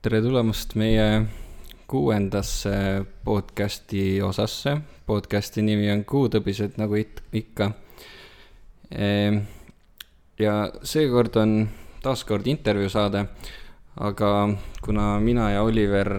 [0.00, 1.26] tere tulemast meie
[1.86, 4.78] kuuendasse podcasti osasse.
[5.06, 7.66] podcasti nimi on Kuutõbised nagu it-, ikka.
[8.96, 9.42] Ehm,
[10.40, 11.52] ja seekord on
[12.00, 13.26] taas kord intervjuusaade,
[14.00, 14.32] aga
[14.80, 16.14] kuna mina ja Oliver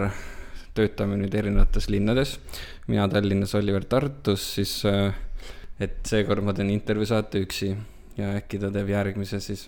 [0.78, 2.38] töötame nüüd erinevates linnades,
[2.86, 5.10] mina Tallinnas, Oliver Tartus, siis äh,
[5.82, 7.74] et seekord ma teen intervjuusaate üksi
[8.14, 9.66] ja äkki ta teeb järgmise siis.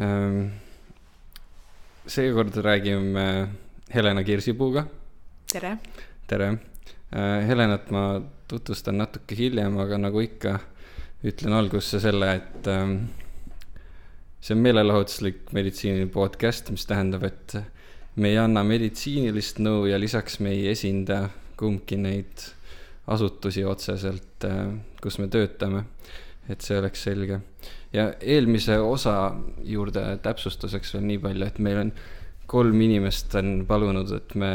[0.00, 0.46] Ehm,
[2.06, 3.48] seekord räägime
[3.94, 4.86] Helena Kirsipuuga.
[5.52, 5.78] tere.
[6.26, 6.48] tere.
[7.12, 10.58] Äh, Helenat ma tutvustan natuke hiljem, aga nagu ikka,
[11.24, 12.96] ütlen algusse selle, et ähm,
[14.40, 17.56] see on meelelahutuslik meditsiiniline podcast, mis tähendab, et
[18.16, 21.28] me ei anna meditsiinilist nõu ja lisaks me ei esinda
[21.60, 22.48] kumbki neid
[23.06, 25.84] asutusi otseselt, äh, kus me töötame.
[26.50, 27.36] et see oleks selge.
[27.92, 29.16] Ja eelmise osa
[29.64, 31.92] juurde täpsustuseks veel nii palju, et meil on
[32.52, 34.52] kolm inimest on palunud, et me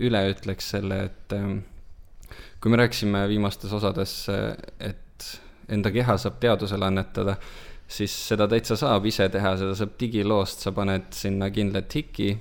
[0.00, 1.60] üle ütleks selle, et ähm,
[2.60, 4.14] kui me rääkisime viimastes osades,
[4.80, 5.28] et
[5.72, 7.36] enda keha saab teadusele annetada,
[7.88, 12.34] siis seda täitsa saab ise teha, seda saab digiloost, sa paned sinna kindla tiki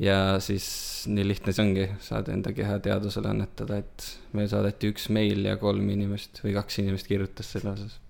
[0.00, 0.66] ja siis
[1.10, 5.58] nii lihtne see ongi, saad enda keha teadusele annetada, et meile saadeti üks meil ja
[5.60, 8.00] kolm inimest või kaks inimest kirjutas selle osas.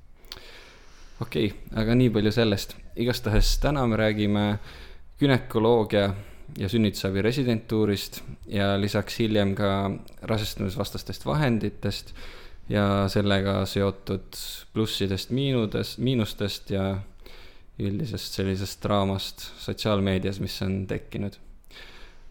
[1.20, 4.45] Okei okay,, aga nii palju sellest, igastahes täna me räägime
[5.20, 6.09] günekoloogia
[6.59, 9.91] ja sünnitusabi residentuurist ja lisaks hiljem ka
[10.23, 12.15] rasestumisvastastest vahenditest
[12.69, 14.37] ja sellega seotud
[14.73, 16.95] plussidest, miinudest, miinustest ja
[17.79, 21.39] üldisest sellisest draamast sotsiaalmeedias, mis on tekkinud.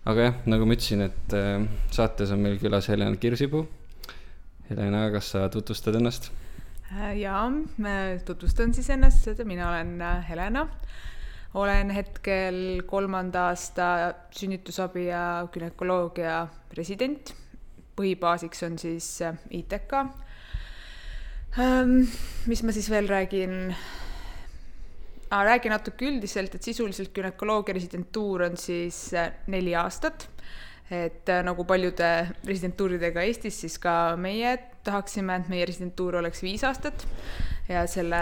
[0.06, 3.67] aga jah, nagu ma ütlesin, et äh, saates on meil külas Helena Kirsipuu.
[4.70, 6.31] Helena, kas sa tutvustad ennast?
[6.94, 7.47] Äh, jaa,
[8.25, 10.67] tutvustan siis ennast, mina olen äh, Helena
[11.53, 13.88] olen hetkel kolmanda aasta
[14.33, 17.33] sünnitusabi ja günekoloogia resident.
[17.94, 19.94] põhibaasiks on siis äh, ITK.
[21.61, 21.99] Ähm,
[22.45, 23.76] mis ma siis veel räägin?
[25.32, 29.11] räägin natuke üldiselt, et sisuliselt günekoloogia residentuur on siis
[29.48, 30.30] neli aastat.
[30.93, 32.09] Et äh, nagu paljude
[32.45, 34.55] residentuuridega Eestis, siis ka meie
[34.86, 37.05] tahaksime, et meie residentuur oleks viis aastat
[37.70, 38.21] ja selle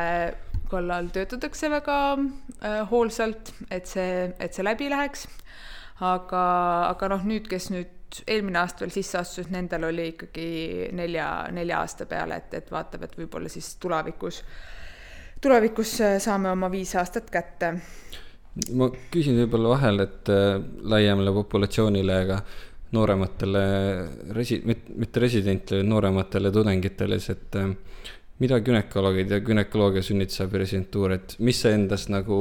[0.72, 5.28] kallal töötatakse väga äh, hoolsalt, et see, et see läbi läheks.
[6.02, 6.44] aga,
[6.90, 11.84] aga noh, nüüd, kes nüüd eelmine aasta veel sisse astusid, nendel oli ikkagi nelja, nelja
[11.84, 14.42] aasta peale, et, et vaatab, et võib-olla siis tulevikus,
[15.44, 17.76] tulevikus äh, saame oma viis aastat kätte.
[18.76, 20.58] Ma küsin võib-olla vahel, et äh,
[20.92, 22.42] laiemale populatsioonile, aga
[22.92, 23.64] noorematele
[24.36, 27.72] resi-, mitte residentidele, noorematele tudengitele, et äh,
[28.42, 32.38] mida gümnakoloogid ja günekoloogia sünnitusabi residentuur, et mis see endas nagu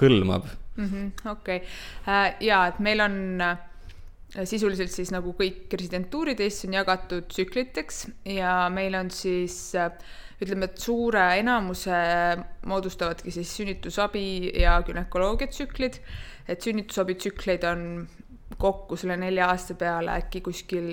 [0.00, 1.30] hõlmab mm -hmm,?
[1.30, 1.62] okei
[2.08, 3.56] äh,, ja et meil on äh,
[4.44, 8.04] sisuliselt siis nagu kõik residentuurid Eestis on jagatud tsükliteks
[8.36, 9.92] ja meil on siis äh,
[10.42, 11.96] ütleme, et suure enamuse
[12.68, 14.26] moodustavadki siis sünnitusabi
[14.60, 16.00] ja günekoloogia tsüklid,
[16.48, 17.86] et sünnitusabi tsükleid on
[18.60, 20.90] kokku selle nelja aasta peale äkki kuskil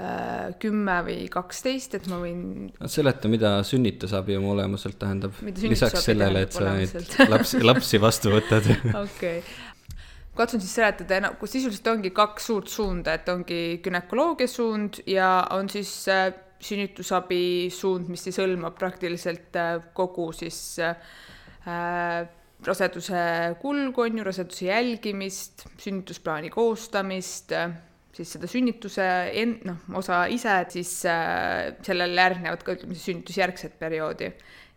[0.00, 2.70] äh, kümme või kaksteist, et ma võin.
[2.90, 5.36] seleta, mida sünnitusabi oma olemuselt tähendab.
[5.44, 6.96] lisaks sellele, et sa neid
[7.28, 8.72] lapsi, lapsi vastu võtad.
[9.04, 9.44] okei,
[10.40, 15.68] katsun siis seletada, no sisuliselt ongi kaks suurt suunda, et ongi günekoloogia suund ja on
[15.72, 16.30] siis äh,
[16.60, 20.96] sünnitusabi suund, mis siis hõlmab praktiliselt äh, kogu siis äh,
[22.64, 23.20] raseduse
[23.60, 27.54] kulgu, on ju, raseduse jälgimist, sünnitusplaani koostamist
[28.16, 29.06] siis seda sünnituse
[29.40, 34.32] en-, noh, osa ise, siis sellele järgnevad ka ütleme siis sünnitusjärgset perioodi.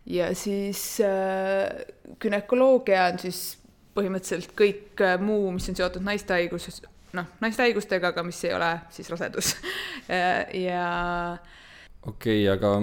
[0.06, 1.00] ja siis
[2.22, 3.42] günekoloogia on siis
[3.94, 6.82] põhimõtteliselt kõik äh, muu, mis on seotud naiste haiguses,
[7.16, 9.54] noh, naiste haigustega, aga mis ei ole siis rasedus
[10.66, 10.86] ja
[12.02, 12.76] okei okay,, aga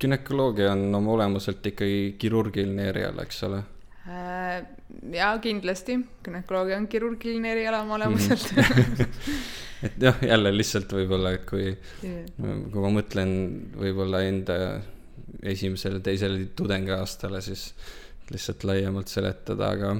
[0.00, 3.60] günekoloogia on oma olemuselt ikkagi kirurgiline eriala, eks ole?
[4.04, 4.64] Äh,
[5.14, 8.50] jaa, kindlasti, günekoloogia on kirurgiline eriala oma olemuselt.
[8.52, 9.06] -hmm.
[9.86, 12.24] et jah, jälle lihtsalt võib-olla, et kui yeah.,
[12.72, 13.32] kui ma mõtlen
[13.76, 14.58] võib-olla enda
[15.42, 17.72] esimesele, teisele tudengiaastale, siis
[18.30, 19.96] lihtsalt laiemalt seletada, aga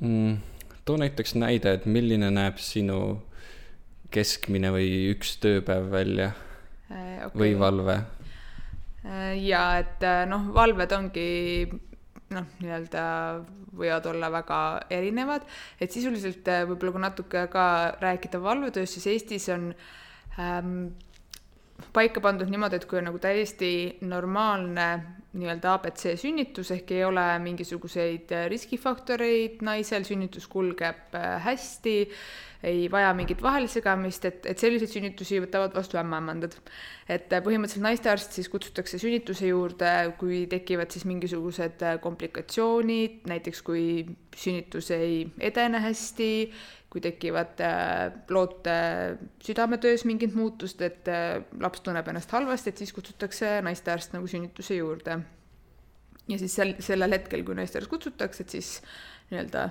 [0.00, 0.36] mm,
[0.84, 3.00] too näiteks näide, et milline näeb sinu
[4.12, 7.34] keskmine või üks tööpäev välja äh, okay.
[7.34, 7.98] või valve?
[9.04, 11.30] Äh, ja et äh, noh, valved ongi
[12.34, 13.06] noh, nii-öelda
[13.76, 14.60] võivad olla väga
[14.90, 15.44] erinevad,
[15.78, 17.66] et sisuliselt võib-olla kui natuke ka
[18.00, 19.68] rääkida valvetööst, siis Eestis on
[20.40, 20.88] ähm,
[21.92, 23.70] paika pandud niimoodi, et kui on nagu täiesti
[24.08, 24.88] normaalne
[25.36, 31.96] nii-öelda abc sünnitus ehk ei ole mingisuguseid riskifaktoreid naisel, sünnitus kulgeb äh, hästi,
[32.66, 36.56] ei vaja mingit vahelesegamist, et, et selliseid sünnitusi võtavad vastu ämmaemandad.
[37.08, 43.62] et äh, põhimõtteliselt naistearst siis kutsutakse sünnituse juurde, kui tekivad siis mingisugused äh, komplikatsioonid, näiteks
[43.66, 43.84] kui
[44.36, 46.30] sünnitus ei edene hästi,
[46.96, 47.60] kui tekivad
[48.32, 48.76] loote
[49.44, 51.10] südametöös mingid muutused, et
[51.60, 55.18] laps tunneb ennast halvasti, et siis kutsutakse naistearst nagu sünnituse juurde.
[56.26, 58.70] ja siis sel, sellel hetkel, kui naistearst kutsutakse, et siis
[59.28, 59.68] nii-öelda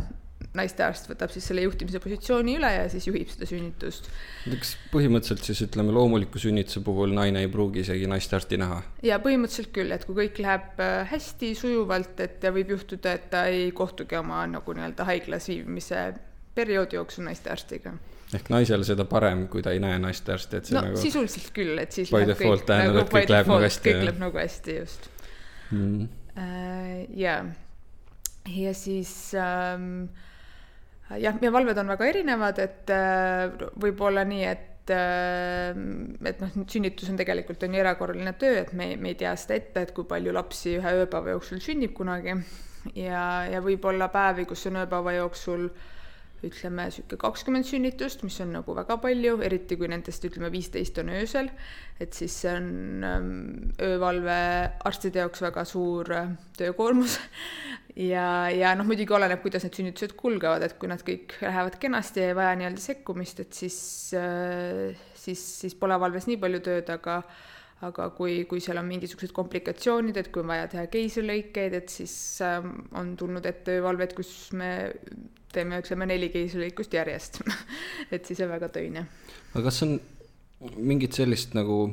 [0.56, 4.10] naistearst võtab siis selle juhtimise positsiooni üle ja siis juhib seda sünnitust.
[4.52, 8.82] kas põhimõtteliselt siis ütleme, loomuliku sünnituse puhul naine ei pruugi isegi naistearsti näha?
[9.08, 13.46] ja põhimõtteliselt küll, et kui kõik läheb äh, hästi sujuvalt, et võib juhtuda, et ta
[13.52, 16.08] ei kohtugi oma nagu nii-öelda haiglas viibimise
[16.56, 17.96] perioodi jooksul naistearstiga.
[18.34, 21.78] Ehk naisel seda parem, kui ta ei näe naistearsti, et see no nagu sisuliselt küll,
[21.82, 23.92] et siis by default tähendab, et kõik läheb nagu hästi.
[23.92, 25.10] kõik läheb nagu hästi, just.
[25.72, 26.08] Mm..
[26.36, 27.46] Uh, jaa,
[28.52, 30.08] ja siis ähm,
[31.22, 35.80] jah, ja valved on väga erinevad, et äh, võib olla nii, et äh,
[36.26, 39.60] et noh, sünnitus on tegelikult on ju erakorraline töö, et me, me ei tea seda
[39.62, 42.38] ette, et kui palju lapsi ühe ööpäeva jooksul sünnib kunagi.
[42.94, 45.70] Ja, ja võib olla päevi, kus on ööpäeva jooksul
[46.48, 51.12] ütleme niisugune kakskümmend sünnitust, mis on nagu väga palju, eriti kui nendest ütleme viisteist on
[51.16, 51.50] öösel,
[52.02, 52.70] et siis see on
[53.08, 53.32] ähm,
[53.82, 54.38] öövalve
[54.88, 57.20] arstide jaoks väga suur äh, töökoormus.
[57.96, 62.20] Ja, ja noh, muidugi oleneb, kuidas need sünnitused kulgevad, et kui nad kõik lähevad kenasti
[62.20, 63.78] ja ei vaja nii-öelda sekkumist, et siis,
[64.20, 67.22] äh, siis, siis pole valves nii palju tööd, aga
[67.84, 72.16] aga kui, kui seal on mingisugused komplikatsioonid, et kui on vaja teha keisrilõikeid, et siis
[72.46, 74.72] ähm, on tulnud ette öövalved, kus me
[75.52, 77.42] teeme, ütleme, neli keisrilõikust järjest
[78.16, 79.08] et siis on väga töine.
[79.54, 80.00] aga kas on
[80.80, 81.84] mingit sellist nagu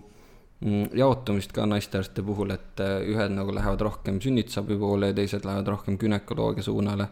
[0.63, 5.43] Mm, jaotumist ka naistearstide puhul, et äh, ühed nagu lähevad rohkem sünnitusabi poole ja teised
[5.49, 7.09] lähevad rohkem günekoloogia suunale?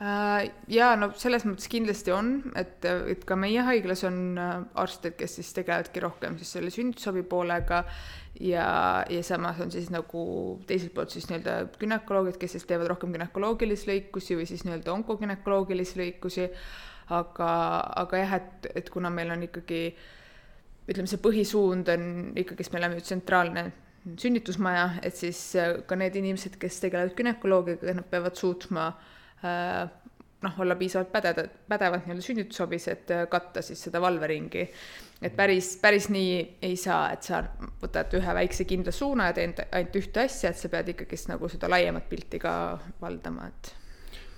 [0.00, 5.10] Äh, jaa, no selles mõttes kindlasti on, et, et ka meie haiglas on äh, arste,
[5.12, 7.82] kes siis tegelevadki rohkem siis selle sünnitusabi poolega
[8.40, 8.70] ja,
[9.12, 10.22] ja samas on siis nagu
[10.70, 16.00] teiselt poolt siis nii-öelda gümnakoloogid, kes siis teevad rohkem gümnakoloogilisi lõikusi või siis nii-öelda onkogümnakoloogilisi
[16.00, 16.48] lõikusi,
[17.20, 17.52] aga,
[18.06, 19.84] aga jah, et, et kuna meil on ikkagi
[20.88, 22.10] ütleme, see põhisuund on
[22.40, 23.68] ikkagist, me oleme ju tsentraalne
[24.16, 29.16] sünnitusmaja, et siis äh, ka need inimesed, kes tegelevad günekoloogiaga, nad peavad suutma äh,
[30.42, 34.68] noh, olla piisavalt pädevad, pädevad nii-öelda sünnitusabis, et äh, katta siis seda valveringi.
[35.22, 37.42] et päris, päris nii ei saa, et sa
[37.82, 41.48] võtad ühe väikse kindla suuna ja teed ainult ühte asja, et sa pead ikkagist nagu
[41.48, 42.54] seda laiemat pilti ka
[43.02, 43.74] valdama, et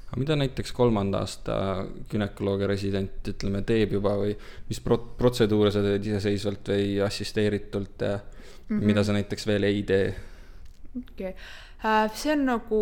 [0.09, 1.55] aga mida näiteks kolmanda aasta
[2.11, 4.35] günekoloogia resident, ütleme, teeb juba või
[4.69, 8.87] mis pro-, protseduure sa teed iseseisvalt või assisteeritult ja mm -hmm.
[8.91, 10.15] mida sa näiteks veel ei tee?
[10.99, 11.72] okei okay., äh,
[12.15, 12.81] see on nagu,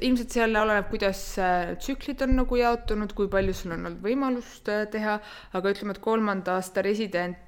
[0.00, 4.70] ilmselt seal oleneb, kuidas äh, tsüklid on nagu jaotunud, kui palju sul on olnud võimalust
[4.72, 5.18] äh, teha,
[5.58, 7.38] aga ütleme, et kolmanda aasta resident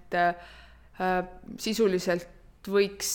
[1.58, 3.08] sisuliselt võiks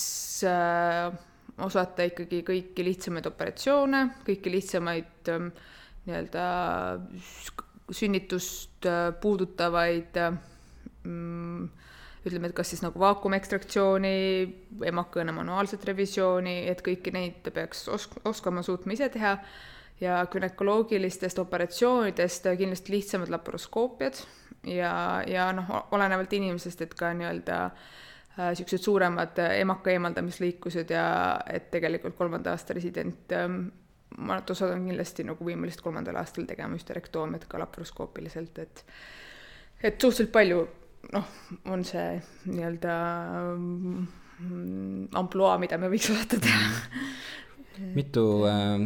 [1.64, 5.50] osata ikkagi kõiki lihtsamaid operatsioone, kõiki lihtsamaid ähm,
[6.06, 6.44] nii-öelda
[7.90, 10.18] sünnitust äh, puudutavaid
[11.04, 11.68] mm,
[12.26, 14.14] ütleme, et kas siis nagu vaakumekstraktsiooni,
[14.90, 19.36] emakõne manuaalset revisjooni, et kõiki neid peaks osk-, oskama, suutma ise teha.
[20.00, 24.22] Ja gümnakoloogilistest operatsioonidest kindlasti lihtsamad laparoskoopiad
[24.72, 24.92] ja,
[25.28, 27.58] ja noh, olenevalt inimesest, et ka nii-öelda
[28.38, 31.04] niisugused äh, suuremad äh, emaka eemaldamislõikused ja
[31.52, 33.66] et tegelikult kolmanda aasta resident ähm,
[34.16, 38.84] ma arvan, et osad on kindlasti nagu võimelised kolmandal aastal tegema hüsterektoomiat ka laparoskoopiliselt, et
[39.80, 40.64] et suhteliselt palju
[41.12, 41.28] noh,
[41.72, 42.96] on see nii-öelda
[43.56, 44.08] mm,
[45.20, 46.72] ampluaa, mida me võiks osata teha.
[47.96, 48.84] mitu äh,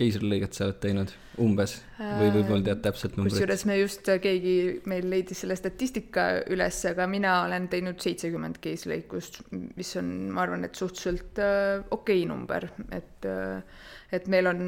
[0.00, 3.36] keisrilõiget sa oled teinud umbes või võib-olla tead täpselt numbrit?
[3.36, 4.54] kusjuures me just, äh, keegi
[4.90, 10.66] meil leidis selle statistika üles, aga mina olen teinud seitsekümmend keisrilõikust, mis on, ma arvan,
[10.68, 14.62] et suhteliselt äh, okei okay number, et äh, et meil on,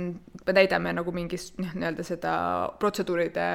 [0.46, 2.32] me täidame nagu mingist noh, nii-öelda seda
[2.78, 3.46] protseduuride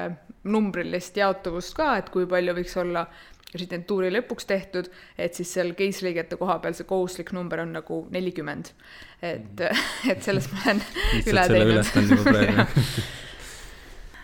[0.52, 3.06] numbrilist jaotuvust ka, et kui palju võiks olla
[3.54, 8.74] residentuuri lõpuks tehtud, et siis seal keisrilõigete koha peal see kohustuslik number on nagu nelikümmend.
[9.22, 9.64] et,
[10.12, 10.84] et sellest ma olen
[11.24, 12.68] üle teinud.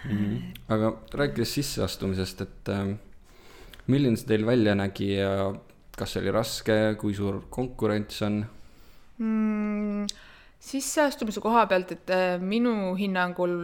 [0.03, 0.39] Mhm.
[0.67, 2.89] aga rääkides sisseastumisest, et äh,
[3.87, 5.53] milline see teil välja nägi ja
[5.95, 8.41] kas see oli raske, kui suur konkurents on
[9.21, 10.09] mm,?
[10.63, 13.55] sisseastumise koha pealt, et äh, minu hinnangul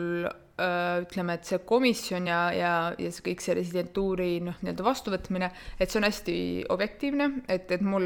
[1.04, 5.92] ütleme, et see komisjon ja, ja, ja see kõik see residentuuri noh, nii-öelda vastuvõtmine, et
[5.92, 6.36] see on hästi
[6.76, 8.06] objektiivne, et, et mul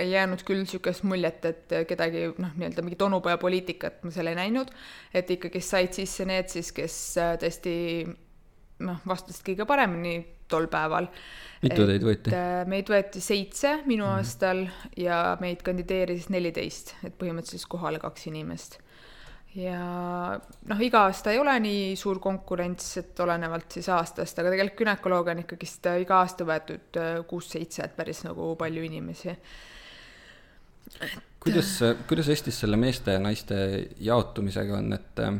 [0.00, 4.74] ei jäänud küll niisugust muljet, et kedagi noh, nii-öelda mingit onupojapoliitikat ma seal ei näinud,
[5.14, 6.98] et ikkagi said sisse need siis, kes
[7.42, 7.74] tõesti
[8.82, 10.16] noh, vastasid kõige paremini
[10.52, 11.08] tol päeval.
[11.62, 12.36] mitu teid võeti?
[12.68, 14.18] meid võeti seitse minu mm -hmm.
[14.18, 14.66] aastal
[14.96, 18.80] ja meid kandideeris neliteist, et põhimõtteliselt kohale kaks inimest
[19.58, 19.80] ja
[20.68, 25.34] noh, iga aasta ei ole nii suur konkurents, et olenevalt siis aastast, aga tegelikult günekoloogia
[25.34, 29.34] on ikkagist äh, iga aasta võetud äh, kuus-seitse, et päris nagu palju inimesi.
[31.42, 31.74] kuidas,
[32.08, 33.58] kuidas Eestis selle meeste ja naiste
[34.00, 35.36] jaotumisega on, et äh,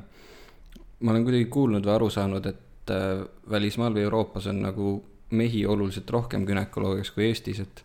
[1.00, 4.94] ma olen kuidagi kuulnud või aru saanud, et äh, välismaal või Euroopas on nagu
[5.32, 7.84] mehi oluliselt rohkem günekoloogias kui Eestis, et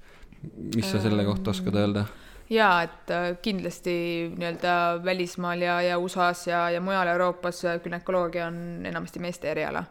[0.75, 2.26] mis sa selle kohta oskad öelda äh,?
[2.49, 3.95] Jaa, et äh, kindlasti
[4.35, 4.73] nii-öelda
[5.03, 9.83] välismaal ja, ja USA-s ja, ja mujal Euroopas äh, günekoloogia on enamasti meeste eriala.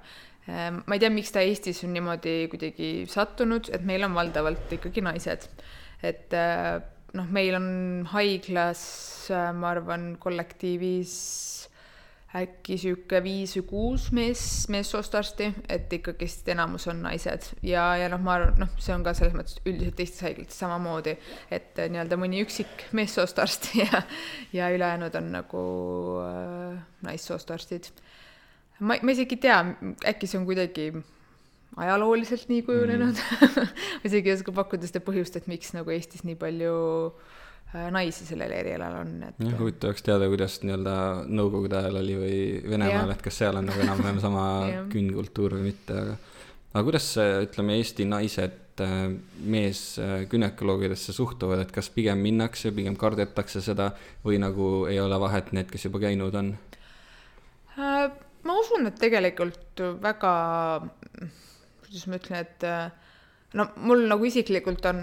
[0.48, 4.72] Ähm, ma ei tea, miks ta Eestis on niimoodi kuidagi sattunud, et meil on valdavalt
[4.78, 5.48] ikkagi naised.
[6.02, 6.76] et äh,
[7.16, 7.68] noh, meil on
[8.12, 8.82] haiglas,
[9.56, 11.14] ma arvan, kollektiivis
[12.36, 14.40] äkki niisugune viis või kuus mees,
[14.72, 19.04] meessoost arsti, et ikkagist enamus on naised ja, ja noh, ma arvan, noh, see on
[19.06, 21.16] ka selles mõttes üldiselt teistes haiglates samamoodi,
[21.54, 24.02] et nii-öelda mõni üksik meessoost arst ja,
[24.56, 25.64] ja ülejäänud on nagu
[26.24, 27.90] äh, naissoost arstid.
[28.80, 29.60] ma, ma isegi ei tea,
[30.12, 30.90] äkki see on kuidagi
[31.76, 33.56] ajalooliselt nii kujunenud mm.
[34.02, 37.45] ma isegi ei oska pakkuda seda põhjust, et miks nagu Eestis nii palju äh, Äh,
[37.74, 39.40] naisi sellel erialal on, et.
[39.42, 40.94] jah, huvitav oleks teada, kuidas nii-öelda
[41.28, 42.36] nõukogude ajal oli või
[42.70, 44.44] Venemaal, et kas seal on nagu enam-vähem sama
[44.92, 46.16] künnkultuur või mitte, aga.
[46.72, 47.08] aga kuidas,
[47.48, 48.94] ütleme, Eesti naised äh,
[49.56, 53.90] meesgünekoloogidesse äh, suhtuvad, et kas pigem minnakse, pigem kardetakse seda
[54.24, 56.54] või nagu ei ole vahet need, kes juba käinud on?
[57.76, 60.30] ma usun, et tegelikult väga,
[61.82, 62.70] kuidas ma ütlen, et
[63.54, 64.98] no mul nagu isiklikult on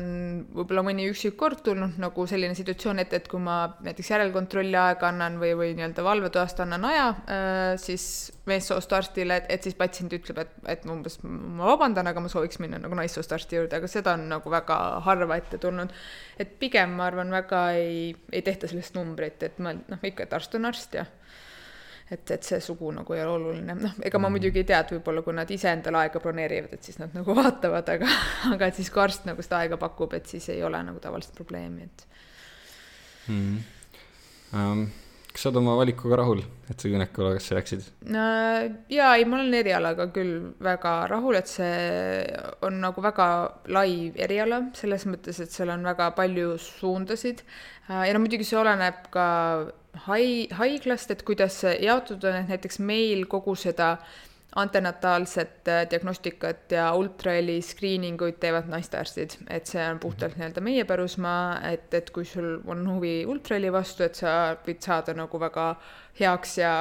[0.51, 5.07] võib-olla mõni üksik kord tulnud nagu selline situatsioon, et, et kui ma näiteks järelkontrolli aega
[5.09, 8.05] annan või, või nii-öelda valvetoast annan aja äh, siis
[8.49, 12.59] meessoost arstile, et, et siis patsient ütleb, et, et umbes ma vabandan, aga ma sooviks
[12.59, 15.95] minna nagu naissoost arsti juurde, aga seda on nagu väga harva ette tulnud.
[16.37, 20.35] et pigem ma arvan, väga ei, ei tehta sellest numbrit, et ma noh, ikka, et
[20.35, 21.07] arst on arst ja
[22.13, 24.37] et, et see sugu nagu ei ole oluline, noh, ega ma mm.
[24.37, 27.35] muidugi ei tea, et võib-olla kui nad ise endale aega broneerivad, et siis nad nagu
[27.41, 28.09] vaatavad, aga,
[28.53, 31.37] aga et siis kui arst nagu seda aega pakub, et siis ei ole nagu tavaliselt
[31.37, 32.05] probleemi, et
[33.29, 33.63] mm..
[34.53, 34.83] Um,
[35.33, 37.85] kas sa oled oma valikuga rahul, et sa günekoloogiasse läksid?
[38.05, 42.25] jaa, ei, ma olen erialaga küll väga rahul, et see
[42.65, 43.27] on nagu väga
[43.73, 47.41] lai eriala, selles mõttes, et seal on väga palju suundasid
[47.89, 49.25] ja no muidugi see oleneb ka
[50.05, 53.95] hai-, haiglast, et kuidas see jaotatud on, et näiteks meil kogu seda
[54.55, 60.85] antenataalset äh, diagnostikat ja ultraheli screening uid teevad naistearstid, et see on puhtalt nii-öelda meie
[60.85, 65.67] pärusmaa, et, et kui sul on huvi ultraheli vastu, et sa võid saada nagu väga
[66.19, 66.73] heaks ja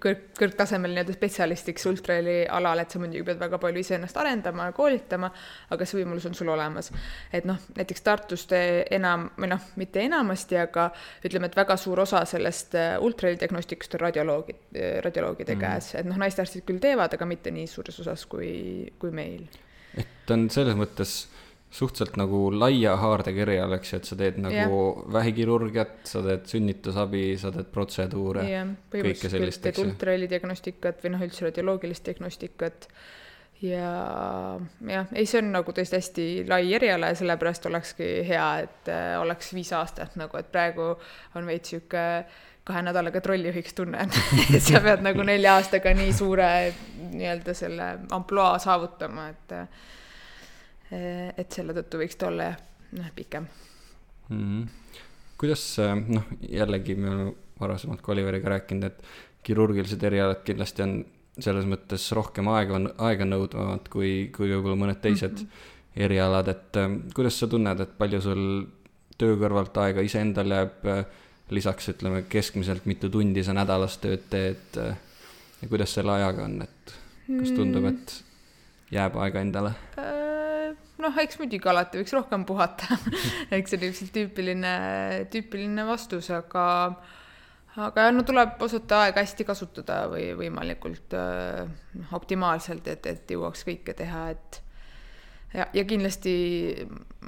[0.00, 4.76] kõrg, kõrgtasemel nii-öelda spetsialistiks ultraheli alal, et sa muidugi pead väga palju iseennast arendama ja
[4.76, 5.30] koolitama,
[5.72, 6.90] aga see võimalus on sul olemas.
[7.32, 10.90] et noh, näiteks Tartus te enam, või noh, mitte enamasti, aga
[11.24, 15.64] ütleme, et väga suur osa sellest äh, ultraheli diagnostikast on radioloogid, äh, radioloogide mm.
[15.66, 18.52] käes, et noh, naistearstid küll teevad, aga mitte nii suures osas kui,
[18.98, 19.46] kui meil.
[19.96, 21.22] et on selles mõttes
[21.72, 25.00] suhteliselt nagu laia haardega eriala, eks ju, et sa teed nagu yeah.
[25.16, 29.88] vähikirurgiat, sa teed sünnitusabi, sa teed protseduure yeah,, kõike sellist, eks ju.
[29.88, 32.88] ultraheli diagnostikat või noh, üldse radioloogilist diagnostikat
[33.62, 33.88] ja
[34.90, 39.14] jah, ei, see on nagu tõesti hästi lai eriala ja sellepärast olekski hea, et äh,
[39.22, 40.92] oleks viis aastat nagu, et praegu
[41.38, 42.04] on veits sihuke
[42.68, 44.04] kahe nädalaga trollijuhiks tunne,
[44.56, 46.50] et sa pead nagu nelja aastaga nii suure
[47.14, 49.90] nii-öelda selle ampluaa saavutama, et äh,
[50.92, 52.52] et selle tõttu võiks ta olla
[52.98, 53.46] noh, pikem
[54.28, 54.38] mm.
[54.38, 54.68] -hmm.
[55.40, 59.02] kuidas, eh, noh, jällegi me oleme varasemalt ka Oliveriga rääkinud, et
[59.42, 60.94] kirurgilised erialad kindlasti on
[61.40, 66.04] selles mõttes rohkem aega, aeganõudvamad kui, kui võib-olla mõned teised mm -hmm.
[66.06, 68.66] erialad, et äh, kuidas sa tunned, et palju sul
[69.18, 70.86] töö kõrvalt aega iseendal jääb
[71.50, 74.76] lisaks ütleme keskmiselt mitu tundi sa nädalas tööd teed
[75.62, 76.94] ja kuidas selle ajaga on, et
[77.28, 78.24] kas tundub, et
[78.90, 80.21] jääb aega endale äh,?
[81.02, 82.98] Noh, eks muidugi alati võiks rohkem puhata.
[83.56, 84.74] Eks see on ilmselt tüüpiline,
[85.32, 86.64] tüüpiline vastus, aga
[87.82, 91.64] aga no tuleb osata aega hästi kasutada või võimalikult äh,
[92.12, 94.60] optimaalselt, et, et jõuaks kõike teha, et
[95.54, 96.34] ja, ja kindlasti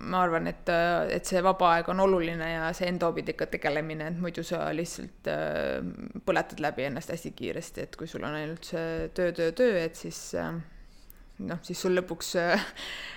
[0.05, 0.69] ma arvan, et,
[1.15, 5.33] et see vaba aeg on oluline ja see enda hobidega tegelemine, et muidu sa lihtsalt
[5.33, 5.81] äh,
[6.27, 9.97] põletad läbi ennast hästi kiiresti, et kui sul on ainult see töö, töö, töö, et
[9.97, 10.53] siis äh,
[11.43, 12.67] noh, siis sul lõpuks äh,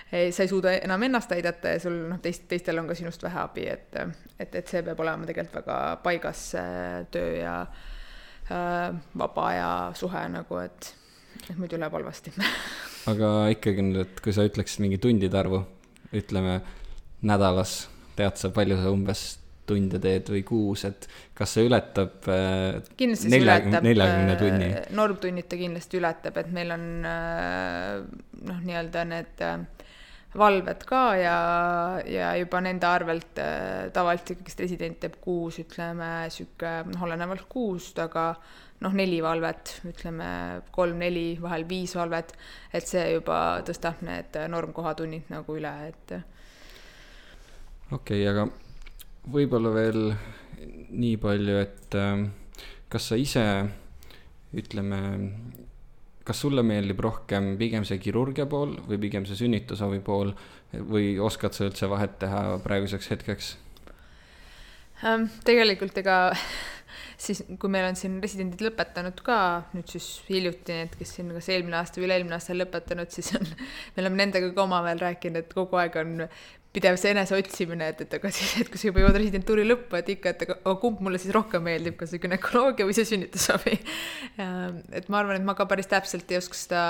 [0.09, 3.39] sa ei suuda enam ennast aidata ja sul noh, teist, teistel on ka sinust vähe
[3.41, 3.97] abi, et,
[4.39, 10.23] et, et see peab olema tegelikult väga paigas, see töö ja äh, vaba aja suhe
[10.33, 10.93] nagu, et,
[11.45, 12.33] et muidu läheb halvasti.
[13.11, 15.61] Aga ikkagi nüüd, et kui sa ütleksid mingi tundide arvu,
[16.15, 16.59] ütleme
[17.27, 17.85] nädalas,
[18.17, 19.27] tead sa, palju sa umbes
[19.67, 21.07] tunde teed või kuus, et
[21.37, 24.69] kas see ületab äh, kindlasti neljakümne tunni?
[24.73, 27.97] Äh, normtunnid ta kindlasti ületab, et meil on äh,
[28.47, 29.43] noh, nii-öelda need
[30.37, 31.37] valved ka ja,
[32.05, 33.39] ja juba nende arvelt
[33.95, 38.29] tavaliselt ikkagist resident teeb kuus, ütleme sihuke noh, olenevalt kuust, aga
[38.83, 40.29] noh, neli valvet, ütleme
[40.75, 42.35] kolm-neli, vahel viis valvet,
[42.75, 46.15] et see juba tõstab need normkohatunnid nagu üle, et.
[47.89, 48.49] okei okay,, aga
[49.31, 50.01] võib-olla veel
[50.97, 52.25] nii palju, et äh,
[52.91, 53.43] kas sa ise,
[54.57, 55.01] ütleme,
[56.27, 60.33] kas sulle meeldib rohkem pigem see kirurgia pool või pigem see sünnitusabi pool
[60.73, 63.53] või oskad sa üldse vahet teha praeguseks hetkeks?
[65.05, 66.17] Ähm, tegelikult ega
[67.25, 69.39] siis kui meil on siin residendid lõpetanud ka
[69.75, 73.47] nüüd siis hiljuti need, kes siin kas eelmine aasta või üle-eelmine aasta lõpetanud, siis on,
[73.95, 76.15] me oleme nendega ka omavahel rääkinud, et kogu aeg on
[76.77, 80.11] pidev see eneseotsimine, et, et aga siis, et kui sa juba jõuad residentuuri lõppu, et
[80.13, 83.75] ikka, et aga, kumb mulle siis rohkem meeldib, kas see günekoloogia või see sünnitusabi.
[84.99, 86.85] et ma arvan, et ma ka päris täpselt ei oska seda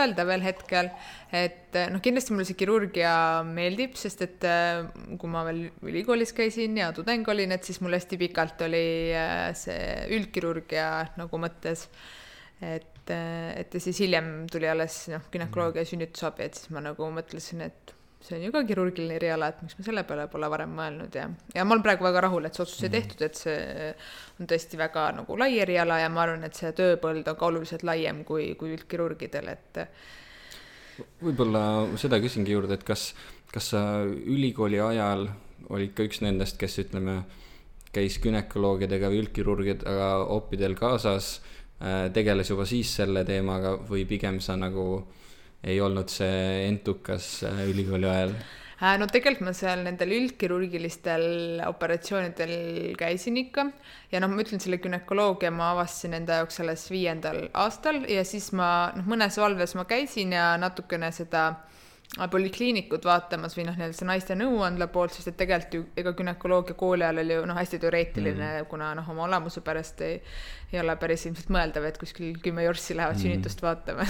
[0.00, 0.90] öelda veel hetkel,
[1.34, 3.14] et noh, kindlasti mulle see kirurgia
[3.46, 4.48] meeldib, sest et
[5.20, 9.50] kui ma veel ülikoolis käisin ja tudeng olin, et siis mul hästi pikalt oli äh,
[9.58, 9.80] see
[10.14, 11.88] üldkirurgia nagu mõttes
[12.62, 17.10] et, et ja siis hiljem tuli alles noh, günekoloogia ja sünnitusabi, et siis ma nagu
[17.12, 17.93] mõtlesin, et
[18.24, 21.26] see on ju ka kirurgiline eriala, et miks ma selle peale pole varem mõelnud ja,
[21.54, 23.08] ja ma olen praegu väga rahul, et see otsus sai mm -hmm.
[23.08, 23.94] tehtud, et see
[24.40, 27.84] on tõesti väga nagu lai eriala ja ma arvan, et see tööpõld on ka oluliselt
[27.84, 29.80] laiem kui, kui üldkirurgidel, et.
[31.20, 31.64] võib-olla
[31.98, 33.14] seda küsingi juurde, et kas,
[33.52, 35.28] kas sa ülikooli ajal
[35.68, 37.24] olid ka üks nendest, kes ütleme,
[37.94, 41.40] käis gümnakoloogidega või üldkirurgidega opidel kaasas,
[41.80, 45.06] äh, tegeles juba siis selle teemaga või pigem sa nagu
[45.64, 48.34] ei olnud see entukas äh, ülikooli ajal?
[48.84, 52.54] Äh, no tegelikult ma seal nendel üldkirurgilistel operatsioonidel
[53.00, 53.68] käisin ikka
[54.12, 58.50] ja noh, ma ütlen, selle günekoloogia ma avastasin enda jaoks alles viiendal aastal ja siis
[58.56, 61.46] ma noh, mõnes valves ma käisin ja natukene seda
[62.30, 66.76] polikliinikut vaatamas või noh, nii-öelda see naiste nõuandla poolt, sest et tegelikult ju ega günekoloogia
[66.78, 70.20] kooli ajal oli ju noh, hästi teoreetiline mm., kuna noh, oma olemuse pärast ei,
[70.72, 73.24] ei ole päris ilmselt mõeldav, et kuskil kümme jorssi lähevad mm.
[73.24, 74.06] sünnitust vaatama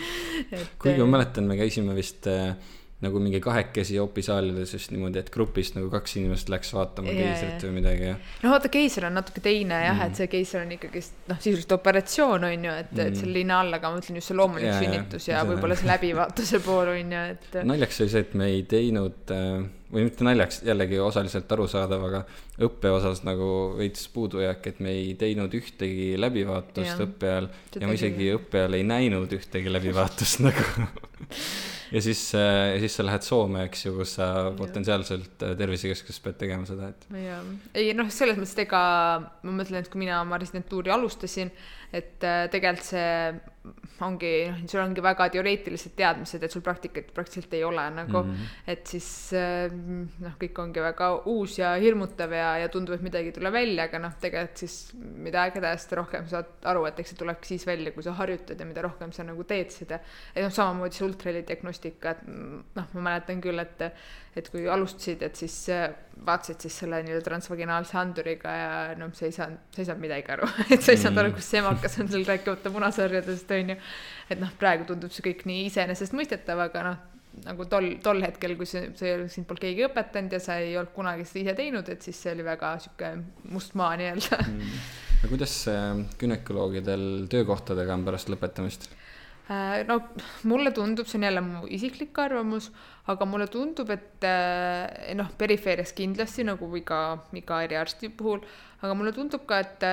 [0.80, 2.54] kuigi ma mäletan, me käisime vist äh,
[3.04, 7.66] nagu mingi kahekesi opisaalides just niimoodi, et grupist nagu kaks inimest läks vaatama yeah, keisrit
[7.68, 8.14] või midagi ja.
[8.40, 11.76] no vaata, keiser on natuke teine jah mm., et see keiser on ikkagist noh, sisuliselt
[11.76, 14.70] operatsioon on ju, et mm., et selle linna all, aga ma mõtlen just see loomulik
[14.70, 17.58] yeah, sünnitus ja, võib-olla see läbivaatuse pool on ju, et.
[17.74, 22.24] naljaks oli see, et me ei teinud äh, või mitte naljaks, jällegi osaliselt arusaadav, aga
[22.64, 28.00] õppe osas nagu veits puudujääk, et me ei teinud ühtegi läbivaatust õppe ajal ja ma
[28.00, 30.64] isegi õppe ajal ei näinud ühtegi läbivaatust nagu
[31.92, 36.22] ja siis, äh, ja siis sa lähed Soome, eks ju, kus sa potentsiaalselt äh, tervisekeskuses
[36.24, 37.08] pead tegema seda, et.
[37.74, 38.82] ei noh, selles mõttes, et ega
[39.42, 41.52] ma mõtlen, et kui mina oma residentuuri alustasin,
[41.92, 43.10] et äh, tegelikult see
[44.06, 48.28] ongi, noh, sul ongi väga teoreetilised teadmised, et sul praktikat praktiliselt ei ole nagu mm,
[48.30, 48.58] -hmm.
[48.70, 53.36] et siis noh, kõik ongi väga uus ja hirmutav ja, ja tundub, et midagi ei
[53.38, 57.14] tule välja, aga noh, tegelikult siis mida aeg edasi, seda rohkem saad aru, et eks
[57.14, 59.98] see tulebki siis välja, kui sa harjutad ja mida rohkem sa nagu teed seda.
[60.34, 63.82] et noh, samamoodi see ultraheli diagnostika, et noh, ma mäletan küll, et
[64.36, 65.56] et kui alustasid, et siis
[66.26, 68.70] vaatasid siis selle nii-öelda transvaginaalse anduriga ja
[69.00, 71.50] noh, sa ei saanud, sa ei saanud midagi aru et sa ei saanud aru, kus
[71.52, 73.76] see emakas on sul rääkimata punasarjadest, on ju.
[74.30, 77.00] et noh, praegu tundub see kõik nii iseenesestmõistetav, aga noh,
[77.46, 80.94] nagu tol, tol hetkel, kui see, see, sind polnud keegi õpetanud ja sa ei olnud
[80.96, 83.12] kunagi seda ise teinud, et siis see oli väga sihuke
[83.52, 84.78] must maa nii-öelda mm..
[85.18, 85.58] aga kuidas
[86.20, 88.88] gümnakoloogidel töökohtadega on pärast lõpetamist?
[89.46, 90.00] Äh, no
[90.42, 92.72] mulle tundub, see on jälle mu isiklik arvamus,
[93.06, 97.02] aga mulle tundub, et äh, noh, perifeerias kindlasti nagu iga,
[97.38, 98.40] iga eriarsti puhul,
[98.82, 99.86] aga mulle tundub ka, et,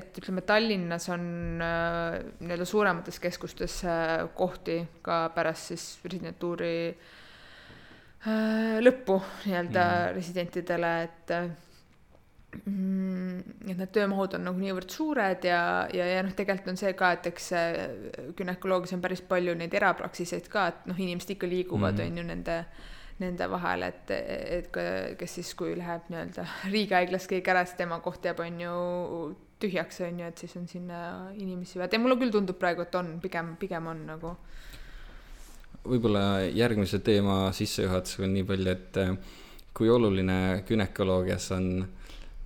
[0.00, 1.22] et ütleme, Tallinnas on
[1.62, 3.78] äh, nii-öelda suuremates keskustes
[4.34, 6.74] kohti ka pärast siis residentuuri
[8.82, 10.16] lõppu nii-öelda mm.
[10.18, 11.36] residentidele, et
[12.56, 15.60] et need töömahud on nagu niivõrd suured ja,
[15.92, 17.50] ja, ja noh, tegelikult on see ka, et eks
[18.38, 22.60] günekoloogias on päris palju neid erapraksiseid ka, et noh, inimesed ikka liiguvad, on ju, nende
[23.22, 24.78] nende vahel, et, et
[25.16, 28.74] kes siis, kui läheb nii-öelda riigihaiglas keegi ära, siis tema koht jääb, on ju,
[29.62, 30.98] tühjaks, on ju, et siis on sinna
[31.36, 34.36] inimesi vaja, mulle küll tundub praegu, et on, pigem, pigem on nagu.
[35.86, 39.12] võib-olla järgmise teema sissejuhatusega nii palju, et eh,
[39.76, 41.70] kui oluline günekoloogias on,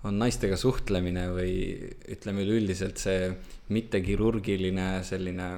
[0.04, 1.52] on naistega suhtlemine või
[2.08, 3.28] ütleme üleüldiselt see
[3.74, 5.50] mittekirurgiline selline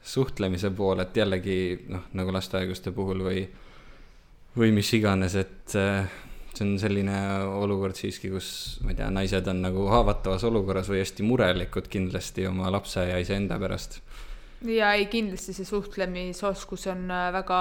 [0.00, 1.56] suhtlemise pool, et jällegi
[1.92, 3.44] noh, nagu lastehaiguste puhul või
[4.56, 6.08] või mis iganes, et äh,
[6.54, 7.16] see on selline
[7.60, 12.48] olukord siiski, kus ma ei tea, naised on nagu haavatavas olukorras või hästi murelikud kindlasti
[12.50, 14.00] oma lapse ja iseenda pärast.
[14.66, 17.60] ja ei, kindlasti see suhtlemisoskus on äh, väga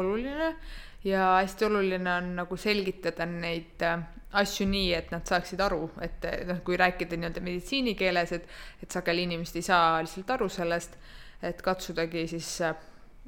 [0.00, 0.54] oluline
[1.04, 4.00] ja hästi oluline on nagu selgitada neid äh,
[4.40, 8.48] asju nii, et nad saaksid aru, et noh, kui rääkida nii-öelda meditsiinikeeles, et,
[8.82, 10.98] et sageli inimesed ei saa lihtsalt aru sellest,
[11.44, 12.50] et katsudagi siis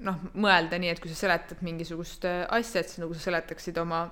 [0.04, 3.78] noh, mõelda nii, et kui sa seletad mingisugust äh, asja, et siis nagu sa seletaksid
[3.82, 4.06] oma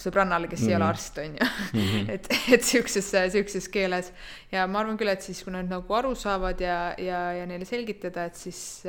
[0.00, 0.70] sõbrannale, kes mm -hmm.
[0.70, 0.90] ei ole mhm.
[0.90, 1.80] arst, on ju mm.
[1.80, 2.10] -hmm.
[2.14, 4.12] et, et sihukeses, sihukeses keeles.
[4.52, 7.64] ja ma arvan küll, et siis, kui nad nagu aru saavad ja, ja, ja neile
[7.64, 8.84] selgitada, et siis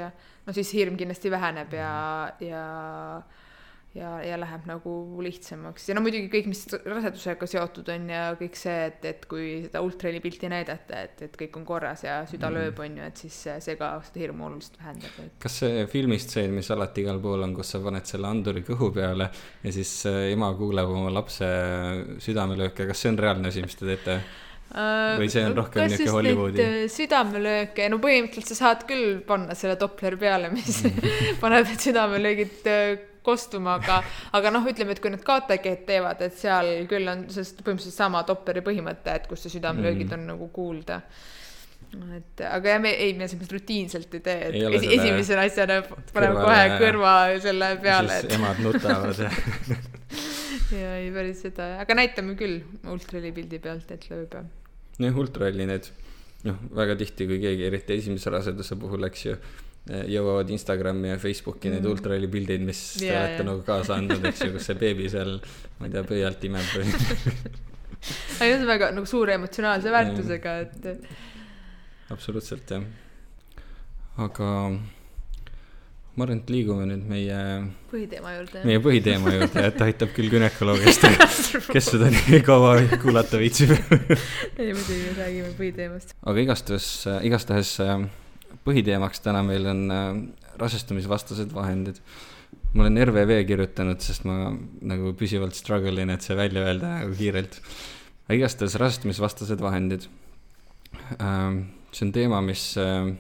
[0.46, 3.22] no siis hirm kindlasti väheneb ja, ja
[3.96, 8.58] ja, ja läheb nagu lihtsamaks ja no muidugi kõik, mis rasedusega seotud on ja kõik
[8.60, 12.50] see, et, et kui seda ultraheli pilti näidata, et, et kõik on korras ja süda
[12.50, 12.58] mm.
[12.60, 15.36] lööb, on ju, et siis see ka seda hirmu oluliselt vähendab et....
[15.46, 19.30] kas see filmistseen, mis alati igal pool on, kus sa paned selle anduri kõhu peale
[19.64, 21.48] ja siis äh, ema kuuleb oma lapse
[22.24, 24.20] südamelööke, kas see on reaalne asi, mis te teete?
[24.76, 26.64] Äh, või see on rohkem niisugune Hollywoodi?
[26.68, 31.20] Äh, südamelööke, no põhimõtteliselt sa saad küll panna selle Dopleri peale, mis mm.
[31.44, 32.74] paneb need südamelöögid
[33.26, 34.02] kostuma, aga,
[34.38, 38.24] aga noh, ütleme, et kui nad KTG-d teevad, et seal küll on sellest põhimõtteliselt sama
[38.28, 40.20] Doppleri põhimõte, et kus see südamelöögid mm.
[40.20, 41.02] on nagu kuulda
[42.16, 45.38] et aga jah, me ei, me selles mõttes rutiinselt ei tee, et ei esi, esimese
[45.40, 45.78] asjana
[46.14, 48.18] paneme kohe kõrva selle peale.
[48.20, 48.38] siis et...
[48.40, 49.32] emad nutavad ja
[50.82, 54.44] ja ei, päris seda, aga näitame küll ultraheli pildi pealt, et lööb ja.
[55.06, 55.92] jah, ultraheli need,
[56.48, 59.38] noh, väga tihti, kui keegi, eriti esimese raseduse puhul, eks ju
[59.86, 61.78] jõuavad Instagrami ja Facebooki mm.
[61.78, 63.48] need ultraheli pildid, mis yeah, te olete yeah.
[63.52, 65.38] nagu kaasa andnud, eks ju, kus see beebi seal,
[65.80, 66.90] ma ei tea, pöialt imeb või
[68.06, 71.08] aga see on väga nagu suure emotsionaalse väärtusega, et.
[72.14, 72.90] absoluutselt jah.
[74.26, 74.50] aga
[76.16, 77.40] ma arvan, et liigume nüüd meie.
[77.92, 78.66] põhiteema juurde.
[78.68, 81.10] meie põhiteema juurde, et aitab küll günekoloogiast
[81.70, 83.74] kes seda nii kaua kuulata viitsib
[84.60, 86.16] ei, muidugi räägime põhiteemast.
[86.24, 86.92] aga igastahes,
[87.28, 87.76] igastahes
[88.66, 90.08] põhiteemaks täna meil on äh,
[90.62, 92.02] rasestumisvastased vahendid.
[92.76, 94.50] ma olen RVV kirjutanud, sest ma
[94.84, 97.60] nagu püsivalt struggle in, et see välja öelda nagu kiirelt.
[98.26, 100.10] aga igastahes rasestumisvastased vahendid.
[101.20, 103.14] Ähm, see on teema, mis äh,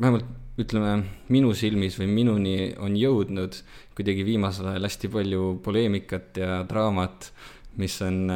[0.00, 0.26] vähemalt
[0.56, 3.58] ütleme, minu silmis või minuni on jõudnud
[3.96, 7.30] kuidagi viimasel ajal hästi palju poleemikat ja draamat
[7.76, 8.30] mis on,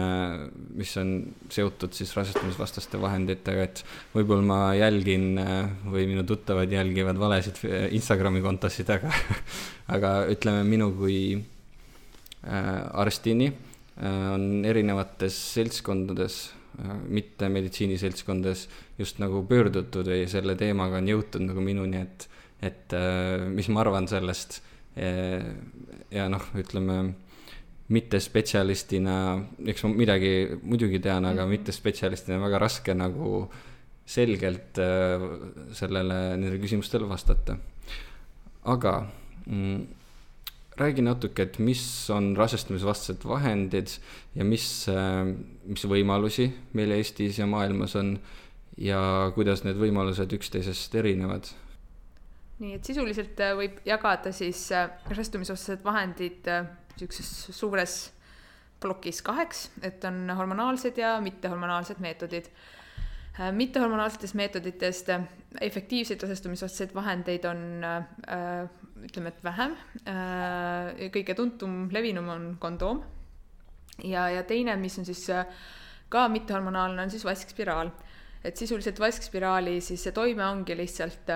[0.77, 1.13] mis on
[1.49, 5.41] seotud siis rasestumisvastaste vahenditega, et võib-olla ma jälgin
[5.89, 7.63] või minu tuttavad jälgivad valesid
[7.97, 9.13] Instagrami kontosid, aga,
[9.97, 11.21] aga ütleme, minu kui
[12.45, 16.41] äh, arstini äh, on erinevates seltskondades
[16.81, 18.67] äh,, mitte meditsiiniseltskondades,
[18.99, 22.29] just nagu pöördutud või selle teemaga on jõutud nagu minuni, et,
[22.61, 24.61] et äh, mis ma arvan sellest
[24.97, 25.45] äh,
[26.13, 27.03] ja noh, ütleme
[27.91, 29.15] mittespetsialistina,
[29.67, 31.57] eks ma midagi muidugi tean, aga mhm.
[31.57, 33.49] mittespetsialistina väga raske nagu
[34.11, 35.25] selgelt äh,
[35.77, 37.57] sellele, nendele küsimustele vastata.
[38.71, 38.93] aga
[39.47, 39.81] mm,
[40.77, 43.95] räägi natuke, et mis on rasestumisvastased vahendid
[44.35, 45.31] ja mis, äh,
[45.65, 48.19] mis võimalusi meil Eestis ja maailmas on
[48.77, 49.01] ja
[49.35, 51.51] kuidas need võimalused üksteisest erinevad?
[52.61, 54.67] nii, et sisuliselt äh, võib jagada siis
[55.09, 56.51] rasestumisvastased vahendid
[57.01, 57.95] niisuguses suures
[58.81, 62.49] plokis kaheks, et on hormonaalsed ja mittehormonaalsed meetodid.
[63.41, 65.23] Äh, mittehormonaalsetest meetoditest äh,
[65.61, 68.69] efektiivseid rasestumisvastaseid vahendeid on äh,
[69.05, 69.77] ütleme, et vähem.
[71.15, 73.03] kõige tuntum, levinum on kondoom.
[74.05, 75.27] ja, ja teine, mis on siis
[76.09, 77.91] ka mittehormonaalne, on siis vaskspiraal.
[78.45, 81.33] et sisuliselt vaskspiraali siis see toime ongi lihtsalt,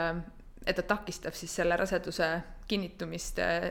[0.67, 2.29] et ta takistab siis selle raseduse
[2.69, 3.71] kinnitumist äh,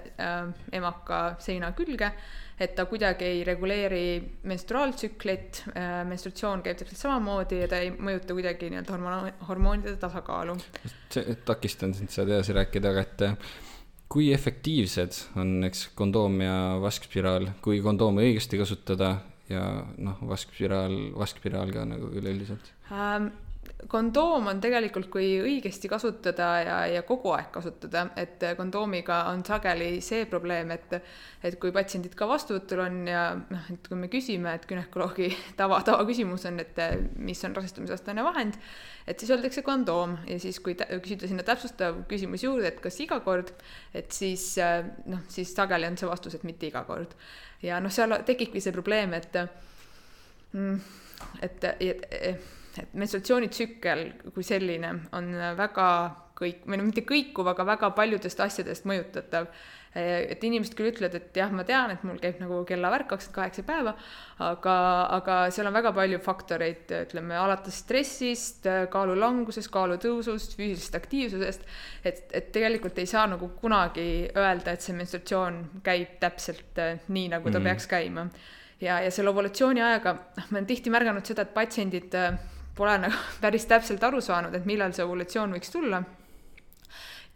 [0.71, 2.12] emaka seina külge,
[2.60, 4.06] et ta kuidagi ei reguleeri
[4.49, 10.58] menstruaaltsüklit äh,, menstratsioon käib täpselt samamoodi ja ta ei mõjuta kuidagi nii-öelda hormoon, hormoonide tasakaalu.
[11.45, 13.53] takistan sind sealt edasi rääkida, aga et äh,
[14.13, 19.15] kui efektiivsed on, eks, kondoom ja vaskspiraal, kui kondoomi õigesti kasutada,
[19.51, 19.63] ja
[19.97, 23.32] noh, vaskspiraal, vaskspiraal ka nagu üleüldiselt ähm,?
[23.89, 29.98] Kondoom on tegelikult, kui õigesti kasutada ja, ja kogu aeg kasutada, et kondoomiga on sageli
[30.04, 30.98] see probleem, et
[31.43, 35.28] et kui patsiendid ka vastuvõtul on ja noh, et kui me küsime, et günekoloogi
[35.60, 36.82] tava, tavaküsimus on, et
[37.19, 38.58] mis on rasestumisvastane vahend,
[39.08, 43.19] et siis öeldakse kondoom ja siis, kui küsida sinna täpsustav küsimus juurde, et kas iga
[43.26, 43.52] kord,
[43.93, 44.54] et siis
[45.12, 47.15] noh, siis sageli on see vastus, et mitte iga kord.
[47.63, 49.39] ja noh, seal tekibki see probleem, et
[50.54, 50.84] mm,
[51.41, 55.88] et, et, et et menstruatsioonitsükkel kui selline on väga
[56.38, 59.48] kõik, või no mitte kõikuv, aga väga paljudest asjadest mõjutatav.
[59.94, 63.64] et inimesed küll ütlevad, et jah, ma tean, et mul käib nagu kellavärk kakskümmend kaheksa
[63.68, 63.92] päeva,
[64.42, 64.78] aga,
[65.20, 71.70] aga seal on väga palju faktoreid, ütleme alates stressist, kaalu langusest, kaalu tõusust, füüsilisest aktiivsusest,
[72.10, 77.30] et, et tegelikult ei saa nagu kunagi öelda, et see menstruatsioon käib täpselt äh, nii,
[77.36, 77.70] nagu ta mm -hmm.
[77.70, 78.28] peaks käima
[78.82, 82.34] ja, ja selle ovulatsiooni ajaga, noh, ma olen tihti märganud seda, et patsiendid äh,
[82.76, 86.04] pole nagu päris täpselt aru saanud, et millal see ovulatsioon võiks tulla.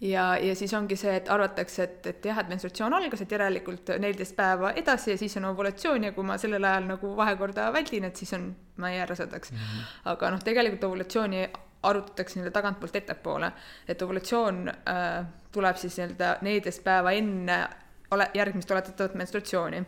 [0.01, 3.93] ja, ja siis ongi see, et arvatakse, et, et jah, et menstruatsioon algas, et järelikult
[3.99, 8.09] neliteist päeva edasi ja siis on ovulatsioon ja kui ma sellel ajal nagu vahekorda väldin,
[8.09, 9.57] et siis on, ma ei jää rasedaks mm.
[9.57, 9.95] -hmm.
[10.13, 11.47] aga noh, tegelikult ovulatsiooni
[11.83, 13.51] arutatakse nii-öelda tagantpoolt ettepoole,
[13.87, 17.67] et ovulatsioon äh, tuleb siis nii-öelda neliteist päeva enne
[18.11, 19.85] ole, järgmist oletatavat menstruatsiooni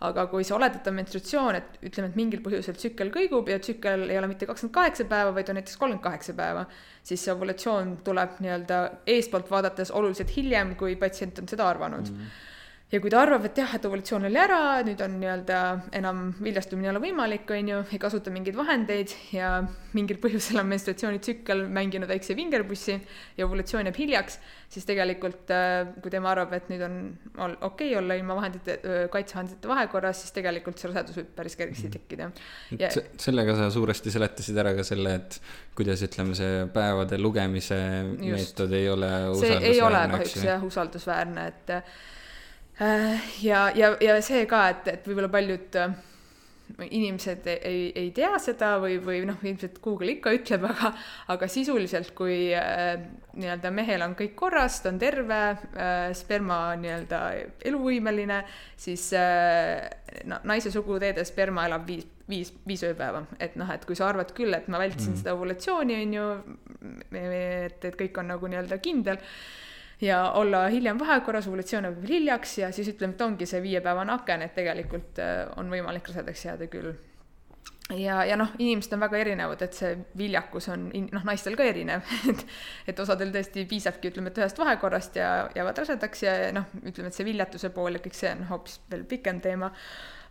[0.00, 4.18] aga kui see oletatav menstruatsioon, et ütleme, et mingil põhjusel tsükkel kõigub ja tsükkel ei
[4.18, 6.64] ole mitte kakskümmend kaheksa päeva, vaid on näiteks kolmkümmend kaheksa päeva,
[7.04, 8.78] siis see ovulatsioon tuleb nii-öelda
[9.16, 12.16] eespoolt vaadates oluliselt hiljem, kui patsient on seda arvanud mm.
[12.16, 12.48] -hmm
[12.90, 15.58] ja kui ta arvab, et jah, et ovulatsioon oli ära, nüüd on nii-öelda
[15.94, 19.52] enam viljastumine ei ole võimalik, on ju, ei kasuta mingeid vahendeid ja
[19.94, 22.96] mingil põhjusel on menstruatsioonitsükkel mänginud väikse vingerpussi
[23.38, 24.40] ja ovulatsioon jääb hiljaks,
[24.74, 26.98] siis tegelikult äh, kui tema arvab, et nüüd on
[27.38, 28.80] okei okay olla ilma vahendite,
[29.14, 31.96] kaitsevahendite vahekorras, siis tegelikult see rasedus võib päris kergesti mhm.
[31.96, 32.30] tekkida.
[32.74, 32.92] Ja...
[33.22, 35.40] sellega sa suuresti seletasid ära ka selle, et
[35.78, 37.78] kuidas ütleme, see päevade lugemise
[38.18, 38.30] Just.
[38.34, 41.78] meetod ei ole see ei ole kahjuks jah usaldusväärne, et
[43.42, 45.98] ja, ja, ja see ka, et, et võib-olla paljud äh,
[46.78, 50.92] inimesed ei, ei tea seda või, või noh, ilmselt Google ikka ütleb, aga,
[51.34, 52.94] aga sisuliselt, kui äh,
[53.36, 57.20] nii-öelda mehel on kõik korras, ta on terve äh,, sperma nii-öelda
[57.70, 58.42] eluvõimeline,
[58.80, 59.86] siis äh,
[60.30, 64.34] no, naise suguteede sperma elab viis, viis, viis ööpäeva, et noh, et kui sa arvad
[64.36, 65.22] küll, et ma vältisin mm.
[65.22, 66.28] seda ovulatsiooni, on ju,
[67.12, 69.20] et, et kõik on nagu nii-öelda kindel
[70.00, 74.12] ja olla hiljem vahekorras, ovulatsioon jääb veel hiljaks ja siis ütleme, et ongi see viiepäevane
[74.12, 76.92] aken, et tegelikult äh, on võimalik rasedaks jääda küll.
[77.96, 82.06] ja, ja noh, inimesed on väga erinevad, et see viljakus on noh, naistel ka erinev
[82.30, 82.46] et,
[82.88, 87.18] et osadel tõesti piisabki, ütleme, et ühest vahekorrast ja jäävad rasedaks ja noh, ütleme, et
[87.18, 89.72] see viljatuse pool ja kõik see on hoopis veel pikem teema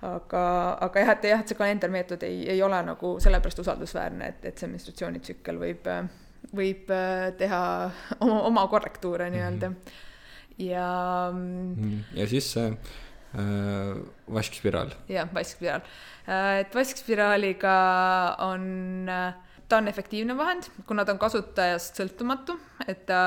[0.02, 0.42] aga,
[0.88, 4.62] aga jah, et jah, et see kalendermeetod ei, ei ole nagu sellepärast usaldusväärne, et, et
[4.62, 6.08] see menstruatsioonitsükkel võib äh,
[6.56, 7.62] võib äh, teha
[8.24, 9.76] oma, oma korrektuure nii-öelda mm.
[9.76, 10.64] -hmm.
[10.70, 10.88] ja.
[11.34, 12.00] Mhm.
[12.14, 14.00] ja siis see äh,
[14.40, 14.96] vaskspiraal.
[15.10, 17.78] jah, vaskspiraal äh,, et vaskspiraaliga
[18.48, 19.34] on äh,
[19.70, 22.56] ta on efektiivne vahend, kuna ta on kasutajast sõltumatu,
[22.90, 23.20] et ta,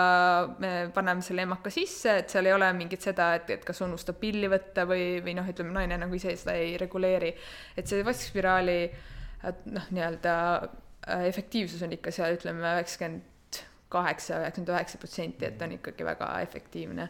[0.58, 4.18] me paneme selle emaka sisse, et seal ei ole mingit seda, et, et kas unustab
[4.20, 7.30] pilli võtta või, või noh, ütleme naine nagu ise seda ei reguleeri.
[7.76, 8.78] et see vaskspiraali
[9.70, 10.34] noh, nii-öelda
[11.06, 13.60] efektiivsus on ikka seal, ütleme, üheksakümmend
[13.92, 17.08] kaheksa, üheksakümmend üheksa protsenti, et on ikkagi väga efektiivne.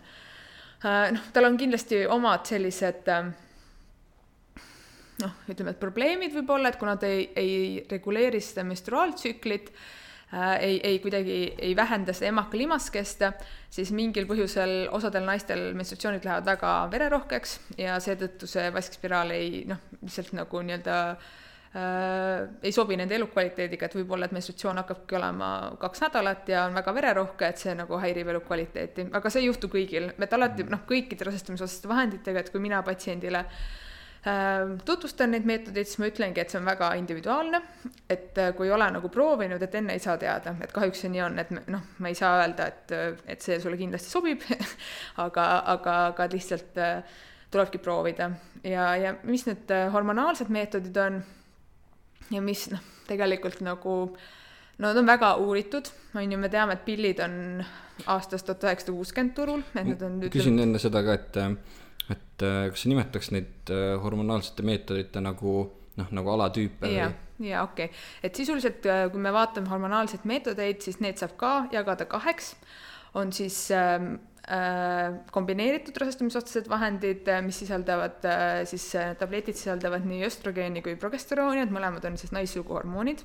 [0.83, 3.33] Äh, noh, tal on kindlasti omad sellised äh,
[5.23, 7.59] noh, ütleme, et probleemid võib-olla, et kuna ta ei, ei
[7.91, 13.35] reguleeri seda menstruaaltsüklit äh,, ei, ei kuidagi ei vähenda seda emaka limaskesta,
[13.71, 19.85] siis mingil põhjusel osadel naistel menstruatsioonid lähevad väga vererohkeks ja seetõttu see vaskspiraal ei noh,
[20.01, 21.31] lihtsalt nagu nii-öelda äh,
[21.77, 26.75] äh, ei sobi nende elukvaliteediga, et võib-olla, et menstruatsioon hakkabki olema kaks nädalat ja on
[26.79, 30.85] väga vererohke, et see nagu häirib elukvaliteeti, aga see ei juhtu kõigil, et alati noh,
[30.89, 36.53] kõikide rasestumisosaste vahenditega, et kui mina patsiendile äh, tutvustan neid meetodeid, siis ma ütlengi, et
[36.53, 37.63] see on väga individuaalne,
[38.11, 41.13] et äh, kui ei ole nagu proovinud, et enne ei saa teada, et kahjuks see
[41.17, 42.97] nii on, et noh, ma ei saa öelda, et,
[43.33, 44.45] et see sulle kindlasti sobib.
[45.23, 47.21] Aga, aga, aga lihtsalt äh,
[47.53, 48.31] tulebki proovida.
[48.65, 51.21] Ja, ja mis need äh, hormonaalsed meetodid on
[52.31, 53.97] ja mis noh, tegelikult nagu
[54.79, 57.37] no nad on väga uuritud, on ju, me teame, et pillid on
[58.07, 60.33] aastast tuhat üheksasada kuuskümmend turul, et need on ütleme...
[60.35, 61.41] küsin enne seda ka, et
[62.13, 65.53] et kas sa nimetaks neid äh, hormonaalsete meetodite nagu
[65.99, 67.49] noh, nagu alatüüpe ja, või?
[67.51, 71.53] jaa, okei okay., et sisuliselt äh, kui me vaatame hormonaalseid meetodeid, siis need saab ka
[71.73, 72.55] jagada kaheks,
[73.19, 74.32] on siis ähm, äh,
[75.33, 81.73] kombineeritud rasestumisvastased vahendid, mis sisaldavad äh, siis äh, tabletid sisaldavad nii östrogeeni kui progesterooni, et
[81.73, 83.23] mõlemad on siis naissuguhormoonid.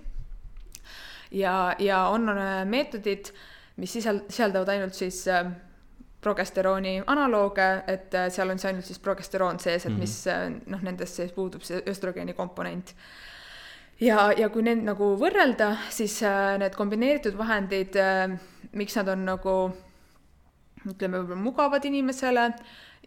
[1.31, 2.29] ja, ja on
[2.69, 3.31] meetodid,
[3.75, 5.25] mis sisal-, sisaldavad ainult siis
[6.21, 9.99] progesterooni analooge, et seal on siis ainult siis progesteroon sees, et -hmm.
[9.99, 12.95] mis noh, nendes sees puudub see östrogeeni komponent
[13.99, 16.21] ja, ja kui neid nagu võrrelda, siis
[16.59, 17.99] need kombineeritud vahendid,
[18.71, 19.57] miks nad on nagu
[20.93, 22.47] ütleme, võib-olla mugavad inimesele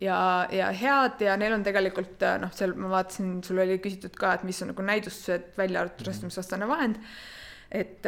[0.00, 0.20] ja,
[0.52, 4.46] ja head ja neil on tegelikult noh, seal ma vaatasin, sul oli küsitud ka, et
[4.48, 6.10] mis on nagu näidustused, välja arvatud mhm.
[6.10, 7.00] rasestumisvastane vahend,
[7.70, 8.06] et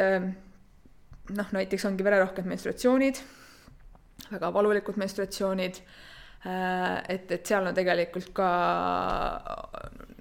[1.31, 3.21] noh, näiteks ongi vererohked menstruatsioonid,
[4.31, 5.79] väga valulikud menstruatsioonid,
[6.43, 8.47] et, et seal on tegelikult ka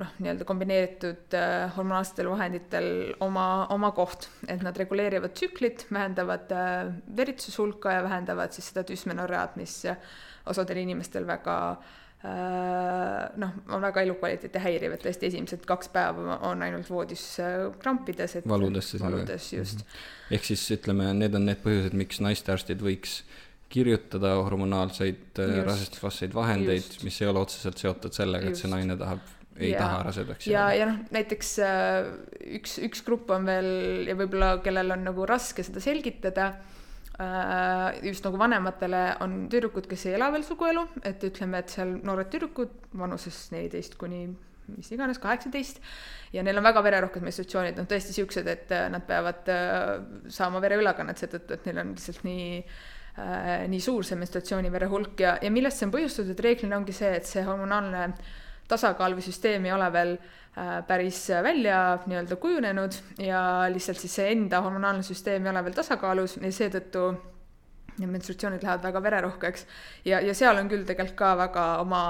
[0.02, 2.86] noh, nii-öelda kombineeritud äh, hormonaalsetel vahenditel
[3.24, 9.58] oma, oma koht, et nad reguleerivad tsüklit, vähendavad äh, veritsushulka ja vähendavad siis seda düsmenorread,
[9.60, 9.80] mis
[10.48, 16.64] osadel inimestel väga äh, noh, on väga elukvaliteeti häiriv, et tõesti esimesed kaks päeva on
[16.66, 17.26] ainult voodis
[17.82, 19.86] krampides, et valudes siis valudes just.
[19.86, 20.36] Mhm.
[20.38, 23.22] ehk siis ütleme, need on need põhjused, miks naistearstid võiks
[23.72, 29.22] kirjutada hormonaalseid rasestusvastaseid vahendeid, mis ei ole otseselt seotud sellega, et see naine tahab
[29.56, 30.60] ei ja, taha rasedaks jääda.
[30.72, 32.12] ja, ja noh, näiteks äh,
[32.58, 33.72] üks, üks grupp on veel
[34.08, 36.52] ja võib-olla, kellel on nagu raske seda selgitada
[37.20, 41.98] äh,, just nagu vanematele on tüdrukud, kes ei ela veel suguelu, et ütleme, et seal
[42.06, 44.24] noored tüdrukud vanuses neliteist kuni
[44.72, 45.82] mis iganes, kaheksateist,
[46.32, 49.96] ja neil on väga vererohked menstratsioonid, noh tõesti siuksed, et äh, nad peavad äh,
[50.32, 52.76] saama vereülekannet seetõttu, et neil on lihtsalt nii äh,
[53.12, 57.26] nii suur see menstratsioonivere hulk ja, ja millest see on põhjustatud, reeglina ongi see, et
[57.28, 58.30] see hormonaalne äh,
[58.72, 64.30] tasakaal või süsteem ei ole veel äh, päris välja nii-öelda kujunenud ja lihtsalt siis see
[64.34, 67.10] enda hormonaalne süsteem ei ole veel tasakaalus ja seetõttu
[67.98, 69.66] need menstratsioonid lähevad väga vererohkeks.
[70.08, 72.04] Ja, ja seal on küll tegelikult ka väga oma,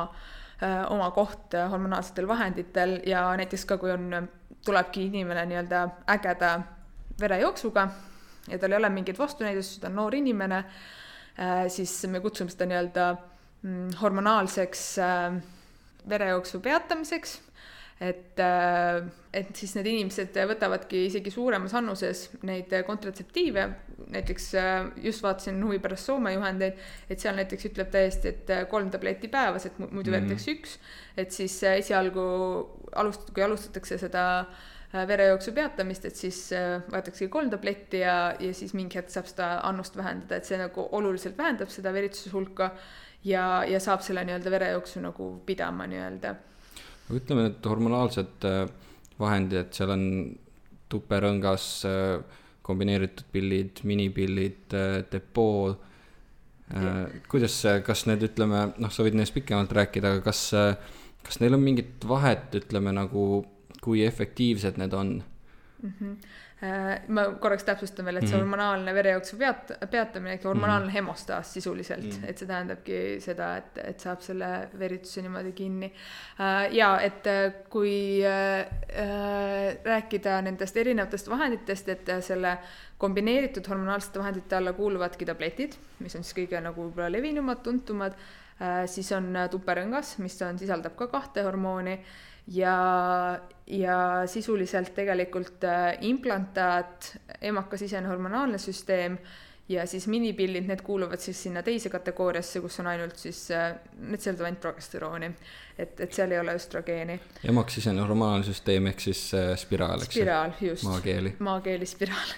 [0.63, 4.29] äh, oma koht hormonaalsetel vahenditel ja näiteks ka, kui on,
[4.63, 5.79] tulebki inimene nii-öelda
[6.15, 6.53] ägeda
[7.19, 7.89] verejooksuga
[8.49, 10.65] ja tal ei ole mingeid vastunäidustusi, ta on noor inimene,
[11.39, 13.09] äh, siis me kutsume seda nii-öelda
[13.63, 15.41] mm, hormonaalseks äh,
[16.09, 17.39] verejooksu peatamiseks,
[18.03, 23.69] et, äh, et siis need inimesed võtavadki isegi suuremas annuses neid kontratseptiive,
[24.13, 28.65] näiteks äh, just vaatasin huvi pärast Soome juhendeid, et seal näiteks ütleb täiesti, et äh,
[28.71, 30.19] kolm tabletti päevas, et muidu mm -hmm.
[30.19, 30.77] võetakse üks,
[31.17, 32.27] et siis esialgu
[32.97, 34.25] alust-, kui alustatakse seda
[34.93, 39.97] verejooksu peatamist, et siis võetaksegi kolm tabletti ja, ja siis mingi hetk saab seda annust
[39.97, 42.69] vähendada, et see nagu oluliselt vähendab seda veritsuse hulka
[43.25, 46.35] ja, ja saab selle nii-öelda verejooksu nagu pidama nii-öelda.
[47.13, 48.63] ütleme, et hormonaalsed äh,
[49.21, 50.05] vahendid, et seal on
[50.93, 55.79] tuperõngas, äh, kombineeritud pillid, minipillid, äh, depoo.
[57.29, 60.39] kuidas, kas need, ütleme, noh, sa võid neist pikemalt rääkida, aga kas,
[61.21, 63.43] kas neil on mingit vahet, ütleme nagu,
[63.83, 65.23] kui efektiivsed need on
[65.83, 65.93] mm?
[66.01, 66.17] -hmm
[66.63, 68.45] Äh, ma korraks täpsustan veel, et see mhm.
[68.45, 70.95] hormonaalne verejooksu peat-, peatamine, ehk hormonaalne mm -hmm.
[70.95, 72.31] hemostaas sisuliselt mm, -hmm.
[72.31, 75.91] et see tähendabki seda, et, et saab selle verituse niimoodi kinni.
[76.39, 78.23] Äh, ja et äh, kui
[79.85, 82.59] rääkida nendest erinevatest vahenditest, et selle
[82.99, 88.13] kombineeritud hormonaalsete vahendite alla kuuluvadki tabletid, mis on siis kõige nagu võib-olla levinumad, tuntumad,
[88.87, 91.99] siis on tuperõngas, mis on, sisaldab ka kahte hormooni
[92.47, 99.19] ja, ja sisuliselt tegelikult äh, implantaat, emakasisene hormonaalne süsteem
[99.69, 104.21] ja siis minipillid, need kuuluvad siis sinna teise kategooriasse, kus on ainult siis, äh, need
[104.21, 105.31] sisaldavad ainult progesterooni.
[105.79, 107.21] et, et seal ei ole östrogeeni.
[107.49, 110.21] emakasisene hormonaalne süsteem ehk siis äh, spiraal, eks ju?
[110.21, 110.85] spiraal, just.
[110.85, 111.37] maakeeli.
[111.39, 112.35] maakeeli spiraal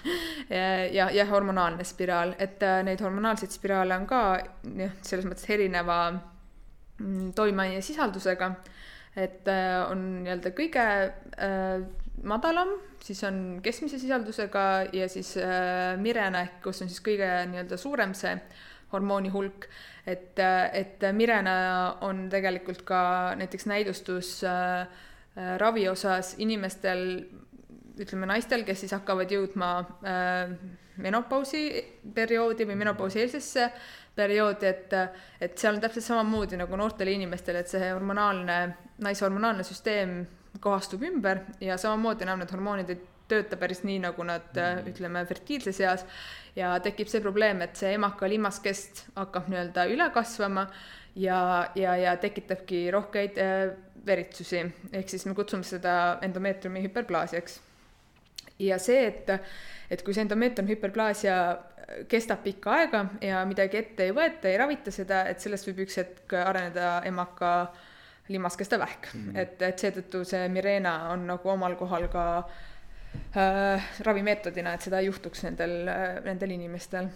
[0.91, 4.21] ja, jah, hormonaalne spiraal, et äh, neid hormonaalseid spiraale on ka
[4.77, 8.53] jah, selles mõttes erineva mm, toimeaine sisaldusega
[9.15, 11.85] et äh, on nii-öelda kõige äh,
[12.27, 17.79] madalam, siis on keskmise sisaldusega ja siis äh, Mirena ehk kus on siis kõige nii-öelda
[17.79, 18.35] suurem see
[18.91, 19.67] hormooni hulk,
[20.07, 21.55] et, äh, et Mirena
[22.05, 23.01] on tegelikult ka
[23.39, 27.05] näiteks näidustus äh, äh, ravi osas inimestel,
[27.99, 29.69] ütleme naistel, kes siis hakkavad jõudma
[30.03, 30.55] äh,
[31.01, 31.67] menopausi
[32.15, 33.69] perioodi või menopausi eelsesse
[34.15, 34.93] perioodi, et,
[35.41, 38.59] et seal on täpselt samamoodi nagu noortele inimestele, et see hormonaalne,
[39.03, 40.21] naise hormonaalne süsteem
[40.63, 44.89] kohastub ümber ja samamoodi enam need hormoonid ei tööta päris nii, nagu nad mm.
[44.91, 46.05] ütleme, fertiilses eas
[46.55, 50.67] ja tekib see probleem, et see emaka limaskest hakkab nii-öelda üle kasvama
[51.15, 51.39] ja,
[51.75, 53.69] ja, ja tekitabki rohkeid äh,
[54.05, 54.61] veritsusi,
[54.93, 57.59] ehk siis me kutsume seda endomeetriumi hüperplaasiaks.
[58.59, 59.31] ja see, et
[59.91, 61.35] et kui see endomeetrium hüperplaasia
[62.09, 65.99] kestab pikka aega ja midagi ette ei võeta, ei ravita seda, et sellest võib üks
[66.01, 67.51] hetk areneda emaka
[68.29, 69.25] limaskeste vähk mm.
[69.25, 69.37] -hmm.
[69.41, 72.25] et, et seetõttu see Mirena on nagu omal kohal ka
[73.37, 77.09] äh, ravimeetodina, et seda ei juhtuks nendel äh,, nendel inimestel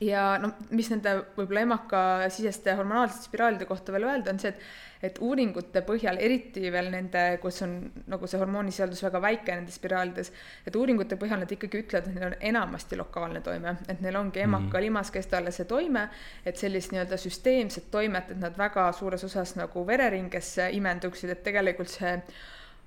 [0.00, 5.16] ja noh, mis nende võib-olla emakasiseste hormonaalsete spiraalide kohta veel öelda, on see, et et
[5.24, 7.76] uuringute põhjal, eriti veel nende, kus on
[8.12, 10.28] nagu see hormoonisisaldus väga väike nendes spiraalides,
[10.68, 14.42] et uuringute põhjal nad ikkagi ütlevad, et neil on enamasti lokaalne toime, et neil ongi
[14.44, 14.86] emaka mm -hmm.
[14.86, 16.08] limaskestale see toime,
[16.44, 21.88] et sellist nii-öelda süsteemset toimet, et nad väga suures osas nagu vereringesse imenduksid, et tegelikult
[21.88, 22.20] see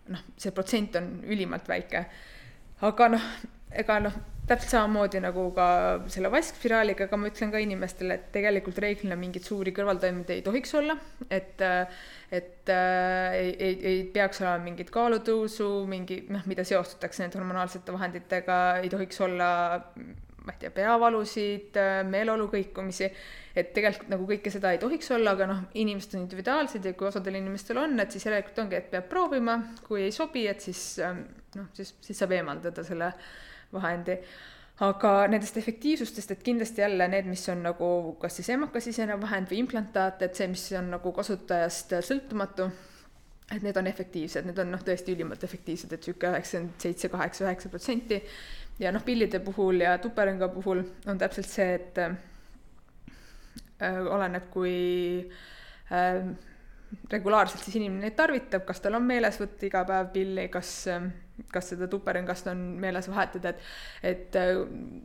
[0.09, 2.05] noh, see protsent on ülimalt väike.
[2.81, 3.21] aga noh,
[3.81, 4.15] ega noh,
[4.47, 5.65] täpselt samamoodi nagu ka
[6.11, 10.73] selle vaskspiraaliga, aga ma ütlen ka inimestele, et tegelikult reeglina mingeid suuri kõrvaltoimeid ei tohiks
[10.79, 10.97] olla,
[11.31, 11.63] et
[12.33, 17.93] et äh, ei, ei, ei peaks olema mingit kaalutõusu, mingi noh, mida seostatakse nende hormonaalsete
[17.93, 19.49] vahenditega, ei tohiks olla
[20.43, 21.77] ma ei tea, peavalusid,
[22.09, 23.07] meeleolu kõikumisi,
[23.55, 27.07] et tegelikult nagu kõike seda ei tohiks olla, aga noh, inimesed on individuaalsed ja kui
[27.07, 29.55] osadel inimestel on, et siis järelikult ongi, et peab proovima,
[29.87, 33.31] kui ei sobi, et siis noh, siis, siis saab eemaldada selle äh,
[33.73, 34.17] vahendi.
[34.83, 39.59] aga nendest efektiivsustest, et kindlasti jälle need, mis on nagu kas siis emakasisene vahend või
[39.61, 42.65] implantaat, et see, mis on nagu kasutajast sõltumatu,
[43.51, 47.45] et need on efektiivsed, need on noh, tõesti ülimalt efektiivsed, et niisugune üheksakümmend seitse, kaheksa,
[47.45, 48.21] üheksa protsenti.
[48.79, 52.15] ja noh, pillide puhul ja tuperinga puhul on täpselt see, et äh,
[54.09, 54.73] oleneb, kui
[55.91, 56.23] äh,
[57.11, 61.05] regulaarselt siis inimene neid tarvitab, kas tal on meeles võtta iga päev pilli, kas äh,
[61.53, 64.53] kas seda tuperingas on meeles vahetada, et et äh,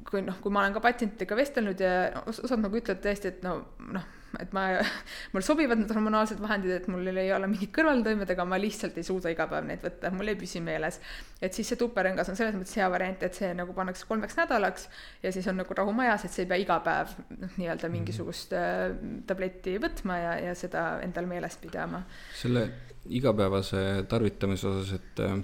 [0.09, 3.55] kui noh, kui ma olen ka patsientidega vestelnud ja osad nagu ütlevad tõesti, et no
[3.95, 4.05] noh,
[4.37, 4.67] et ma,
[5.33, 9.07] mulle sobivad need hormonaalsed vahendid, et mul ei ole mingit kõrvaltoimed, aga ma lihtsalt ei
[9.07, 11.01] suuda iga päev neid võtta, mul ei püsi meeles.
[11.41, 14.89] et siis see tuperingas on selles mõttes hea variant, et see nagu pannakse kolmeks nädalaks
[15.23, 17.97] ja siis on nagu rahu majas, et sa ei pea iga päev noh, nii-öelda mhm.
[17.97, 18.91] mingisugust äh,
[19.27, 22.05] tabletti võtma ja, ja seda endal meeles pidama.
[22.37, 22.69] selle
[23.09, 25.39] igapäevase tarvitamise osas, et äh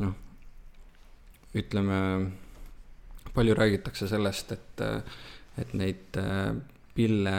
[0.00, 0.14] noh,
[1.56, 1.98] ütleme,
[3.34, 4.84] palju räägitakse sellest, et,
[5.60, 6.54] et neid äh,
[6.94, 7.36] pille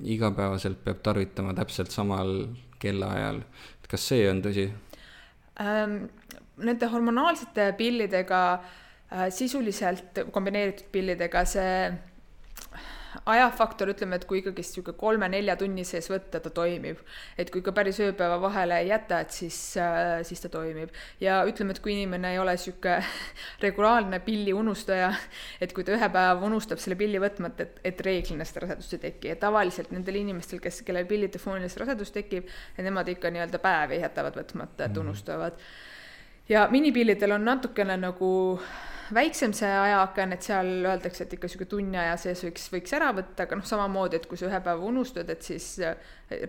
[0.00, 2.46] igapäevaselt peab tarvitama täpselt samal
[2.80, 3.42] kellaajal.
[3.82, 4.70] et kas see on tõsi
[5.60, 6.02] ähm,?
[6.60, 11.70] Nende hormonaalsete pillidega äh, sisuliselt kombineeritud pillidega see
[13.26, 17.00] ajafaktor, ütleme, et kui ikkagist niisugune kolme-nelja tunni sees võtta, ta toimib.
[17.38, 20.90] et kui ka päris ööpäeva vahele ei jäta, et siis äh,, siis ta toimib.
[21.20, 22.98] ja ütleme, et kui inimene ei ole niisugune
[23.64, 25.12] regulaarne pilli unustaja,
[25.60, 29.04] et kui ta ühe päeva unustab selle pilli võtmata, et, et reeglina seda rasedust ei
[29.08, 32.48] teki, et tavaliselt nendel inimestel, kes, kellel pillide foonilis rasedus tekib,
[32.78, 35.00] nemad ikka nii-öelda päevi jätavad võtmata, et mhm.
[35.06, 35.58] unustavad.
[36.48, 38.30] ja minipillidel on natukene nagu
[39.14, 43.10] väiksem see ajaaken, et seal öeldakse, et ikka niisugune tunni aja sees võiks, võiks ära
[43.16, 45.96] võtta, aga noh, samamoodi, et kui sa ühe päeva unustad, et siis äh,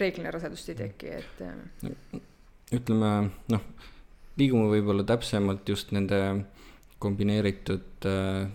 [0.02, 1.44] reeglina rasedust ei teki, et.
[1.46, 2.24] Äh.
[2.78, 3.12] ütleme
[3.52, 3.68] noh,
[4.40, 6.22] liigume võib-olla täpsemalt just nende
[7.02, 8.46] kombineeritud äh,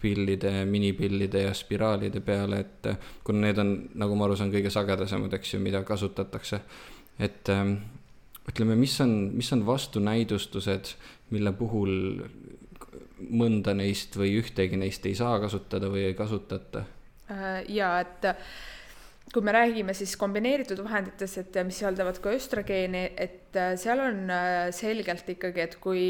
[0.00, 2.90] pillide, minipillide ja spiraalide peale, et
[3.26, 6.60] kuna need on, nagu ma aru saan, kõige sagedasemad, eks ju, mida kasutatakse.
[7.20, 7.48] et
[8.48, 10.94] ütleme, mis on, mis on vastunäidustused,
[11.34, 12.22] mille puhul
[13.28, 16.84] mõnda neist või ühtegi neist ei saa kasutada või ei kasutata?
[17.30, 18.26] Äh, ja et
[19.30, 24.24] kui me räägime siis kombineeritud vahenditest, et mis sisaldavad ka östrogeeni, et äh, seal on
[24.34, 26.04] äh, selgelt ikkagi, et kui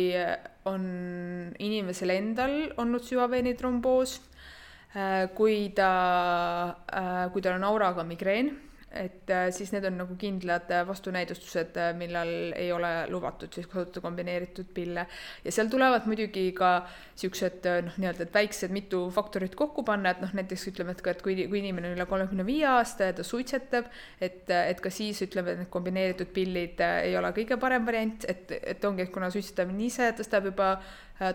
[0.70, 0.88] on
[1.58, 4.18] inimesel endal olnud süvaveenitromboos,
[5.38, 5.90] kui ta,
[7.30, 8.48] kui tal on auraga migreen
[8.90, 13.68] et äh, siis need on nagu kindlad äh, vastunäidustused, äh, millal ei ole lubatud siis
[13.70, 15.06] kasutada kombineeritud pille.
[15.44, 16.70] ja seal tulevad muidugi ka
[17.20, 21.22] siuksed noh, nii-öelda, väiksed mitu faktorit kokku panna, et noh, näiteks ütleme, et ka, et
[21.22, 23.86] kui, kui inimene on üle kolmekümne viie aasta ja ta suitsetab,
[24.20, 28.56] et, et ka siis ütleme, et need kombineeritud pillid ei ole kõige parem variant, et,
[28.58, 30.72] et ongi, et kuna suitsetamine ise tõstab juba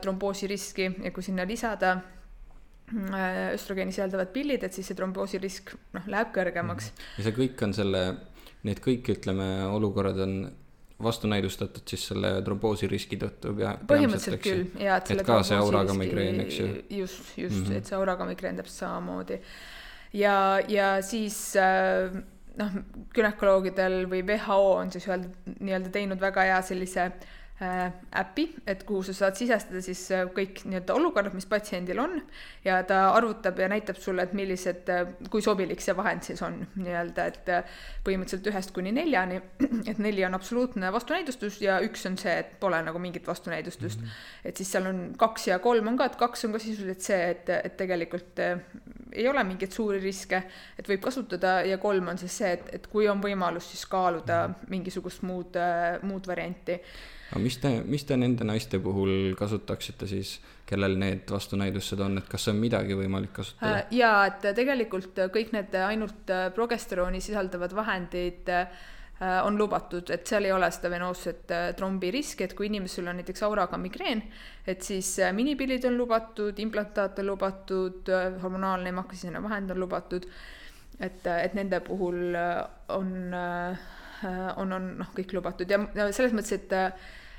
[0.02, 1.96] tromboosi riski ja kui sinna lisada
[2.94, 6.92] östrogeeni sisaldavad pillid, et siis see tromboosi risk noh, läheb kõrgemaks.
[7.18, 8.04] ja see kõik on selle,
[8.68, 10.36] need kõik, ütleme, olukorrad on
[11.04, 13.74] vastunäidustatud siis selle tromboosi riski tõttu pea.
[13.90, 16.68] põhimõtteliselt küll, jaa, et et ka see auraga migreen, eks ju.
[17.02, 17.80] just, just mm, -hmm.
[17.80, 19.40] et see auraga migreen täpselt samamoodi.
[20.14, 20.36] ja,
[20.68, 22.14] ja siis äh,
[22.62, 22.78] noh,
[23.18, 29.00] gümnakoloogidel või WHO on siis öelda, nii-öelda teinud väga hea sellise äh, äpi, et kuhu
[29.08, 32.18] sa saad sisestada siis äh, kõik nii-öelda olukorrad, mis patsiendil on
[32.66, 36.58] ja ta arvutab ja näitab sulle, et millised, äh, kui sobilik see vahend siis on
[36.76, 37.54] nii-öelda, et
[38.04, 39.40] põhimõtteliselt ühest kuni neljani,
[39.92, 44.12] et neli on absoluutne vastunäidustus ja üks on see, et pole nagu mingit vastunäidustust mm.
[44.12, 44.52] -hmm.
[44.52, 47.24] et siis seal on kaks ja kolm on ka, et kaks on ka sisuliselt see,
[47.30, 48.44] et, et tegelikult
[49.16, 50.44] ei ole mingeid suuri riske,
[50.76, 54.48] et võib kasutada ja kolm on siis see, et, et kui on võimalus, siis kaaluda
[54.50, 54.72] mhm.
[54.76, 55.56] mingisugust muud,
[56.04, 56.82] muud varianti
[57.32, 62.28] aga mis te, mis te nende naiste puhul kasutaksite siis, kellel need vastunäidustused on, et
[62.30, 63.84] kas on midagi võimalik kasutada?
[63.84, 68.84] Äh, jaa, et tegelikult kõik need ainult äh, progesterooni sisaldavad vahendid äh,
[69.46, 73.46] on lubatud, et seal ei ole seda venoosset trombi riski, et kui inimesel on näiteks
[73.48, 74.26] auraga migreen,
[74.68, 78.12] et siis minipillid on lubatud, implantaat on lubatud,
[78.42, 80.28] hormonaalne emakasisene vahend on lubatud,
[81.00, 82.36] et, et nende puhul
[82.98, 83.16] on,
[84.26, 85.70] on, on noh, kõik lubatud.
[85.70, 86.74] Ja selles mõttes, et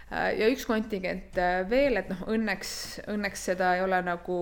[0.07, 2.73] Äh, ja üks kontingent äh, veel, et noh, õnneks,
[3.11, 4.37] õnneks seda ei ole nagu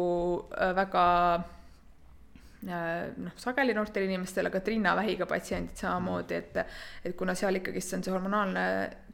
[0.53, 1.05] äh, väga
[2.65, 6.55] noh, sageli noortel inimestel, aga rinnavähiga patsiendid samamoodi, et
[7.05, 8.63] et kuna seal ikkagist on see hormonaalne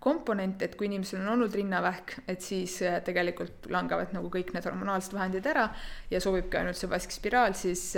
[0.02, 2.76] komponent, et kui inimesel on olnud rinnavähk, et siis
[3.06, 5.66] tegelikult langevad nagu kõik need hormonaalsed vahendid ära
[6.12, 7.88] ja sobibki ainult see vaskspiraal, siis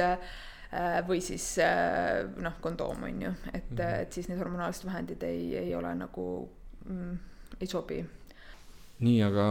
[1.06, 1.44] või siis
[2.40, 4.00] noh, kondoom on ju, et mm, -hmm.
[4.02, 6.24] et siis need hormonaalsed vahendid ei, ei ole nagu
[6.86, 7.18] mm,,
[7.60, 7.98] ei sobi.
[9.02, 9.50] Nii, aga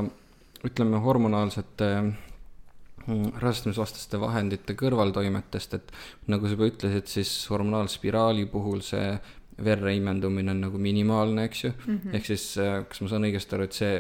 [0.66, 5.94] ütleme hormonaalsete mm, rasestumisvastaste vahendite kõrvaltoimetest, et
[6.32, 9.14] nagu sa juba ütlesid, siis hormonaalspiraali puhul see
[9.62, 11.72] verre imendumine on nagu minimaalne, eks ju.
[11.72, 12.16] Mm -hmm..
[12.16, 13.94] ehk siis, äh, kas ma saan õigesti aru, et see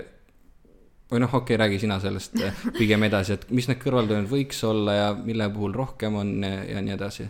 [1.11, 4.61] või noh, okei okay,, räägi sina sellest äh, pigem edasi, et mis need kõrvaltoimed võiks
[4.67, 7.27] olla ja mille puhul rohkem on ja, ja nii edasi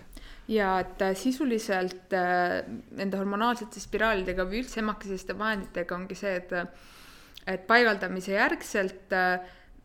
[0.51, 6.55] ja et äh, sisuliselt nende hormonaalsete spiraalidega või üldse emakesiste vahenditega ongi see, et
[7.49, 9.13] et paigaldamise järgselt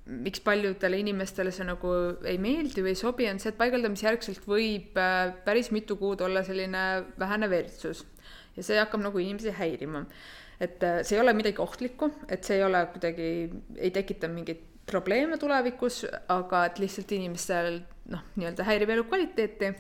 [0.06, 1.92] miks paljudele inimestele see nagu
[2.28, 4.98] ei meeldi või ei sobi, on see, et paigaldamise järgselt võib
[5.46, 6.82] päris mitu kuud olla selline
[7.18, 8.04] vähene veritsus
[8.56, 10.04] ja see hakkab nagu inimesi häirima.
[10.60, 13.28] Et äh, see ei ole midagi ohtlikku, et see ei ole kuidagi,
[13.76, 17.80] ei tekita mingeid probleeme tulevikus, aga et lihtsalt inimestel
[18.12, 19.72] noh, nii-öelda häirib elukvaliteeti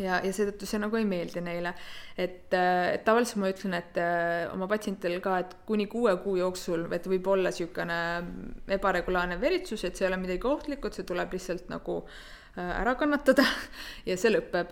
[0.00, 1.74] ja, ja seetõttu see nagu ei meeldi neile.
[2.16, 6.38] et, äh, et tavaliselt ma ütlen, et äh, oma patsientidel ka, et kuni kuue kuu
[6.40, 8.00] jooksul, et võib olla niisugune
[8.78, 12.02] ebaregulaarne veritsus, et see ei ole midagi ohtlikku, et see tuleb lihtsalt nagu
[12.54, 13.42] ära kannatada
[14.08, 14.70] ja see lõpeb.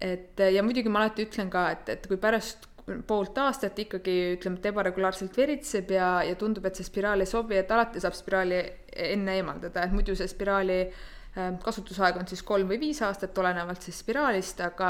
[0.00, 2.69] et ja muidugi ma alati ütlen ka, et, et kui pärast
[3.06, 7.56] poolt aastat ikkagi ütleme, et ebaregulaarselt veritseb ja, ja tundub, et see spiraal ei sobi,
[7.60, 8.60] et alati saab spiraali
[9.10, 11.00] enne eemaldada, et muidu see spiraali äh,
[11.38, 14.88] Äh, kasutusaeg on siis kolm või viis aastat, olenevalt siis spiraalist, aga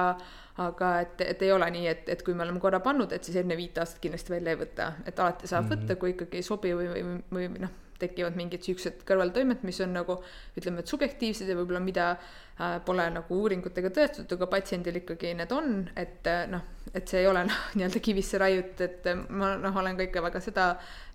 [0.60, 3.36] aga et, et ei ole nii, et, et kui me oleme korra pannud, et siis
[3.40, 5.82] enne viit aastat kindlasti välja ei võta, et alati saab mm -hmm.
[5.84, 9.80] võtta, kui ikkagi ei sobi või, või, või, või noh, tekivad mingid siuksed kõrvaltoimed, mis
[9.84, 10.18] on nagu
[10.58, 15.54] ütleme, et subjektiivsed ja võib-olla mida äh, pole nagu uuringutega tõestatud, aga patsiendil ikkagi need
[15.56, 19.76] on, et äh, noh et see ei ole noh, nii-öelda kivisse raiutud, et ma noh,
[19.82, 20.66] olen ka ikka väga seda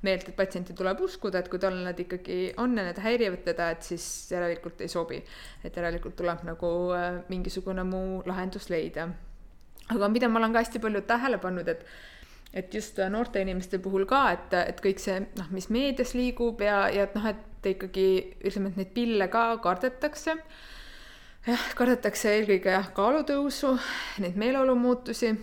[0.05, 3.71] meelt, et patsienti tuleb uskuda, et kui tal need ikkagi on ja need häirivad teda,
[3.75, 5.21] et siis järelikult ei sobi.
[5.63, 9.09] et järelikult tuleb nagu äh, mingisugune muu lahendus leida.
[9.89, 11.85] aga mida ma olen ka hästi palju tähele pannud, et
[12.55, 16.85] et just noorte inimeste puhul ka, et, et kõik see noh, mis meedias liigub ja,
[16.93, 18.07] ja et noh, et ikkagi
[18.45, 20.37] ütleme, et neid pille ka kardetakse.
[21.45, 23.75] Jah, kardetakse eelkõige jah, kaalutõusu,
[24.23, 25.33] neid meeleolumuutusi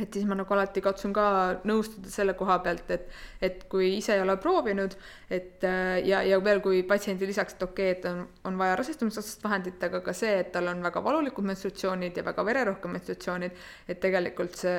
[0.00, 1.26] et siis ma nagu alati katsun ka
[1.68, 3.08] nõustuda selle koha pealt, et,
[3.44, 4.96] et kui ise ei ole proovinud,
[5.32, 8.76] et äh, ja, ja veel, kui patsiendil lisaks, et okei okay,, et on, on vaja
[8.80, 13.66] rasestumisvastast vahendit, aga ka see, et tal on väga valulikud menstratsioonid ja väga vererohked menstratsioonid,
[13.88, 14.78] et tegelikult see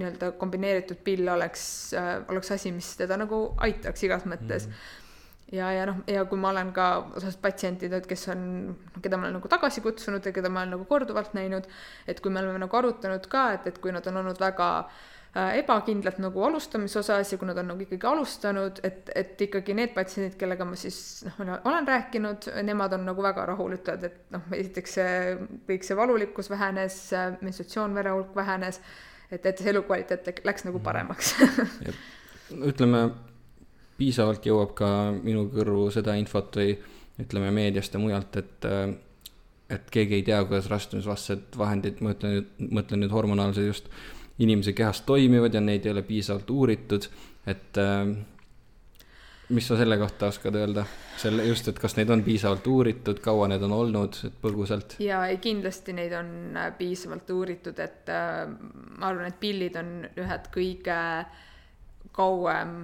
[0.00, 1.64] nii-öelda kombineeritud pill oleks
[1.98, 4.76] äh,, oleks asi, mis teda nagu aitaks igas mõttes mm.
[4.76, 5.02] -hmm
[5.54, 6.88] ja, ja noh, ja kui ma olen ka
[7.18, 8.44] osas patsientidel, kes on,
[9.00, 11.66] keda ma olen nagu tagasi kutsunud ja keda ma olen nagu korduvalt näinud,
[12.10, 14.68] et kui me oleme nagu arutanud ka, et, et kui nad on olnud väga
[15.36, 19.76] äh, ebakindlad nagu alustamise osas ja kui nad on nagu ikkagi alustanud, et, et ikkagi
[19.78, 20.98] need patsiendid, kellega ma siis
[21.30, 25.18] noh, olen rääkinud, nemad on nagu väga rahul, ütlevad, et noh, esiteks see
[25.70, 27.02] kõik see valulikkus vähenes,
[27.44, 28.80] menstratsioonvere hulk vähenes,
[29.30, 31.36] et, et see elukvaliteet läks nagu paremaks.
[32.54, 33.08] Ütleme
[33.98, 34.88] piisavalt jõuab ka
[35.22, 36.74] minu kõrvu seda infot või
[37.22, 38.68] ütleme meediast ja mujalt, et
[39.74, 43.88] et keegi ei tea, kuidas rastumisvastased vahendid, ma ütlen nüüd, mõtlen nüüd hormonaalsed just,
[44.38, 47.06] inimese kehas toimivad ja neid ei ole piisavalt uuritud,
[47.48, 47.80] et
[49.48, 50.84] mis sa selle kohta oskad öelda,
[51.20, 54.96] selle just, et kas neid on piisavalt uuritud, kaua need on olnud, et põgusalt?
[55.04, 58.44] jaa, ei kindlasti neid on äh, piisavalt uuritud, et äh,
[58.98, 60.98] ma arvan, et pillid on ühed kõige
[62.14, 62.76] kauem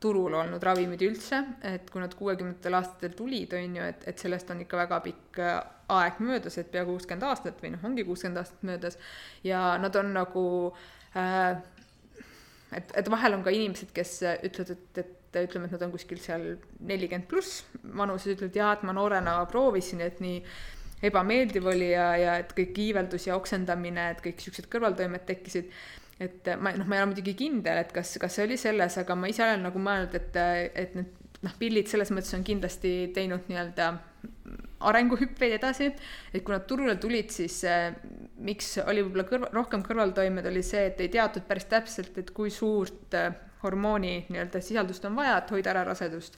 [0.00, 4.50] turul olnud ravimid üldse, et kui nad kuuekümnendatel aastatel tulid, on ju, et, et sellest
[4.52, 5.56] on ikka väga pikk äh,
[5.96, 8.98] aeg möödas, et pea kuuskümmend aastat või noh, ongi kuuskümmend aastat möödas.
[9.46, 10.46] Ja nad on nagu
[11.16, 11.56] äh,
[12.74, 16.20] et, et vahel on ka inimesed, kes ütlevad, et, et ütleme, et nad on kuskil
[16.22, 16.54] seal
[16.88, 20.40] nelikümmend pluss vanuses, ütlevad jaa, et ma noorena proovisin, et nii
[21.06, 25.70] ebameeldiv oli ja, ja et kõik iiveldus ja oksendamine, et kõik siuksed kõrvaltoimed tekkisid
[26.20, 29.16] et ma noh, ma ei ole muidugi kindel, et kas, kas see oli selles, aga
[29.18, 30.38] ma ise olen nagu mõelnud, et,
[30.74, 33.90] et need noh, pillid selles mõttes on kindlasti teinud nii-öelda
[34.86, 35.90] arenguhüppeid edasi,
[36.32, 37.90] et kui nad turule tulid, siis äh,
[38.44, 42.52] miks oli võib-olla kõrva, rohkem kõrvaltoimed, oli see, et ei teatud päris täpselt, et kui
[42.52, 43.30] suurt äh,
[43.62, 46.36] hormooni nii-öelda sisaldust on vaja, et hoida ära rasedust.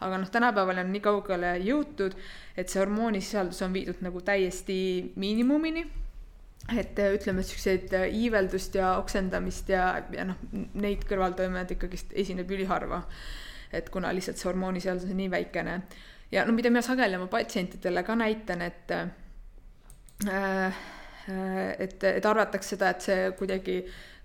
[0.00, 2.14] aga noh, tänapäeval on nii kaugele jõutud,
[2.56, 4.78] et see hormoonisisaldus on viidud nagu täiesti
[5.20, 5.84] miinimumini
[6.78, 12.50] et äh, ütleme, siukseid äh, iiveldust ja oksendamist ja, ja noh, neid kõrvaltoimed ikkagist esineb
[12.50, 13.02] üliharva.
[13.72, 15.74] et kuna lihtsalt see hormoonisisaldus on nii väikene
[16.32, 19.10] ja no mida ma sageli oma patsientidele ka näitan, et äh,
[21.78, 23.76] et, et arvatakse seda, et see kuidagi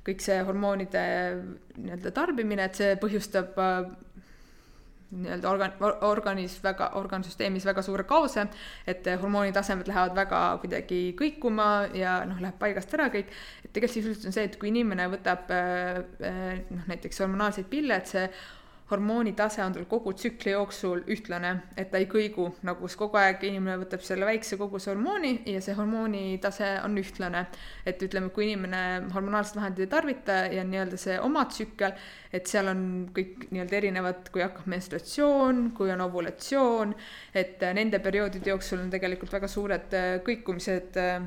[0.05, 1.03] kõik see hormoonide
[1.77, 3.57] nii-öelda tarbimine, et see põhjustab
[5.12, 5.76] nii-öelda organ,
[6.08, 8.47] organis väga, organsüsteemis väga suure kaose,
[8.88, 13.32] et hormoonitasemed lähevad väga kuidagi kõikuma ja noh, läheb paigast ära kõik.
[13.64, 18.01] et tegelikult sisuliselt on see, et kui inimene võtab äh, äh, noh, näiteks hormonaalseid pille,
[18.01, 18.28] et see
[18.91, 23.79] hormoonitase on tal kogu tsükli jooksul ühtlane, et ta ei kõigu, nagu kogu aeg inimene
[23.81, 27.45] võtab selle väikse koguse hormooni ja see hormoonitase on ühtlane.
[27.86, 31.97] et ütleme, kui inimene hormonaalset vahendit ei tarvita ja nii-öelda see oma tsükkel,
[32.33, 36.95] et seal on kõik nii-öelda erinevad, kui hakkab menstruatsioon, kui on ovulatsioon,
[37.33, 41.21] et nende perioodide jooksul on tegelikult väga suured äh, kõikumised äh,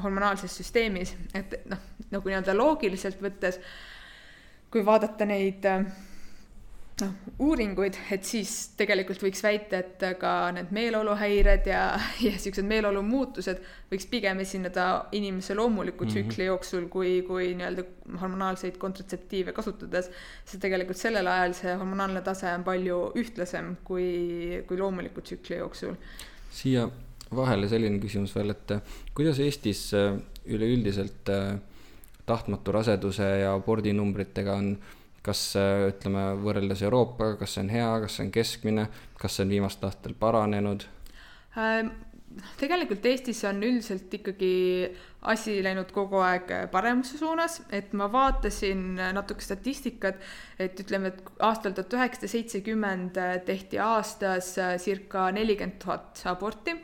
[0.00, 3.60] hormonaalses süsteemis, et noh, nagu nii-öelda loogiliselt võttes,
[4.72, 5.84] kui vaadata neid äh,
[7.04, 11.82] noh, uuringuid, et siis tegelikult võiks väita, et ka need meeleoluhäired ja,
[12.26, 14.86] ja siuksed meeleolumuutused võiks pigem esineda
[15.16, 16.12] inimese loomuliku mhm.
[16.12, 16.50] tsükli mm -hmm.
[16.52, 17.84] jooksul, kui, kui nii-öelda
[18.20, 20.10] hormonaalseid kontratseptiive kasutades.
[20.44, 25.94] sest tegelikult sellel ajal see hormonaalne tase on palju ühtlasem kui, kui loomuliku tsükli jooksul.
[26.50, 26.88] siia
[27.36, 28.72] vahele selline küsimus veel, et
[29.14, 31.58] kuidas Eestis äh, üleüldiselt äh,
[32.26, 34.78] tahtmatu raseduse ja abordinumbritega on
[35.22, 38.86] kas ütleme, võrreldes Euroopaga, kas see on hea, kas see on keskmine,
[39.20, 40.86] kas see on viimastel aastatel paranenud
[41.58, 41.90] ähm,?
[42.60, 44.52] tegelikult Eestis on üldiselt ikkagi
[45.30, 50.20] asi läinud kogu aeg paremuse suunas, et ma vaatasin natuke statistikat,
[50.58, 53.18] et ütleme, et aastal tuhat üheksasada seitsekümmend
[53.48, 54.54] tehti aastas
[54.84, 56.76] circa nelikümmend tuhat aborti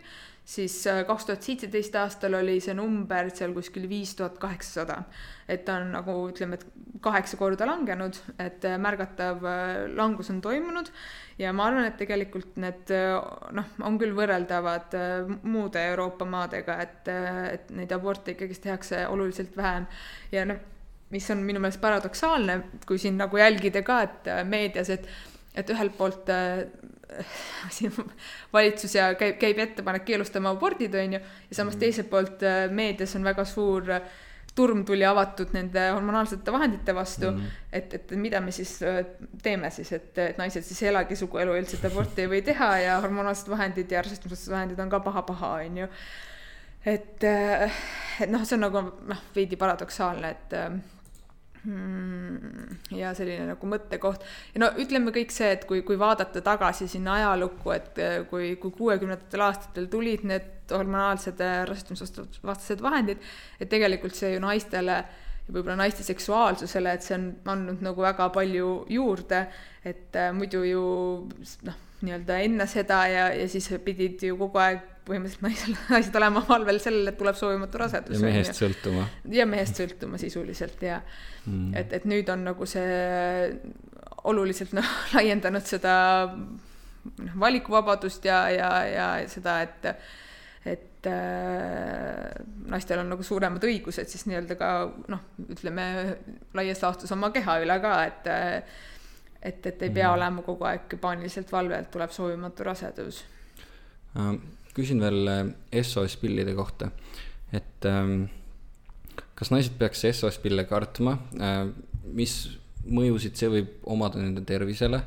[0.46, 5.02] siis äh, kaks tuhat seitseteist aastal oli see number seal kuskil viis tuhat kaheksasada.
[5.48, 6.66] et ta on nagu ütleme, et
[7.02, 10.90] kaheksa korda langenud, et äh, märgatav äh, langus on toimunud
[11.38, 12.94] ja ma arvan, et tegelikult need
[13.58, 14.94] noh, on küll võrreldavad
[15.42, 17.10] muude Euroopa maadega, et,
[17.52, 19.86] et neid aborte ikkagist tehakse oluliselt vähem
[20.32, 20.62] ja noh,
[21.10, 25.10] mis on minu meelest paradoksaalne, kui siin nagu jälgida ka, et meedias, et
[25.56, 26.28] et ühelt poolt
[28.56, 31.82] valitsus ja käib, käib ettepanek keelustama abordid, on ju, ja samas mm.
[31.82, 34.08] teiselt poolt äh, meedias on väga suur äh,
[34.56, 39.02] turm tuli avatud nende hormonaalsete vahendite vastu mm., et, et mida me siis äh,
[39.42, 43.52] teeme siis, et, et naised siis ei elagi suguelueelset aborti ei või teha ja hormonaalsed
[43.52, 45.92] vahendid ja rasestumisvastased vahendid on ka paha-paha, on ju.
[46.96, 50.82] et, et noh, see on nagu noh, veidi paradoksaalne, et Hmm,
[52.94, 54.24] ja selline nagu mõttekoht.
[54.54, 58.54] Ja no ütleme kõik see, et kui, kui vaadata tagasi sinna ajalukku, et äh, kui,
[58.62, 63.22] kui kuuekümnendatel aastatel tulid need hormonaalsed äh, rasestumisvastased vahendid,
[63.60, 65.00] et tegelikult see ju naistele
[65.46, 69.46] ja võib-olla naiste seksuaalsusele, et see on andnud nagu väga palju juurde,
[69.86, 70.84] et äh, muidu ju
[71.68, 76.42] noh, nii-öelda enne seda ja, ja siis pidid ju kogu aeg põhimõtteliselt naisel, naised olema
[76.48, 78.18] valvel sellele, et tuleb soovimatu rasedus.
[78.18, 79.06] ja mehest sõltuma.
[79.38, 81.00] ja mehest sõltuma sisuliselt ja
[81.46, 81.72] mm.
[81.78, 83.50] et, et nüüd on nagu see
[84.26, 85.96] oluliselt noh, laiendanud seda
[86.32, 89.92] noh, valikuvabadust ja, ja, ja seda, et
[90.66, 94.70] et äh, naistel on nagu suuremad õigused siis nii-öelda ka
[95.12, 95.86] noh, ütleme
[96.58, 98.30] laias laastus oma keha üle ka, et
[99.46, 100.16] et, et ei pea mm.
[100.16, 103.22] olema kogu aeg paaniliselt valve, et tuleb soovimatu rasedus
[104.18, 104.34] uh
[104.76, 106.90] küsin veel äh, SOS pillide kohta,
[107.54, 108.26] et ähm,
[109.38, 111.62] kas naised peaks SOS pille kartma, äh,
[112.16, 112.36] mis
[112.86, 115.02] mõjusid see võib omada nende tervisele,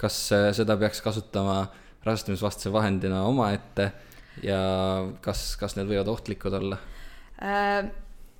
[0.00, 1.64] kas äh, seda peaks kasutama
[2.04, 3.92] rasestumisvastase vahendina omaette?
[4.42, 4.58] Ja
[5.22, 6.80] kas, kas need võivad ohtlikud olla?
[7.38, 7.86] Äh,?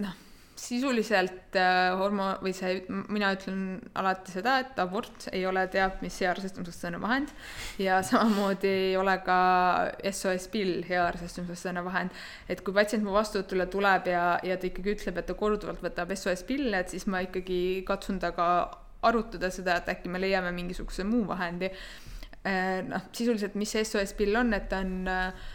[0.02, 0.16] noh,
[0.56, 6.16] sisuliselt äh, hormo- või see, mina ütlen alati seda, et abort ei ole teab mis
[6.22, 7.32] hea rasestumisvastane vahend
[7.82, 9.38] ja samamoodi ei ole ka
[10.10, 12.14] SOS pill hea rasestumisvastane vahend.
[12.48, 16.14] et kui patsient mu vastuvõtule tuleb ja, ja ta ikkagi ütleb, et ta korduvalt võtab
[16.14, 18.48] SOS pille, et siis ma ikkagi katsun temaga
[19.04, 21.68] arutada seda, et äkki me leiame mingisuguse muu vahendi.
[22.44, 25.52] Äh, noh, sisuliselt, mis see SOS pill on, et ta on äh,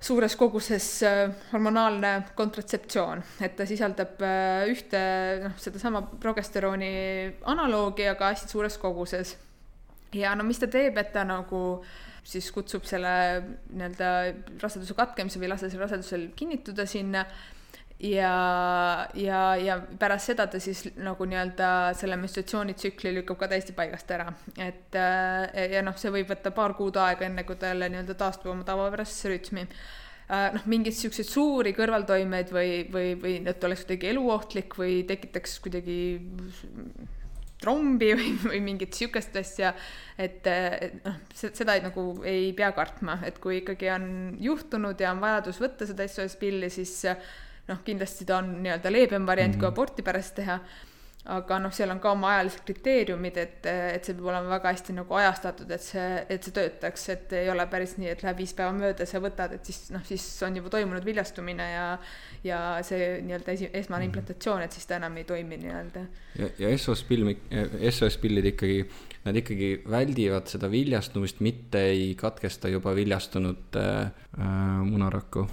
[0.00, 5.00] suures koguses äh, hormonaalne kontratseptsioon, et ta sisaldab äh, ühte
[5.42, 6.92] noh, sedasama progesterooni
[7.50, 9.36] analoogi, aga hästi suures koguses.
[10.14, 11.82] ja no mis ta teeb, et ta nagu
[12.28, 13.10] siis kutsub selle
[13.72, 14.08] nii-öelda
[14.62, 17.24] raseduse katkemise või lase rasedusel kinnituda sinna
[18.00, 24.10] ja, ja, ja pärast seda ta siis nagu nii-öelda selle menstruatsioonitsükli lükkab ka täiesti paigast
[24.14, 24.30] ära.
[24.56, 28.14] et äh, ja noh, see võib võtta paar kuud aega, enne kui ta jälle nii-öelda
[28.18, 33.82] taastub oma tavapärasesse rütmi äh, noh, mingeid siukseid suuri kõrvaltoimeid või, või, või et oleks
[33.86, 35.98] kuidagi eluohtlik või tekitaks kuidagi
[37.58, 39.74] trombi või, või mingit sihukest asja,
[40.14, 40.46] et,
[41.02, 45.58] noh, seda ei, nagu ei pea kartma, et kui ikkagi on juhtunud ja on vajadus
[45.66, 46.94] võtta seda SOS pilli, siis
[47.68, 49.60] noh, kindlasti ta on nii-öelda leebem variant mm -hmm.
[49.60, 49.74] kui mhm.
[49.74, 50.60] aborti pärast teha.
[51.28, 54.94] aga noh, seal on ka oma ajalised kriteeriumid, et, et see peab olema väga hästi
[54.96, 58.54] nagu ajastatud, et see, et see töötaks, et ei ole päris nii, et läheb viis
[58.56, 61.98] päeva mööda, sa võtad, et siis noh, siis on juba toimunud viljastumine ja
[62.44, 64.06] ja see nii-öelda esi, esmane mm -hmm.
[64.06, 66.06] implantatsioon, et siis ta enam ei toimi nii-öelda.
[66.38, 67.34] ja, ja SOS pilm,
[67.90, 68.88] SOS pillid ikkagi,
[69.24, 74.06] nad ikkagi väldivad seda viljastumist, mitte ei katkesta juba viljastunud äh,
[74.38, 75.48] äh munarakku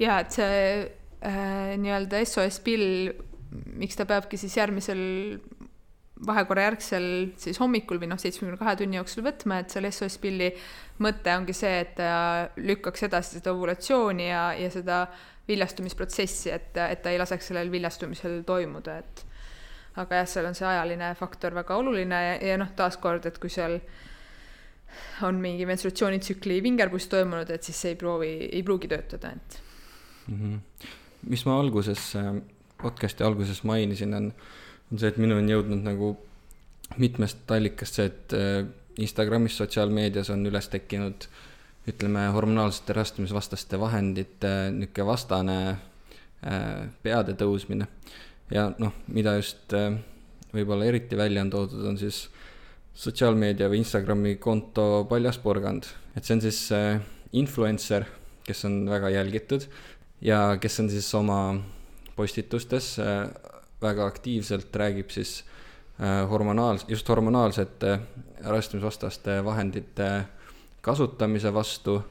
[0.00, 3.12] ja et see äh, nii-öelda SOS pill,
[3.78, 5.04] miks ta peabki siis järgmisel
[6.24, 7.06] vahekorra järgsel
[7.40, 10.50] siis hommikul või noh, seitsmekümne kahe tunni jooksul võtma, et selle SOS pilli
[11.02, 15.04] mõte ongi see, et ta lükkaks edasi seda ovulatsiooni ja, ja seda
[15.48, 19.24] viljastumisprotsessi, et, et ta ei laseks sellel viljastumisel toimuda, et
[20.00, 23.52] aga jah, seal on see ajaline faktor väga oluline ja, ja noh, taaskord, et kui
[23.52, 23.78] seal
[25.26, 29.60] on mingi menstruatsioonitsükli vingerpuss toimunud, et siis see ei proovi, ei pruugi töötada, et
[30.28, 30.34] mm.
[30.34, 30.86] -hmm.
[31.28, 32.34] mis ma alguses, äh,
[32.82, 34.32] podcast'i alguses mainisin, on,
[34.92, 36.14] on see, et minu on jõudnud nagu
[37.00, 38.66] mitmest allikast see, et äh,
[38.98, 41.26] Instagramis, sotsiaalmeedias on üles tekkinud
[41.90, 47.88] ütleme, hormonaalsete rastumisvastaste vahendite niisugune vastane äh, peade tõusmine.
[48.50, 49.72] ja noh, mida just
[50.54, 52.28] võib-olla eriti välja on toodud, on siis
[52.94, 56.60] sotsiaalmeedia või Instagrami konto Paljas porgand, et see on siis
[57.32, 58.04] influencer,
[58.44, 59.66] kes on väga jälgitud
[60.24, 61.54] ja kes on siis oma
[62.16, 63.28] postitustes äh,
[63.82, 65.44] väga aktiivselt räägib siis
[66.00, 67.98] äh, hormonaals-, just hormonaalsete
[68.44, 70.24] rasestumisvastaste vahendite
[70.80, 72.02] kasutamise vastu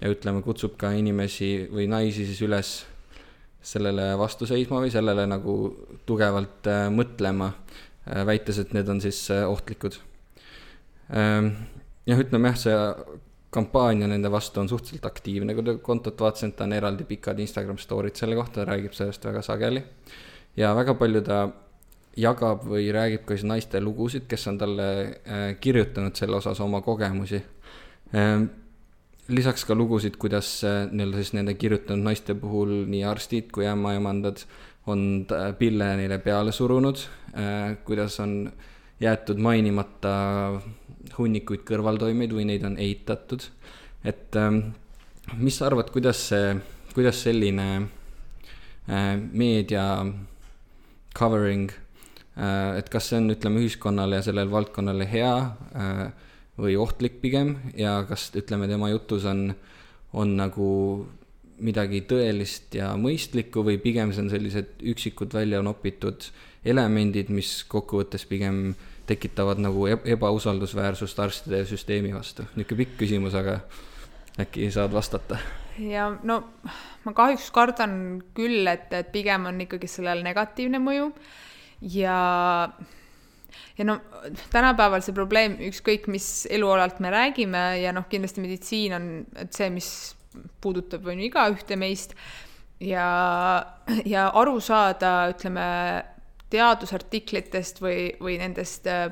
[0.00, 2.72] ja ütleme, kutsub ka inimesi või naisi siis üles
[3.62, 5.58] sellele vastu seisma või sellele nagu
[6.06, 7.52] tugevalt äh, mõtlema,
[8.24, 9.98] väites, et need on siis ohtlikud.
[11.12, 11.50] Ähm,
[12.08, 12.76] jah, ütleme jah, see
[13.50, 17.78] kampaania nende vastu on suhteliselt aktiivne, kui te kontot vaatasin, ta on eraldi pikad Instagram
[17.80, 19.82] story'd selle kohta, ta räägib sellest väga sageli.
[20.56, 21.48] ja väga palju ta
[22.18, 26.80] jagab või räägib ka siis naiste lugusid, kes on talle äh, kirjutanud selle osas oma
[26.82, 27.42] kogemusi.
[28.14, 28.48] Ähm,
[29.28, 34.42] lisaks ka lugusid, kuidas äh, nii-öelda siis nende kirjutanud naiste puhul nii arstid kui ämmaemandad
[34.88, 35.26] on
[35.58, 37.04] pille neile peale surunud,
[37.36, 38.50] äh, kuidas on
[39.00, 40.14] jäetud mainimata
[41.18, 43.44] hunnikuid kõrvaltoimeid või neid on eitatud.
[44.04, 44.60] et ähm,
[45.36, 46.54] mis sa arvad, kuidas see,
[46.94, 47.68] kuidas selline
[48.88, 50.06] äh, meedia
[51.18, 51.70] covering
[52.36, 55.34] äh,, et kas see on, ütleme, ühiskonnale ja sellele valdkonnale hea
[55.74, 56.02] äh,
[56.58, 59.50] või ohtlik pigem ja kas, ütleme, tema jutus on,
[60.12, 60.68] on nagu
[61.58, 66.30] midagi tõelist ja mõistlikku või pigem see on sellised üksikud välja nopitud
[66.68, 68.72] elemendid, mis kokkuvõttes pigem
[69.08, 72.46] tekitavad nagu ebausaldusväärsust arstide süsteemi vastu.
[72.54, 73.60] niisugune pikk küsimus, aga
[74.40, 75.40] äkki saad vastata?
[75.78, 76.40] ja no
[77.04, 77.92] ma kahjuks kardan
[78.34, 81.12] küll, et, et pigem on ikkagi sellel negatiivne mõju
[81.94, 82.18] ja
[83.78, 83.98] ja no
[84.50, 89.08] tänapäeval see probleem, ükskõik mis elualalt me räägime ja noh, kindlasti meditsiin on
[89.54, 89.90] see, mis
[90.62, 92.14] puudutab on ju igaühte meist
[92.82, 93.08] ja,
[94.06, 95.66] ja aru saada, ütleme
[96.52, 99.08] teadusartiklitest või, või nendest äh,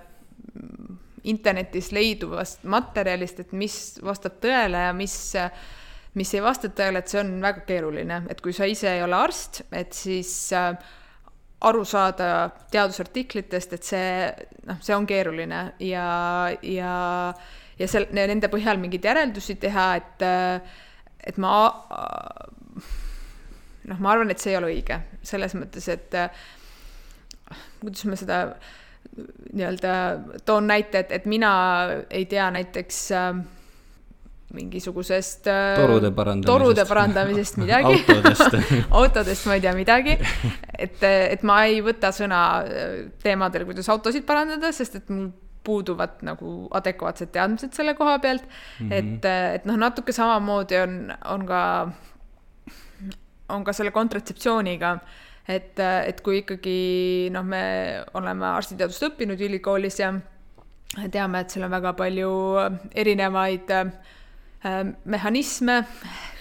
[1.26, 5.16] internetis leiduvast materjalist, et mis vastab tõele ja mis,
[6.14, 9.18] mis ei vasta tõele, et see on väga keeruline, et kui sa ise ei ole
[9.18, 10.70] arst, et siis äh,
[11.66, 14.10] aru saada teadusartiklitest, et see,
[14.68, 15.60] noh, see on keeruline.
[15.82, 16.08] Ja,
[16.62, 16.96] ja,
[17.78, 20.26] ja seal nende põhjal mingeid järeldusi teha, et,
[21.26, 21.54] et ma
[23.86, 25.00] noh, ma arvan, et see ei ole õige.
[25.26, 26.18] Selles mõttes, et
[27.80, 28.40] kuidas ma seda
[29.52, 29.92] nii-öelda
[30.44, 31.52] toon näite, et, et mina
[32.10, 33.38] ei tea näiteks äh,
[34.54, 38.56] mingisugusest äh, torude parandamisest, torude parandamisest midagi autodest
[39.00, 40.18] autodest ma ei tea midagi.
[40.78, 45.30] et, et ma ei võta sõna äh, teemadel, kuidas autosid parandada, sest et mul
[45.66, 48.88] puuduvad nagu adekvaatsed teadmised selle koha pealt mm.
[48.88, 48.92] -hmm.
[48.92, 50.98] et, et noh, natuke samamoodi on,
[51.34, 51.62] on ka,
[53.48, 54.98] on ka selle kontratseptsiooniga
[55.48, 56.78] et, et kui ikkagi
[57.34, 57.62] noh, me
[58.18, 60.12] oleme arstiteadust õppinud ülikoolis ja
[61.12, 62.32] teame, et seal on väga palju
[62.96, 63.92] erinevaid äh,
[65.04, 65.80] mehhanisme,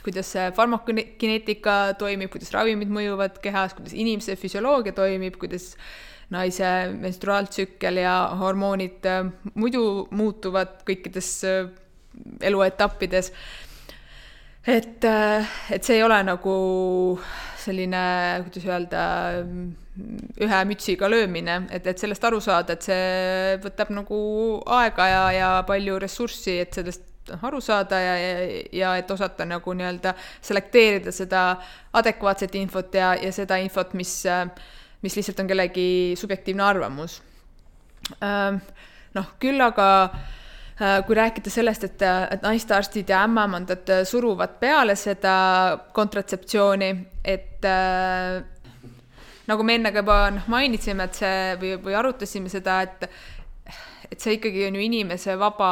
[0.05, 5.73] kuidas farmakokineetika toimib, kuidas ravimid mõjuvad kehas, kuidas inimese füsioloogia toimib, kuidas
[6.33, 11.67] naise menstruaaltsükkel ja hormoonid äh, muidu muutuvad kõikides äh,
[12.41, 13.31] eluetappides.
[14.65, 15.03] et,
[15.69, 16.53] et see ei ole nagu
[17.65, 18.03] selline,
[18.45, 19.01] kuidas öelda,
[20.43, 24.19] ühe mütsiga löömine, et, et sellest aru saada, et see võtab nagu
[24.77, 29.73] aega ja, ja palju ressurssi, et sellest aru saada ja, ja, ja et osata nagu
[29.73, 30.13] nii-öelda
[30.45, 31.45] selekteerida seda
[31.97, 34.19] adekvaatset infot ja, ja seda infot, mis,
[35.01, 35.87] mis lihtsalt on kellegi
[36.19, 37.21] subjektiivne arvamus.
[39.15, 40.35] noh, küll aga äh,
[40.75, 45.35] kui rääkida sellest, et, et naistearstid ja ämmaemandad suruvad peale seda
[45.95, 46.89] kontratseptsiooni,
[47.23, 48.41] et äh,
[49.47, 53.07] nagu me enne ka juba noh, mainisime, et see või, või arutasime seda, et
[54.11, 55.71] et see ikkagi on ju inimese vaba,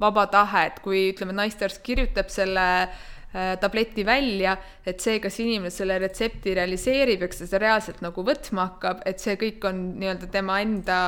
[0.00, 5.72] vaba tahe, et kui ütleme, naistearst kirjutab selle äh, tableti välja, et see, kas inimene
[5.74, 9.80] selle retsepti realiseerib ja kas ta seda reaalselt nagu võtma hakkab, et see kõik on
[10.02, 10.98] nii-öelda tema enda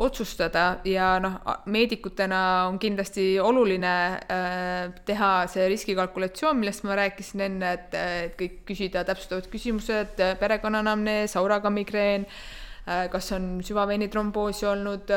[0.00, 1.36] otsustada ja noh,
[1.70, 2.40] meedikutena
[2.70, 9.04] on kindlasti oluline äh, teha see riskikalkulatsioon, millest ma rääkisin enne, et, et kõik küsida
[9.08, 15.12] täpsustavad küsimused, perekonnanamnees, auraga migreen äh,, kas on süvaveinitromboosi olnud,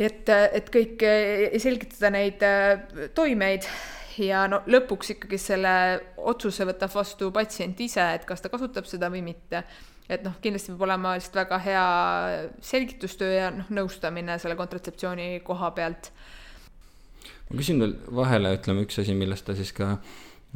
[0.00, 1.04] et, et kõik
[1.60, 3.68] selgitada neid äh, toimeid
[4.20, 5.74] ja no lõpuks ikkagi selle
[6.16, 9.64] otsuse võtab vastu patsient ise, et kas ta kasutab seda või mitte
[10.08, 11.86] et noh, kindlasti peab olema lihtsalt väga hea
[12.64, 16.12] selgitustöö ja noh, nõustamine selle kontratseptsiooni koha pealt.
[17.50, 19.96] ma küsin veel vahele, ütleme üks asi, millest ta siis ka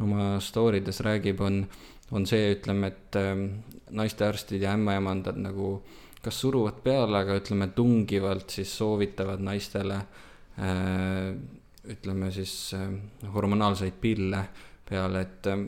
[0.03, 1.63] oma story des räägib, on,
[2.13, 3.35] on see, ütleme, et äh,
[3.91, 5.79] naistearstid ja ämmaemandad nagu
[6.23, 10.01] kas suruvad peale, aga ütleme tungivalt siis soovitavad naistele
[10.59, 11.37] äh,
[11.93, 12.91] ütleme siis äh,
[13.35, 14.43] hormonaalseid pille
[14.89, 15.67] peale, et äh,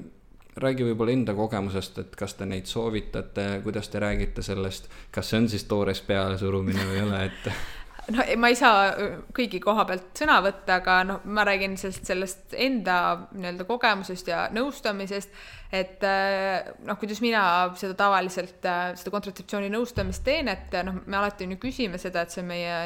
[0.62, 5.42] räägi võib-olla enda kogemusest, et kas te neid soovitate, kuidas te räägite sellest, kas see
[5.42, 7.50] on siis toores pealesurumine või ei ole, et
[8.14, 8.92] no ma ei saa
[9.36, 12.98] kõigi koha pealt sõna võtta, aga noh, ma räägin sellest, sellest enda
[13.34, 15.34] nii-öelda kogemusest ja nõustamisest,
[15.74, 17.42] et noh, kuidas mina
[17.78, 22.34] seda tavaliselt, seda kontratseptsiooni nõustamist teen, et noh, me alati on ju küsime seda, et
[22.34, 22.78] see meie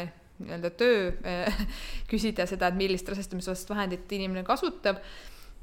[0.43, 1.11] nii-öelda töö
[2.11, 4.99] küsida seda, et millist rasestumisvastast vahendit inimene kasutab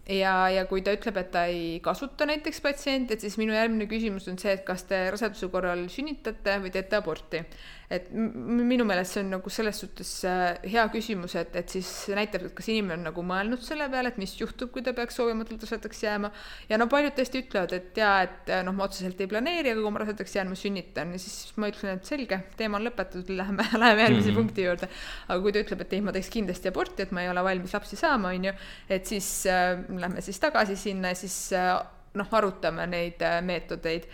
[0.10, 3.88] ja, ja kui ta ütleb, et ta ei kasuta näiteks patsienti, et siis minu järgmine
[3.92, 7.44] küsimus on see, et kas te raseduse korral sünnitate või teete aborti
[7.90, 12.46] et minu meelest see on nagu selles suhtes äh, hea küsimus, et, et siis näitab,
[12.46, 15.66] et kas inimene on nagu mõelnud selle peale, et mis juhtub, kui ta peaks soovimatult
[15.66, 16.32] rasedaks jääma.
[16.70, 19.82] ja no paljud tõesti ütlevad, et jaa, et äh, noh, ma otseselt ei planeeri, aga
[19.82, 23.34] kui ma rasedaks jään, ma sünnitan ja siis ma ütlen, et selge, teema on lõpetatud,
[23.42, 24.42] läheme, läheme järgmise mm -hmm.
[24.44, 24.90] punkti juurde.
[25.28, 27.74] aga kui ta ütleb, et ei, ma teeks kindlasti aborti, et ma ei ole valmis
[27.74, 28.54] lapsi saama, on ju,
[28.90, 31.80] et siis äh, lähme siis tagasi sinna ja siis äh,
[32.14, 34.06] noh, arutame neid äh, meetodeid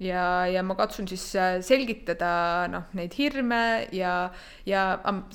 [0.00, 2.30] ja, ja ma katsun siis äh, selgitada
[2.72, 3.60] noh, neid hirme
[3.96, 4.14] ja,
[4.68, 4.84] ja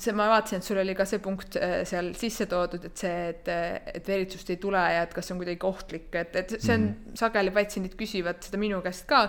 [0.00, 3.14] see, ma vaatasin, et sul oli ka see punkt äh, seal sisse toodud, et see,
[3.30, 3.50] et,
[3.94, 6.88] et veritsust ei tule ja et kas see on kuidagi ohtlik, et, et see on
[6.88, 7.18] mm, -hmm.
[7.22, 9.28] sageli patsiendid küsivad seda minu käest ka.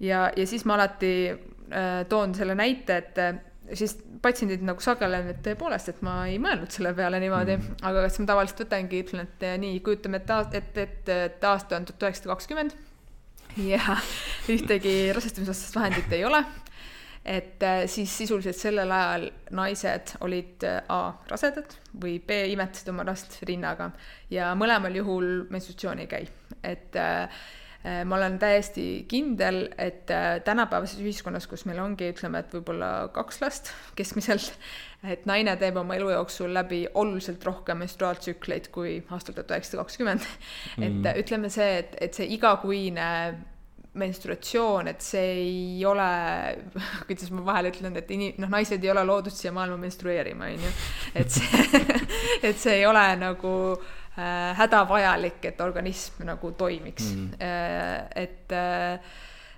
[0.00, 3.38] ja, ja siis ma alati äh, toon selle näite, et äh,
[3.72, 7.62] siis patsiendid nagu sageli on, et tõepoolest, et ma ei mõelnud selle peale niimoodi mm,
[7.62, 7.88] -hmm.
[7.88, 11.88] aga siis ma tavaliselt võtangi, ütlen, et nii, kujutame ette, et, et, et aasta on
[11.88, 12.76] tuhat üheksasada kakskümmend
[13.56, 13.96] ja
[14.52, 16.44] ühtegi rasestumisvastast vahendit ei ole.
[17.26, 23.02] et äh, siis sisuliselt sellel ajal naised olid äh, A rasedad või B imetasid oma
[23.08, 23.90] last rinnaga
[24.30, 26.28] ja mõlemal juhul menstruatsioon ei käi,
[26.62, 27.26] et äh,
[28.04, 30.10] ma olen täiesti kindel, et
[30.44, 34.52] tänapäevases ühiskonnas, kus meil ongi, ütleme, et võib-olla kaks last keskmiselt,
[35.14, 40.24] et naine teeb oma elu jooksul läbi oluliselt rohkem menstruaaltsükleid kui aastal tuhat üheksasada kakskümmend.
[40.86, 41.12] et mm.
[41.22, 43.10] ütleme see, et, et see igakuine
[43.96, 46.08] menstruatsioon, et see ei ole,
[47.08, 50.66] kuidas ma vahel ütlen, et ini-, noh, naised ei ole loodud siia maailma menstrueerima, on
[50.66, 50.72] ju.
[51.22, 51.84] et see,
[52.50, 53.94] et see ei ole nagu äh,
[54.56, 57.30] hädavajalik, et organism nagu toimiks mm.
[57.30, 58.06] -hmm.
[58.16, 59.00] et äh,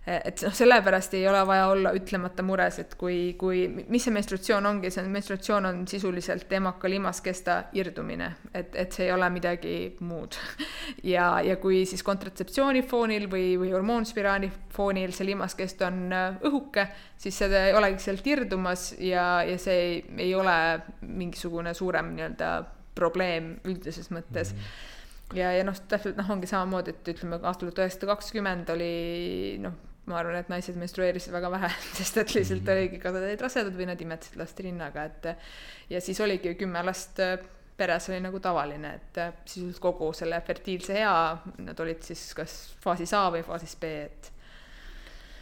[0.09, 4.69] et noh, sellepärast ei ole vaja olla ütlemata mures, et kui, kui, mis see menstratsioon
[4.71, 9.75] ongi, see menstratsioon on sisuliselt emaka limaskesta irdumine, et, et see ei ole midagi
[10.09, 10.39] muud.
[11.15, 16.89] ja, ja kui siis kontratseptsiooni foonil või, või hormoonspiraali foonil see limaskest on äh, õhuke,
[17.21, 20.57] siis seda ei olegi sealt irdumas ja, ja see ei, ei ole
[21.05, 22.53] mingisugune suurem nii-öelda
[22.99, 24.63] probleem üldises mõttes mm.
[24.63, 24.97] -hmm
[25.37, 28.93] ja, ja noh, täpselt noh, ongi samamoodi, et ütleme, aastal tuhat üheksasada kakskümmend oli
[29.61, 29.75] noh,
[30.09, 32.79] ma arvan, et naised menstrueerisid väga vähe, sest et lihtsalt mm -hmm.
[32.79, 35.29] oligi, kas nad olid rasedad või nad imetasid last rinnaga, et
[35.91, 37.21] ja siis oligi kümme last
[37.79, 43.13] peres oli nagu tavaline, et sisuliselt kogu selle fertiilse ea, nad olid siis kas faasis
[43.15, 44.33] A või faasis B, et.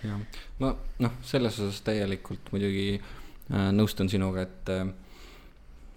[0.04, 0.20] jah,
[0.58, 4.84] ma noh, selles osas täielikult muidugi äh, nõustun sinuga, et äh,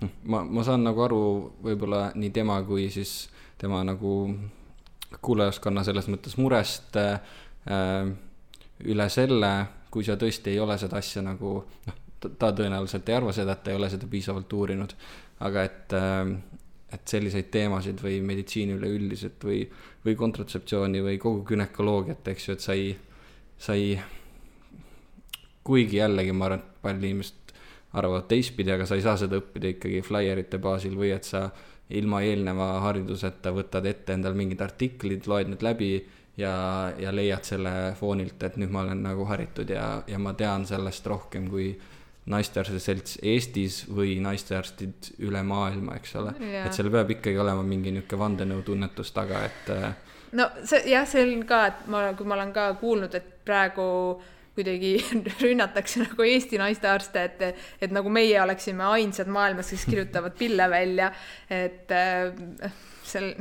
[0.01, 1.21] noh, ma, ma saan nagu aru
[1.63, 3.29] võib-olla nii tema kui siis
[3.59, 4.13] tema nagu
[5.25, 7.17] kuulajaskonna selles mõttes murest äh,
[8.85, 9.51] üle selle,
[9.91, 11.55] kui sa tõesti ei ole seda asja nagu
[11.87, 14.95] noh, ta tõenäoliselt ei arva seda, et ta ei ole seda piisavalt uurinud,
[15.47, 16.31] aga et, äh,
[16.95, 19.63] et selliseid teemasid või meditsiini üleüldiselt või,
[20.05, 22.93] või kontratseptsiooni või kogu günekoloogiat, eks ju, et sa ei,
[23.59, 23.99] sa ei,
[25.67, 27.38] kuigi jällegi ma arvan, et paljud inimesed
[27.93, 31.47] arvavad teistpidi, aga sa ei saa seda õppida ikkagi flaierite baasil või et sa
[31.97, 35.93] ilma eelneva hariduseta võtad ette endal mingid artiklid, loed need läbi
[36.37, 36.53] ja,
[36.99, 41.07] ja leiad selle foonilt, et nüüd ma olen nagu haritud ja, ja ma tean sellest
[41.09, 41.71] rohkem kui
[42.29, 46.35] naistearstide selts Eestis või naistearstid üle maailma, eks ole.
[46.61, 49.71] et seal peab ikkagi olema mingi niisugune vandenõutunnetus taga, et.
[49.73, 53.31] Äh, no see jah, see on ka, et ma, kui ma olen ka kuulnud, et
[53.45, 53.87] praegu
[54.59, 54.93] kuidagi
[55.45, 61.09] rünnatakse nagu Eesti naistearste, et, et nagu meie oleksime ainsad maailmas, kes kirjutavad pille välja,
[61.49, 62.71] et äh,
[63.09, 63.31] seal,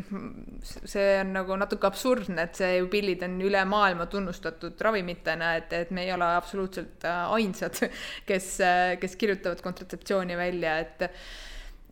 [0.62, 5.74] see on nagu natuke absurdne, et see ju pillid on üle maailma tunnustatud ravimitena, et,
[5.82, 7.82] et me ei ole absoluutselt äh, ainsad,
[8.28, 11.08] kes, äh, kes kirjutavad kontratseptsiooni välja, et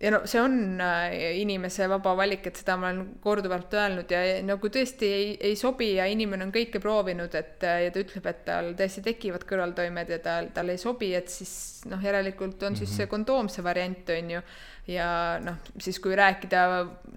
[0.00, 4.22] ja no see on äh, inimese vaba valik, et seda ma olen korduvalt öelnud ja
[4.44, 8.44] nagu tõesti ei, ei sobi ja inimene on kõike proovinud, et ja ta ütleb, et
[8.44, 12.74] tal tõesti tekivad kõrvaltoimed ja tal, tal ei sobi, et siis noh, järelikult on mm
[12.74, 12.78] -hmm.
[12.78, 13.10] siis see mhm.
[13.10, 14.42] kondoomse variant, on ju
[14.86, 16.62] ja noh, siis kui rääkida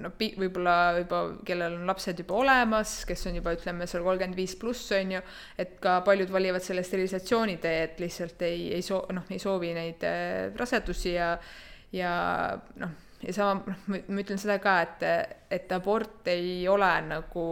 [0.01, 4.55] no võib-olla juba, kellel on lapsed juba olemas, kes on juba ütleme seal kolmkümmend viis
[4.57, 5.21] pluss on ju,
[5.57, 9.73] et ka paljud valivad selle sterilisatsiooni tee, et lihtsalt ei, ei soo-, noh, ei soovi
[9.77, 11.36] neid äh, rasedusi ja
[11.96, 12.14] ja
[12.82, 15.06] noh, ja sama, noh, ma ütlen seda ka, et,
[15.52, 17.46] et abort ei ole nagu,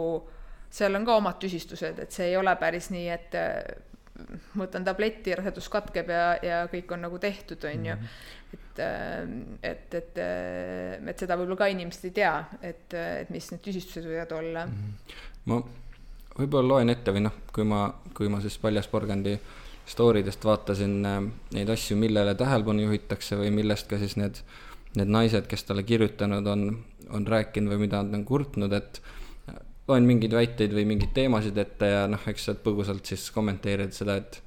[0.70, 3.38] seal on ka omad tüsistused, et see ei ole päris nii, et
[4.56, 7.98] ma võtan tableti, rasedus katkeb ja, ja kõik on nagu tehtud, on ju.
[7.98, 8.26] Mhm.
[8.48, 8.80] et,
[9.62, 10.18] et, et,
[11.10, 12.32] et seda võib-olla ka inimesed ei tea,
[12.62, 14.66] et, et mis need tüsistused võivad olla.
[14.66, 14.96] Mhm.
[15.50, 15.60] ma
[16.38, 19.34] võib-olla loen ette või noh, kui ma, kui ma siis Paljas porgandi
[19.88, 21.20] story dest vaatasin äh,
[21.56, 24.42] neid asju, millele tähelepanu juhitakse või millest ka siis need,
[24.98, 26.68] need naised, kes talle kirjutanud on,
[27.14, 29.00] on rääkinud või mida nad on kurtnud, et
[29.88, 34.18] loen mingeid väiteid või mingeid teemasid ette ja noh, eks sa põgusalt siis kommenteerid seda,
[34.20, 34.40] et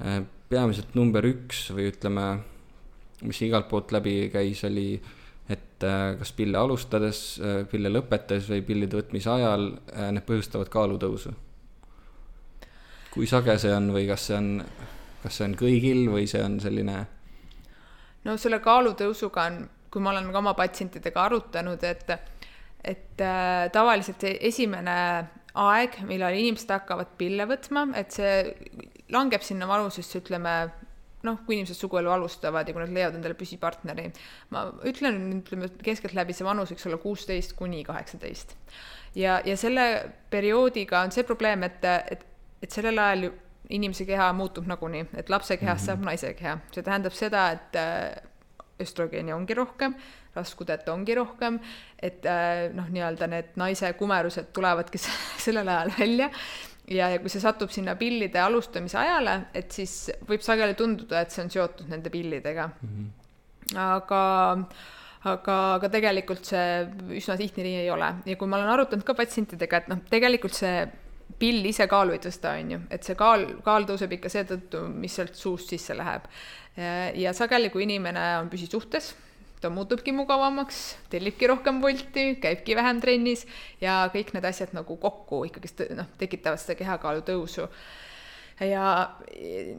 [0.00, 0.20] äh,
[0.50, 2.28] peamiselt number üks või ütleme,
[3.26, 4.92] mis igalt poolt läbi käis, oli,
[5.50, 9.72] et äh, kas pille alustades, äh, pille lõpetades või pillide võtmise ajal
[10.14, 11.34] need põhjustavad kaalutõusu.
[13.14, 14.50] Kui sage see on või kas see on,
[15.22, 16.98] kas see on kõigil või see on selline?
[18.24, 19.62] no selle kaalutõusuga on,
[19.92, 22.14] kui ma olen ka oma patsientidega arutanud, et
[22.84, 24.96] et äh, tavaliselt see esimene
[25.54, 28.50] aeg, millal inimesed hakkavad pille võtma, et see
[29.14, 30.54] langeb sinna vanusesse, ütleme
[31.24, 34.10] noh, kui inimesed suguelu alustavad ja kui nad leiavad endale püsipartneri.
[34.52, 38.56] ma ütlen, ütleme keskeltläbi see vanus võiks olla kuusteist kuni kaheksateist.
[39.16, 39.86] ja, ja selle
[40.30, 42.26] perioodiga on see probleem, et, et,
[42.64, 43.30] et sellel ajal
[43.74, 45.96] inimese keha muutub nagunii, et lapse kehast mm -hmm.
[45.96, 48.22] saab naise keha, see tähendab seda, et äh,
[48.80, 49.94] östrogeeni ongi rohkem
[50.34, 51.58] raskudet ongi rohkem,
[52.02, 55.00] et äh, noh, nii-öelda need naise kumerused tulevadki
[55.44, 56.30] sellel ajal välja
[56.88, 61.34] ja, ja kui see satub sinna pillide alustamise ajale, et siis võib sageli tunduda, et
[61.34, 62.90] see on seotud nende pillidega mm.
[62.90, 63.78] -hmm.
[63.86, 64.24] aga
[65.24, 66.84] aga, aga tegelikult see
[67.16, 70.56] üsna tihti nii ei ole ja kui ma olen arutanud ka patsientidega, et noh, tegelikult
[70.56, 70.84] see
[71.38, 75.14] pill ise kaalu ei tõsta, on ju, et see kaal, kaal tõuseb ikka seetõttu, mis
[75.16, 76.26] sealt suust sisse läheb.
[77.14, 79.14] ja sageli, kui inimene on püsisuhtes
[79.64, 80.80] ta muutubki mugavamaks,
[81.12, 83.46] tellibki rohkem volti, käibki vähem trennis
[83.80, 87.64] ja kõik need asjad nagu kokku ikkagist noh, tekitavad seda kehakaalu tõusu.
[88.60, 88.84] ja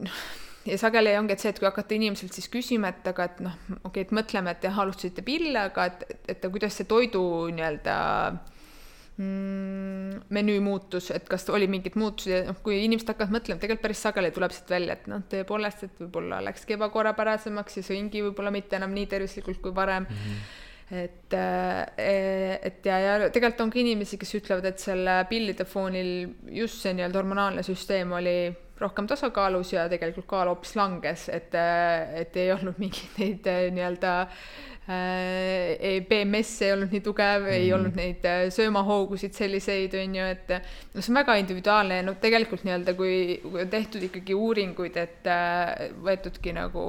[0.02, 0.24] noh,
[0.66, 3.54] ja sageli ongi, et see, et kui hakata inimeselt siis küsima, et aga et noh,
[3.76, 7.22] okei okay,, et mõtleme, et jah, alustasite pille, aga et, et, et kuidas see toidu
[7.54, 7.96] nii-öelda
[9.16, 13.86] mm, menüü muutus, et kas oli mingid muutused ja noh, kui inimesed hakkavad mõtlema, tegelikult
[13.88, 18.54] päris sageli tuleb siit välja, et noh, tõepoolest, et võib-olla läkski ebakorrapärasemaks ja sõingi võib-olla
[18.54, 20.22] mitte enam nii tervislikult kui varem mm.
[20.22, 26.10] -hmm et, et ja, ja tegelikult on ka inimesi, kes ütlevad, et selle pillide foonil
[26.54, 28.36] just see nii-öelda hormonaalne süsteem oli
[28.80, 31.54] rohkem tasakaalus ja tegelikult kaal hoopis langes, et,
[32.20, 37.54] et ei olnud mingeid neid nii-öelda äh, BMS ei olnud nii tugev mm, -hmm.
[37.54, 37.78] ei mhm.
[37.78, 40.48] olnud neid äh, söömahoogusid selliseid, on ju, et
[40.94, 44.96] no see on väga individuaalne ja no tegelikult nii-öelda, kui, kui on tehtud ikkagi uuringuid,
[44.96, 46.86] et äh, võetudki nagu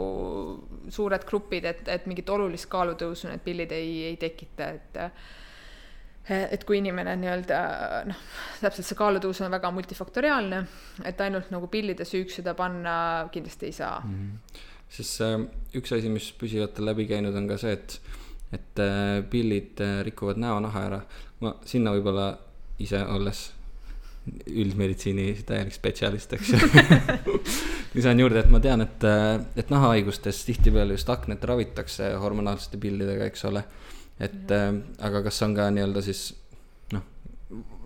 [0.89, 5.03] suured grupid, et, et mingit olulist kaalutõusu need pillid ei, ei tekita, et
[6.29, 7.59] et kui inimene nii-öelda
[8.09, 8.23] noh,
[8.61, 10.61] täpselt see kaalutõus on väga multifaktoriaalne,
[11.07, 12.95] et ainult nagu pillide süüks seda panna
[13.31, 14.15] kindlasti ei saa mm.
[14.15, 14.63] -hmm.
[14.89, 15.37] siis äh,
[15.79, 17.99] üks asi, mis püsivalt on läbi käinud, on ka see, et,
[18.51, 21.01] et äh, pillid äh, rikuvad näonaha ära.
[21.39, 22.37] ma sinna võib-olla
[22.79, 23.51] ise olles
[24.47, 26.59] üldmeditsiini täielik spetsialist, eks ju
[27.95, 33.29] lisan juurde, et ma tean, et, äh, et nahahaigustes tihtipeale just aknet ravitakse hormonaalsete pillidega,
[33.31, 33.63] eks ole
[34.19, 34.69] et äh,
[35.07, 36.29] aga kas on ka nii-öelda siis
[36.93, 37.03] noh,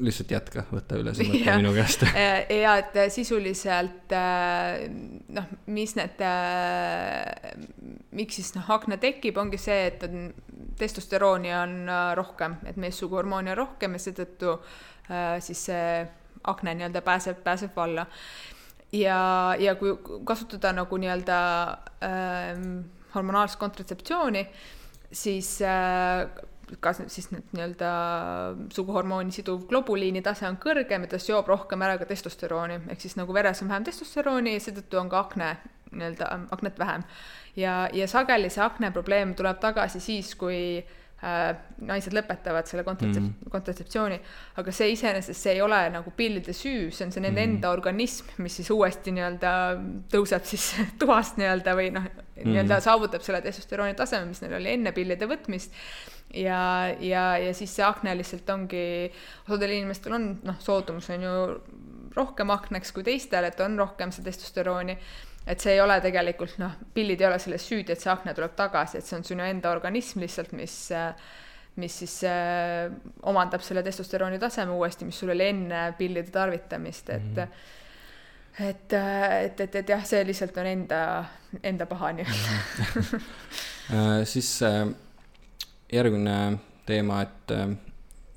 [0.03, 2.05] lihtsalt jätka, võta üle see mõte minu käest.
[2.11, 4.86] Äh, ja et äh, sisuliselt äh,
[5.36, 6.23] noh, mis need,
[8.17, 10.32] miks siis noh, akna tekib, ongi see, et on
[10.79, 11.75] testosterooni on
[12.17, 14.55] rohkem, et meessuguhormooni on rohkem ja seetõttu
[15.43, 15.86] siis see
[16.47, 18.05] akne nii-öelda pääseb, pääseb valla.
[18.91, 19.93] ja, ja kui
[20.25, 21.38] kasutada nagu nii-öelda
[22.03, 22.61] äh,
[23.15, 24.45] hormonaalset kontratseptsiooni
[25.12, 26.28] siis äh,
[26.80, 27.91] kas siis need nii-öelda
[28.72, 33.18] suguhormooni siduv globuliini tase on kõrgem ja ta seob rohkem ära ka testosterooni, ehk siis
[33.20, 35.51] nagu veres on vähem testosterooni ja seetõttu on ka akne
[35.91, 37.03] nii-öelda, aknet vähem.
[37.59, 41.51] ja, ja sageli see akne probleem tuleb tagasi siis, kui äh, äh,
[41.86, 44.18] naised lõpetavad selle kontratsep- mm., kontratseptsiooni,
[44.62, 47.57] aga see iseenesest, see ei ole nagu pillide süü, see on see nende mm.
[47.57, 49.53] enda organism, mis siis uuesti nii-öelda
[50.14, 52.09] tõuseb siis tuhast nii-öelda või noh,
[52.46, 52.86] nii-öelda mm.
[52.88, 55.76] saavutab selle testosterooni taseme, mis neil oli enne pillide võtmist
[56.34, 56.62] ja,
[57.00, 58.86] ja, ja siis see akne lihtsalt ongi,
[59.48, 61.36] osadel inimestel on noh, soodumus on ju
[62.16, 64.98] rohkem akneks kui teistel, et on rohkem seda testosterooni
[65.50, 68.54] et see ei ole tegelikult noh, pillid ei ole selles süüdi, et see akna tuleb
[68.58, 70.84] tagasi, et see on sinu enda organism lihtsalt, mis
[71.80, 72.92] mis siis äh,
[73.32, 77.70] omandab selle testosterooni taseme uuesti, mis sul oli enne pillide tarvitamist, et mm -hmm.
[78.60, 81.02] Et, et, et, et jah, see lihtsalt on enda,
[81.64, 83.20] enda paha nii-öelda
[83.95, 84.88] äh, siis äh,
[85.93, 86.38] järgmine
[86.86, 87.70] teema, et äh,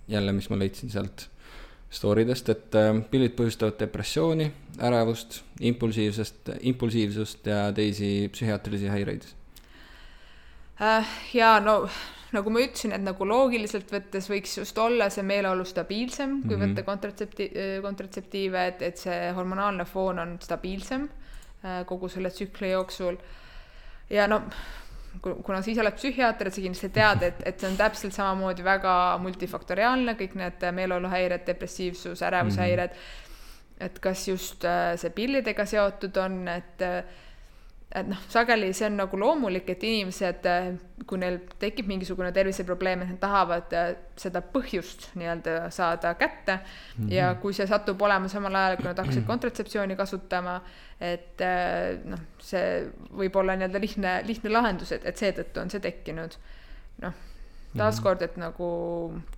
[0.09, 1.29] jälle, mis ma leidsin sealt
[1.91, 4.51] story dest, et äh, pillid põhjustavad depressiooni,
[4.83, 9.29] ärevust, impulsiivsust, impulsiivsust ja teisi psühhiaatrilisi häireid
[10.83, 11.17] äh,.
[11.35, 11.89] ja no
[12.35, 16.63] nagu ma ütlesin, et nagu loogiliselt võttes võiks just olla see meeleolu stabiilsem, kui mm
[16.63, 16.75] -hmm.
[16.75, 17.51] võtta kontratsepti-,
[17.83, 23.17] kontratseptiive, et, et see hormonaalne foon on stabiilsem äh, kogu selle tsükli jooksul.
[24.11, 24.43] ja no
[25.21, 28.65] kuna sa ise oled psühhiaater, et sa kindlasti tead, et, et see on täpselt samamoodi
[28.65, 32.97] väga multifaktoriaalne, kõik need meeleoluhäired, depressiivsus, ärevushäired mm.
[32.97, 33.87] -hmm.
[33.87, 36.83] et kas just äh, see pillidega seotud on, et
[37.95, 40.47] et noh, sageli see on nagu loomulik, et inimesed,
[41.07, 47.05] kui neil tekib mingisugune terviseprobleem, et nad tahavad äh, seda põhjust nii-öelda saada kätte mm
[47.05, 47.13] -hmm.
[47.15, 50.61] ja kui see satub olema samal ajal, kui nad hakkasid kontratseptsiooni kasutama,
[51.01, 55.81] et äh, noh, see võib olla nii-öelda lihtne, lihtne lahendus, et, et seetõttu on see
[55.81, 56.37] tekkinud.
[57.03, 57.15] noh
[57.77, 58.67] taaskord, et nagu.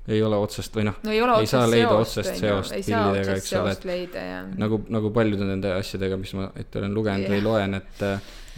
[0.09, 3.53] ei ole otsest või noh no, ei, ei saa leida seost, otsest seost pillidega, eks
[3.57, 8.05] ole, et nagu, nagu paljude nende asjadega, mis ma ette olen lugenud või loen, et,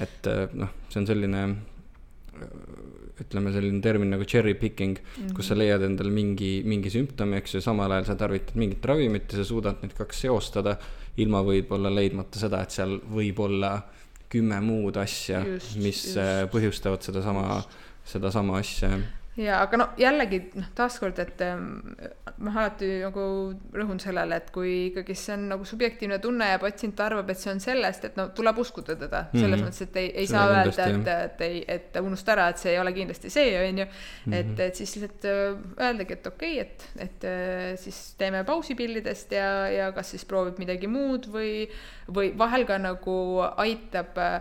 [0.04, 1.42] et noh, see on selline
[3.18, 5.34] ütleme, selline termin nagu cherry picking mm, -hmm.
[5.34, 5.62] kus sa mhm.
[5.62, 9.44] leiad endale mingi, mingi sümptomi, eks ju, samal ajal sa tarvitad mingit ravimit ja sa
[9.44, 10.76] suudad need kaks seostada,
[11.16, 13.72] ilma võib-olla leidmata seda, et seal võib olla
[14.28, 15.40] kümme muud asja,
[15.82, 16.18] mis just.
[16.52, 17.62] põhjustavad sedasama,
[18.04, 18.92] sedasama asja
[19.38, 21.66] ja aga no jällegi noh, taaskord, et ähm,
[22.42, 23.24] ma alati nagu
[23.76, 27.52] rõhun sellele, et kui ikkagi see on nagu subjektiivne tunne ja patsient arvab, et see
[27.54, 29.44] on sellest, et no tuleb uskuda teda mm -hmm.
[29.44, 32.58] selles mõttes, et ei, ei Selle saa öelda, et, et ei, et unusta ära, et
[32.58, 33.86] see ei ole kindlasti see, on ju.
[34.32, 34.60] et, mhm.
[34.60, 39.32] et siis lihtsalt äh, öeldagi, et okei okay,, et, et äh, siis teeme pausi pillidest
[39.32, 41.68] ja, ja kas siis proovib midagi muud või,
[42.10, 43.18] või vahel ka nagu
[43.56, 44.40] aitab äh,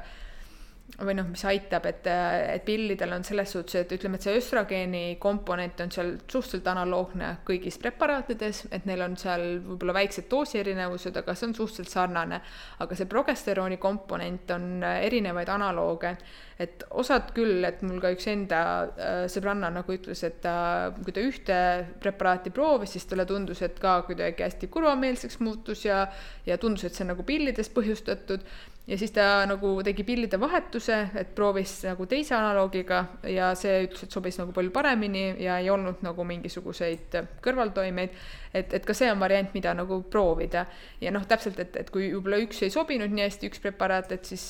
[0.95, 5.01] või noh, mis aitab, et, et pillidel on selles suhtes, et ütleme, et see östrogeeni
[5.21, 11.35] komponent on seal suhteliselt analoogne kõigis preparaatides, et neil on seal võib-olla väiksed doosierinevused, aga
[11.35, 12.39] see on suhteliselt sarnane.
[12.79, 16.13] aga see progesterooni komponent on erinevaid analooge,
[16.57, 20.55] et osad küll, et mul ka üks enda äh, sõbranna nagu ütles, et ta,
[21.03, 21.59] kui ta ühte
[22.01, 26.05] preparaati proovis, siis talle tundus, et ka kuidagi hästi kurvameelseks muutus ja,
[26.47, 28.47] ja tundus, et see on nagu pillidest põhjustatud
[28.87, 34.05] ja siis ta nagu tegi pillide vahetuse, et proovis nagu teise analoogiga ja see ütles,
[34.05, 38.15] et sobis nagu palju paremini ja ei olnud nagu mingisuguseid kõrvaltoimeid.
[38.53, 40.65] et, et ka see on variant, mida nagu proovida
[41.01, 44.25] ja noh, täpselt, et, et kui võib-olla üks ei sobinud nii hästi, üks preparaat, et
[44.25, 44.47] siis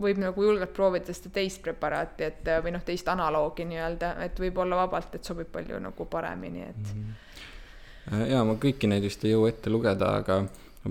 [0.00, 4.82] võib nagu julgelt proovida seda teist preparaati, et või noh, teist analoogi nii-öelda, et võib-olla
[4.84, 7.14] vabalt, et sobib palju nagu paremini, et mm.
[8.10, 8.26] -hmm.
[8.32, 10.44] ja ma kõiki neid vist ei jõua ette lugeda, aga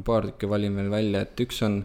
[0.06, 1.84] paar tükki valin veel välja, et üks on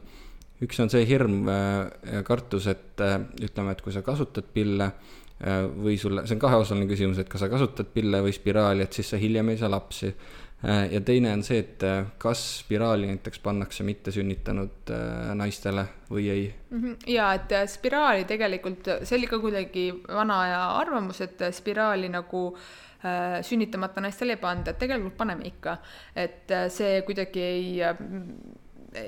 [0.64, 5.62] üks on see hirm ja kartus, et äh, ütleme, et kui sa kasutad pille äh,
[5.70, 9.14] või sulle, see on kaheosaline küsimus, et kas sa kasutad pille või spiraali, et siis
[9.14, 10.10] sa hiljem ei saa lapsi.
[10.58, 11.86] Äh, ja teine on see, et
[12.18, 14.92] kas spiraali näiteks pannakse mittesünnitanud
[15.38, 16.50] naistele või ei.
[16.72, 16.98] -hmm.
[17.14, 23.38] ja et spiraali tegelikult, see oli ka kuidagi vana aja arvamus, et spiraali nagu äh,
[23.46, 25.78] sünnitamata naistele ei panda, et tegelikult paneme ikka,
[26.16, 27.78] et see kuidagi ei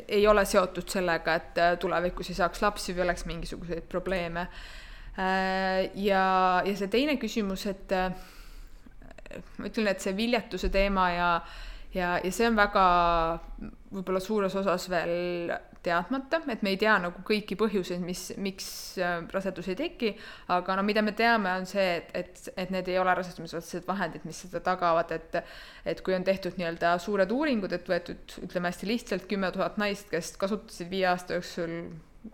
[0.08, 4.46] ei ole seotud sellega, et äh, tulevikus ei saaks lapsi või oleks mingisuguseid probleeme.
[5.18, 6.24] Äh, ja,
[6.66, 8.12] ja see teine küsimus, et äh,
[9.58, 11.30] ma ütlen, et see viljatuse teema ja,
[11.94, 12.84] ja, ja see on väga
[13.90, 15.52] võib-olla suures osas veel
[15.84, 18.66] teadmata, et me ei tea nagu kõiki põhjuseid, mis, miks
[19.00, 20.12] äh, rasedus ei teki,
[20.56, 24.26] aga no mida me teame, on see, et, et, et need ei ole rasestumisvastased vahendid,
[24.28, 25.40] mis seda tagavad, et
[25.88, 30.10] et kui on tehtud nii-öelda suured uuringud, et võetud, ütleme hästi lihtsalt, kümme tuhat naist,
[30.12, 31.72] kes kasutasid viie aasta jooksul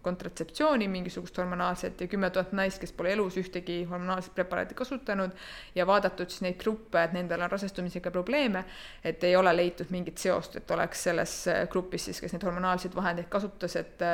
[0.02, 5.30] kontratseptsiooni, mingisugust hormonaalset ja kümme tuhat naist, kes pole elus ühtegi hormonaalset preparaati kasutanud
[5.74, 8.64] ja vaadatud siis neid gruppe, et nendel on rasestumisega probleeme,
[9.06, 11.36] et ei ole leitud mingit seost, et oleks selles
[11.70, 14.06] grupis siis, kes neid hormonaalseid vahendeid kasutas, et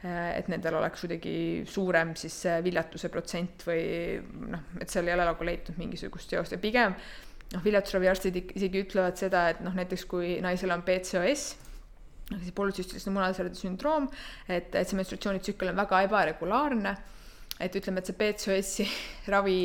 [0.00, 1.32] et nendel oleks kuidagi
[1.68, 3.82] suurem siis viljatuse protsent või
[4.48, 6.94] noh, et seal ei ole nagu leitud mingisugust seost ja pigem
[7.52, 11.50] noh, viljatusraviarstid isegi ütlevad seda, et noh, näiteks kui naisel on PCOS
[12.38, 14.08] siis polütsüstilise munasarjade sündroom,
[14.48, 16.96] et, et see menstratsioonitsükkel on väga ebaregulaarne.
[17.60, 18.86] et ütleme, et see PCOS-i
[19.34, 19.62] ravi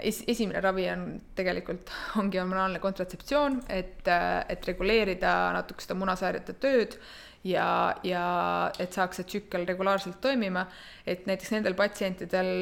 [0.00, 1.02] es,, esimene ravi on
[1.36, 1.90] tegelikult,
[2.20, 6.96] ongi hormonaalne kontratseptsioon, et, et reguleerida natuke seda munasarjade tööd
[7.44, 7.66] ja,
[8.06, 8.24] ja
[8.80, 10.66] et saaks see tsükkel regulaarselt toimima,
[11.06, 12.52] et näiteks nendel patsientidel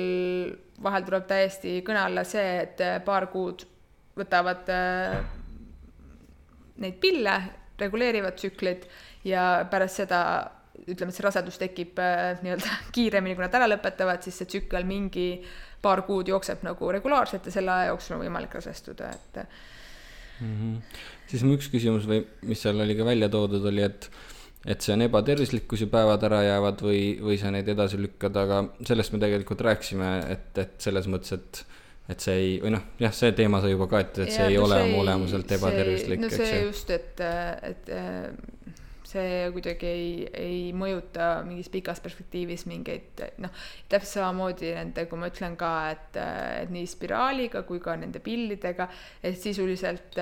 [0.83, 3.67] vahel tuleb täiesti kõne alla see, et paar kuud
[4.19, 5.19] võtavad äh,
[6.83, 7.35] neid pille,
[7.79, 8.89] reguleerivad tsüklit
[9.29, 10.21] ja pärast seda
[10.87, 14.87] ütleme, et see rasedus tekib äh, nii-öelda kiiremini, kui nad ära lõpetavad, siis see tsükkel
[14.89, 15.31] mingi
[15.83, 20.55] paar kuud jookseb nagu regulaarselt ja selle aja jooksul on võimalik rasestuda, et mm.
[20.55, 20.99] -hmm.
[21.31, 24.11] siis mu üks küsimus või mis seal oli ka välja toodud, oli, et
[24.67, 28.37] et see on ebatervislik, kui su päevad ära jäävad või, või sa neid edasi lükkad,
[28.37, 31.65] aga sellest me tegelikult rääkisime, et, et selles mõttes, et
[32.09, 34.57] et see ei, või noh, jah, see teema sai juba kaetud, et ja, see ei
[34.57, 36.23] no ole oma olemuselt ebatervislik.
[36.25, 37.21] no see just, et,
[37.69, 37.91] et
[39.09, 43.55] see kuidagi ei, ei mõjuta mingis pikas perspektiivis mingeid noh,
[43.89, 46.19] täpselt samamoodi nende, kui ma ütlen ka, et,
[46.65, 48.89] et nii spiraaliga kui ka nende pillidega,
[49.25, 50.19] et sisuliselt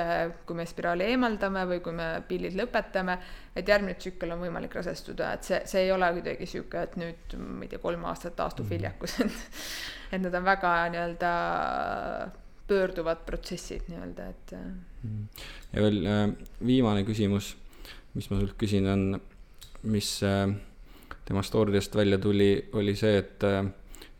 [0.47, 3.19] kui me spiraali eemaldame või kui me pillid lõpetame,
[3.57, 7.37] et järgmine tsükkel on võimalik rasestuda, et see, see ei ole kuidagi niisugune, et nüüd
[7.43, 9.45] ma ei tea, kolm aastat taastub viljakus, et
[10.13, 11.31] et need on väga nii-öelda
[12.67, 14.57] pöörduvad protsessid nii-öelda, et.
[15.03, 15.23] Mhm.
[15.73, 16.27] ja veel äh,
[16.67, 17.55] viimane küsimus
[18.17, 19.09] mis ma sult küsin, on,
[19.93, 20.47] mis äh,
[21.27, 23.61] tema story'dest välja tuli, oli see, et äh,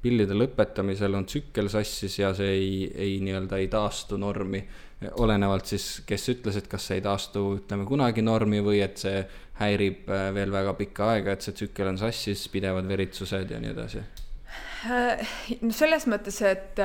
[0.03, 4.63] pillide lõpetamisel on tsükkel sassis ja see ei, ei nii-öelda ei taastu normi.
[5.21, 9.19] olenevalt siis, kes ütles, et kas see ei taastu, ütleme kunagi normi või et see
[9.61, 13.73] häirib äh, veel väga pikka aega, et see tsükkel on sassis, pidevad veritsused ja nii
[13.75, 14.05] edasi.
[15.73, 16.81] selles mõttes, et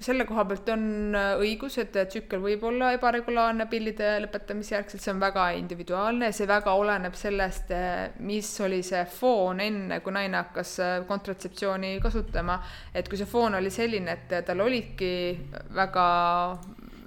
[0.00, 5.12] selle koha pealt on äh, õigus, et tsükkel võib olla ebaregulaarne pillide lõpetamise järgselt, see
[5.14, 10.14] on väga individuaalne ja see väga oleneb sellest, äh, mis oli see foon enne, kui
[10.14, 12.60] naine hakkas äh, kontratseptsiooni kasutama.
[12.94, 15.12] et kui see foon oli selline, et tal olidki
[15.74, 16.06] väga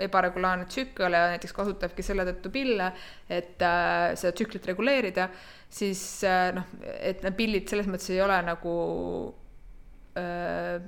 [0.01, 2.91] ebaregulaarne tsükkel ja näiteks kasutabki selle tõttu pille,
[3.29, 5.29] et äh, seda tsüklit reguleerida,
[5.71, 6.67] siis äh, noh,
[6.99, 8.73] et need pillid selles mõttes ei ole nagu
[10.19, 10.81] äh,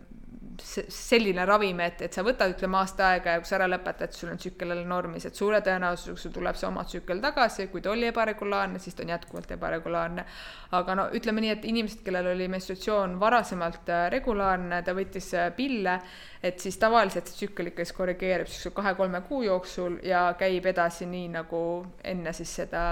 [0.61, 4.31] selline ravim, et, et sa võtad, ütleme, aasta aega ja kui sa ära lõpetad, sul
[4.33, 7.91] on tsükkel jälle normis, et suure tõenäosusega sul tuleb see oma tsükkel tagasi, kui ta
[7.93, 10.25] oli ebaregulaarne, siis ta on jätkuvalt ebaregulaarne.
[10.73, 15.49] aga no ütleme nii, et inimesed, kellel oli menstruatsioon varasemalt äh, regulaarne, ta võttis äh,
[15.55, 15.97] pille,
[16.43, 21.07] et siis tavaliselt see tsükkel ikka siis korrigeerib siukse kahe-kolme kuu jooksul ja käib edasi
[21.09, 21.63] nii nagu
[22.03, 22.85] enne siis seda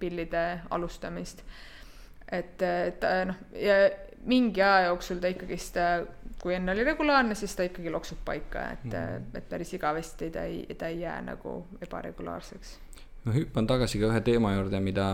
[0.00, 1.44] pillide alustamist.
[2.30, 3.82] et, et noh, ja
[4.28, 5.76] mingi aja jooksul ta ikkagist
[6.40, 10.44] kui enne oli regulaarne, siis ta ikkagi loksub paika, et mm., et päris igavesti ta
[10.48, 12.78] ei, ta ei jää nagu ebaregulaarseks.
[13.24, 15.10] ma hüppan tagasi ka ühe teema juurde, mida,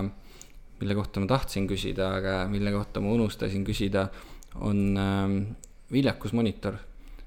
[0.81, 4.07] mille kohta ma tahtsin küsida, aga mille kohta ma unustasin küsida,
[4.55, 5.57] on äh,
[5.93, 6.78] viljakusmonitor.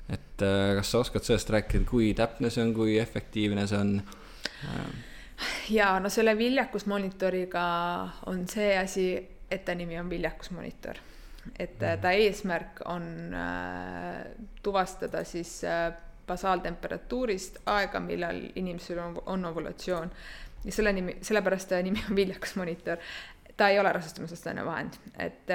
[0.10, 4.00] et äh, kas sa oskad sellest rääkida, kui täpne see on, kui efektiivne see on
[4.00, 4.88] äh.?
[5.70, 7.68] ja no selle viljakusmonitoriga
[8.32, 9.12] on see asi,
[9.52, 11.04] et ta nimi on viljakusmonitor
[11.60, 14.26] et äh, ta eesmärk on äh,
[14.64, 15.92] tuvastada siis äh,
[16.28, 20.12] basaaltemperatuurist aega, millal inimesel on, on ovulatsioon.
[20.66, 22.98] ja selle nimi, sellepärast ta nimi on viljakas monitor.
[23.58, 25.50] ta ei ole rasestumisvastane vahend, et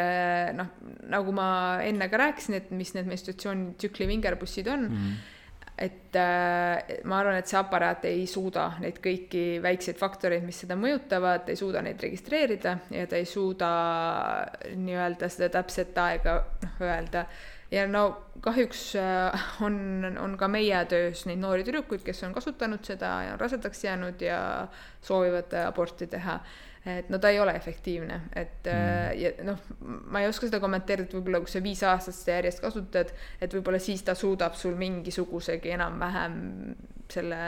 [0.52, 0.66] noh,
[1.08, 1.46] nagu ma
[1.80, 4.98] enne ka rääkisin, et mis need menstruatsioonitsükli vingerpussid on mm.
[4.98, 5.33] -hmm
[5.78, 10.76] et äh, ma arvan, et see aparaat ei suuda neid kõiki väikseid faktoreid, mis seda
[10.78, 13.70] mõjutavad, ei suuda neid registreerida ja ta ei suuda
[14.70, 17.24] nii-öelda seda täpset aega noh, öelda.
[17.74, 18.04] ja no
[18.44, 23.34] kahjuks äh, on, on ka meie töös neid noori tüdrukuid, kes on kasutanud seda ja
[23.34, 24.38] on rasedaks jäänud ja
[25.02, 26.38] soovivad aborti teha
[26.86, 29.20] et no ta ei ole efektiivne, et mm.
[29.20, 29.60] ja noh,
[30.12, 33.56] ma ei oska seda kommenteerida, et võib-olla kui sa viis aastat seda järjest kasutad, et
[33.56, 36.36] võib-olla siis ta suudab sul mingisugusegi enam-vähem
[37.12, 37.38] selle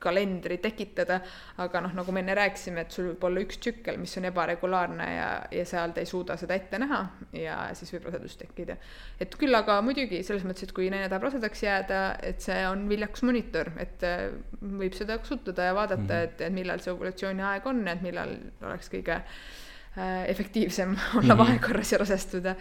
[0.00, 1.18] kalendri tekitada,
[1.60, 5.08] aga noh, nagu me enne rääkisime, et sul võib olla üks tsükkel, mis on ebaregulaarne
[5.12, 7.00] ja, ja seal ta ei suuda seda ette näha
[7.36, 8.76] ja siis võib rasedus tekkida.
[9.20, 12.86] et küll aga muidugi selles mõttes, et kui naine tahab rasedaks jääda, et see on
[12.90, 14.28] viljakas monitor, et äh,
[14.60, 16.30] võib seda kasutada ja vaadata mm, -hmm.
[16.30, 21.28] et, et millal see ovulatsiooni aeg on, et millal oleks kõige äh, efektiivsem olla mm
[21.28, 21.38] -hmm.
[21.44, 22.56] vahekorras ja rasestuda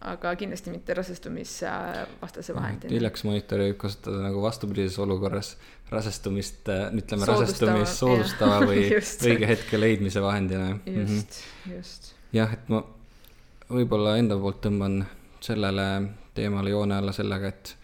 [0.00, 2.92] aga kindlasti mitte rasestumisvastase vahendina.
[2.94, 5.56] hiljaks monitori võib kasutada nagu vastupidises olukorras
[5.90, 10.70] rasestumist, äh, ütleme rasestumist soodustava või õige hetke leidmise vahendina.
[10.86, 11.76] just mm, -hmm.
[11.76, 12.14] just.
[12.32, 12.82] jah, et ma
[13.70, 15.02] võib-olla enda poolt tõmban
[15.40, 15.86] sellele
[16.34, 17.76] teemale joone alla sellega, et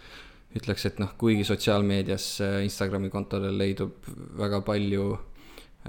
[0.57, 5.11] ütleks, et noh, kuigi sotsiaalmeedias äh, Instagrami kontodel leidub väga palju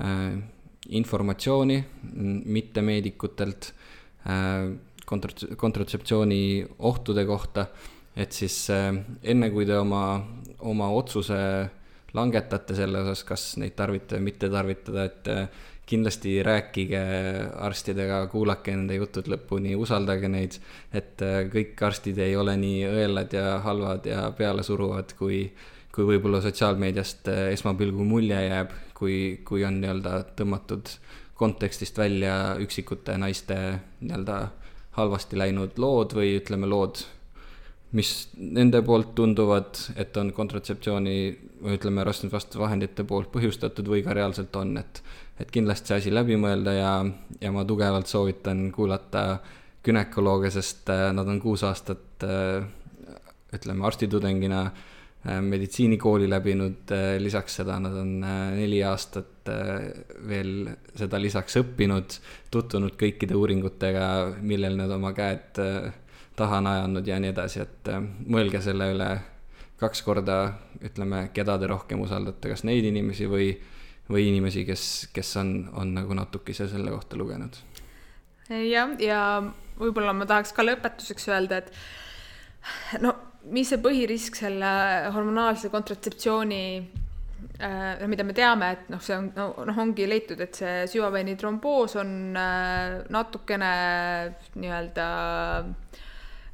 [0.04, 0.36] äh,
[0.90, 1.78] informatsiooni
[2.58, 3.72] mittemeedikutelt
[4.28, 4.68] äh,
[5.08, 6.42] kontra-, kontratseptsiooni
[6.80, 7.68] ohtude kohta,
[8.18, 8.92] et siis äh,
[9.24, 10.04] enne, kui te oma,
[10.66, 11.40] oma otsuse
[12.18, 17.02] langetate selle osas, kas neid tarvitada või mitte tarvitada, et äh, kindlasti rääkige
[17.64, 20.58] arstidega, kuulake nende jutud lõpuni, usaldage neid,
[20.96, 25.46] et äh, kõik arstid ei ole nii õelad ja halvad ja pealesuruvad, kui,
[25.96, 29.18] kui võib-olla sotsiaalmeediast esmapilgul mulje jääb, kui,
[29.48, 30.92] kui on nii-öelda tõmmatud
[31.38, 33.58] kontekstist välja üksikute naiste
[34.02, 34.40] nii-öelda
[34.98, 37.04] halvasti läinud lood või ütleme, lood,
[37.98, 41.18] mis nende poolt tunduvad, et on kontratseptsiooni
[41.64, 45.04] või ütleme, rasvusvastaste vahendite poolt põhjustatud või ka reaalselt on, et
[45.38, 46.92] et kindlasti see asi läbi mõelda ja,
[47.42, 49.38] ja ma tugevalt soovitan kuulata
[49.86, 52.66] günekolooge, sest äh, nad on kuus aastat äh,
[53.54, 54.97] ütleme, arstitudengina äh,
[55.28, 59.50] meditsiinikooli läbinud, lisaks seda nad on neli aastat
[60.28, 62.18] veel seda lisaks õppinud,
[62.52, 64.08] tutvunud kõikide uuringutega,
[64.40, 65.60] millel nad oma käed
[66.38, 67.90] taha on ajanud ja nii edasi, et
[68.30, 69.10] mõelge selle üle
[69.82, 70.38] kaks korda,
[70.86, 73.52] ütleme, keda te rohkem usaldate, kas neid inimesi või,
[74.10, 74.84] või inimesi, kes,
[75.14, 77.58] kes on, on nagu natukese selle kohta lugenud.
[78.50, 79.22] jah, ja
[79.78, 83.14] võib-olla ma tahaks ka lõpetuseks öelda, et no
[83.54, 84.70] mis see põhirisk selle
[85.16, 86.62] hormonaalse kontratseptsiooni
[87.60, 91.98] äh, mida me teame, et noh, see on, noh, ongi leitud, et see süvaveini tromboos
[92.02, 93.72] on äh, natukene
[94.58, 95.08] nii-öelda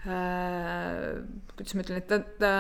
[0.07, 1.22] äh,
[1.53, 2.51] kuidas ma ütlen, et ta, ta,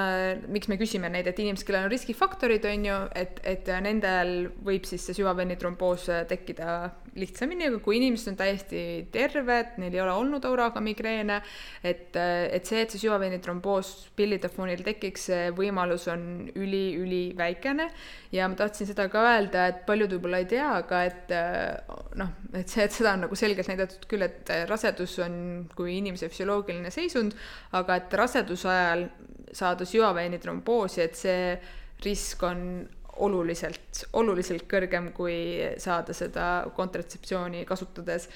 [0.53, 4.85] miks me küsime neid, et inimesed, kellel on riskifaktorid, on ju, et, et nendel võib
[4.85, 6.75] siis see süvaveinitromboos tekkida
[7.17, 8.83] lihtsamini, aga kui inimesed on täiesti
[9.13, 11.39] terved, neil ei ole olnud auraga migreene,
[11.85, 17.89] et, et see, et see süvaveinitromboos pillide foonil tekiks, see võimalus on üli-üliväikene
[18.33, 21.33] ja ma tahtsin seda ka öelda, et paljud võib-olla ei tea, aga et
[22.17, 25.35] noh, et see, et seda on nagu selgelt näidatud küll, et rasedus on
[25.77, 27.37] kui inimese füsioloogiline seisund,
[27.77, 29.07] aga et raseduse ajal ajal
[29.53, 31.53] saada süvaveini tromboosi, et see
[32.03, 32.63] risk on
[33.23, 35.37] oluliselt, oluliselt kõrgem, kui
[35.81, 38.29] saada seda kontratseptsiooni kasutades.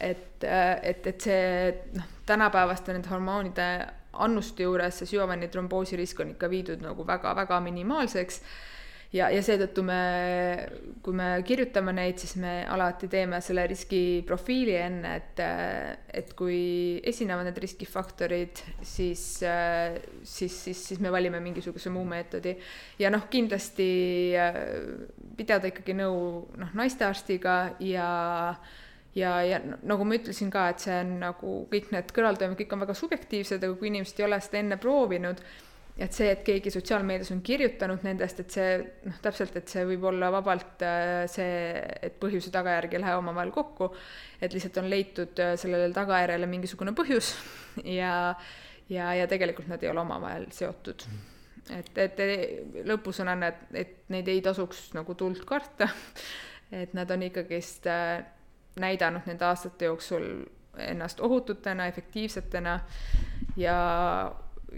[0.00, 3.66] et, et, et see noh, tänapäevaste nende hormoonide
[4.24, 8.40] annuste juures see süvaveini tromboosi risk on ikka viidud nagu väga-väga minimaalseks
[9.14, 10.00] ja, ja seetõttu me,
[11.02, 15.42] kui me kirjutame neid, siis me alati teeme selle riskiprofiili enne, et,
[16.22, 16.60] et kui
[17.10, 22.54] esinevad need riskifaktorid, siis, siis, siis, siis me valime mingisuguse muu meetodi.
[22.98, 23.88] ja noh, kindlasti
[25.38, 26.20] pidada ikkagi nõu
[26.60, 28.10] noh, naistearstiga ja
[29.14, 32.84] ja, ja nagu ma ütlesin ka, et see on nagu kõik need kõrvaltoimed, kõik on
[32.84, 35.42] väga subjektiivsed, aga kui inimesed ei ole seda enne proovinud
[36.00, 40.06] et see, et keegi sotsiaalmeedias on kirjutanud nendest, et see noh, täpselt, et see võib
[40.10, 43.90] olla vabalt äh, see, et põhjus ja tagajärg ei lähe omavahel kokku,
[44.40, 47.34] et lihtsalt on leitud äh, sellele tagajärjele mingisugune põhjus
[48.00, 48.14] ja,
[48.88, 51.04] ja, ja tegelikult nad ei ole omavahel seotud.
[51.76, 52.24] et, et
[52.88, 55.90] lõpus on et, et neid ei tasuks nagu tuld karta,
[56.82, 58.22] et nad on ikkagist äh,
[58.80, 60.30] näidanud nende aastate jooksul
[60.80, 62.78] ennast ohututena, efektiivsetena
[63.58, 63.76] ja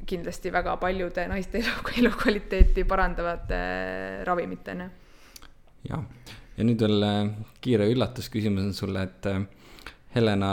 [0.06, 4.88] kindlasti väga paljude naiste elu, elukvaliteeti parandavate äh, ravimitena.
[5.88, 6.06] jah,
[6.56, 7.18] ja nüüd veel äh,
[7.64, 9.44] kiire üllatusküsimus on sulle, et äh,
[10.16, 10.52] Helena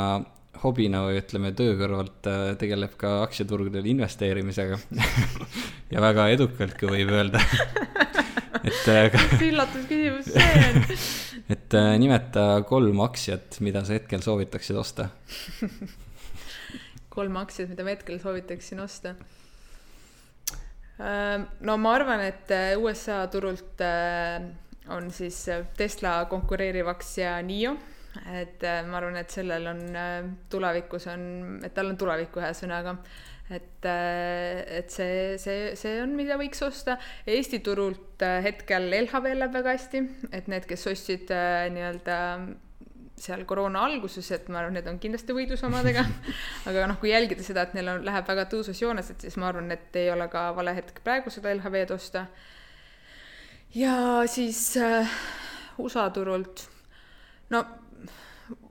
[0.59, 2.27] hobina või ütleme, töö kõrvalt
[2.59, 4.79] tegeleb ka aktsiaturgudel investeerimisega
[5.93, 7.39] ja väga edukalt, kui võib öelda
[8.67, 10.83] et mis üllatusküsimus see on?
[11.55, 15.07] et nimeta kolm aktsiat, mida sa hetkel soovitaksid osta
[17.09, 19.15] kolm aktsiat, mida ma hetkel soovitaksin osta.
[20.99, 24.43] No ma arvan, et äh, USA turult äh,
[24.91, 27.77] on siis äh, Tesla konkureeriv aktsia NIO,
[28.35, 29.81] et ma arvan, et sellel on
[30.51, 31.23] tulevikus on,
[31.63, 32.97] et tal on tulevik ühesõnaga
[33.53, 36.97] et, et see, see, see on, mida võiks osta.
[37.29, 40.03] Eesti turult hetkel LHV läheb väga hästi,
[40.35, 42.19] et need, kes ostsid nii-öelda
[43.23, 46.05] seal koroona alguses, et ma arvan, need on kindlasti võidus omadega
[46.69, 49.49] aga noh, kui jälgida seda, et neil on, läheb väga tõusus joones, et siis ma
[49.51, 52.25] arvan, et ei ole ka vale hetk praegu seda LHV-d osta.
[53.75, 53.95] ja
[54.27, 55.19] siis äh,
[55.79, 56.67] USA turult,
[57.53, 57.65] no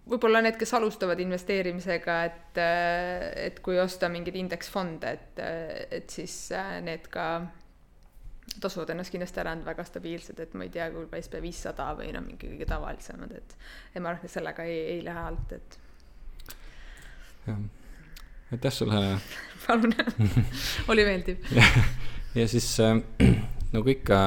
[0.09, 6.11] võib-olla need, kes alustavad investeerimisega, et, äh, et kui osta mingeid indeksfonde, et, äh, et
[6.11, 7.29] siis äh, need ka
[8.61, 12.13] tasuvad ennast kindlasti ära, on väga stabiilsed, et ma ei tea, kui SB viissada või
[12.15, 13.57] noh, mingi kõige tavalisemad, et
[13.95, 15.79] ja ma arvan, et sellega ei, ei lähe alt, et.
[17.47, 17.65] jah,
[18.53, 19.03] aitäh sulle
[19.67, 19.95] palun
[20.93, 21.51] oli meeldiv
[22.35, 22.97] ja siis äh,
[23.75, 24.19] nagu ikka,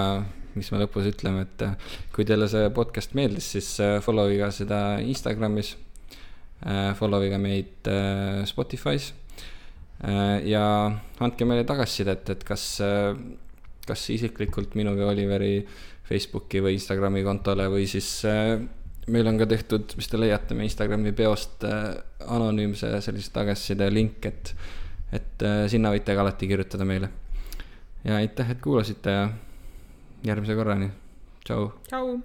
[0.55, 4.51] mis me lõpus ütleme, et äh, kui teile see podcast meeldis, siis äh, follow iga
[4.55, 6.91] seda Instagramis äh,.
[6.97, 9.11] Follow iga meid äh, Spotify's
[10.05, 10.65] äh, ja
[11.19, 12.65] andke meile tagasisidet, et kas
[13.91, 15.55] kas isiklikult minu või Oliveri
[16.07, 18.55] Facebooki või Instagrami kontole või siis äh,
[19.11, 21.93] meil on ka tehtud, mis te leiate meie Instagrami peost äh,,
[22.27, 24.53] anonüümse sellise tagasiside link, et,
[25.11, 27.11] et äh, sinna võite ka alati kirjutada meile.
[28.03, 29.25] ja aitäh, et kuulasite ja
[30.25, 30.91] järgmise korrani,
[31.45, 31.71] tšau.
[31.87, 32.19] tšau.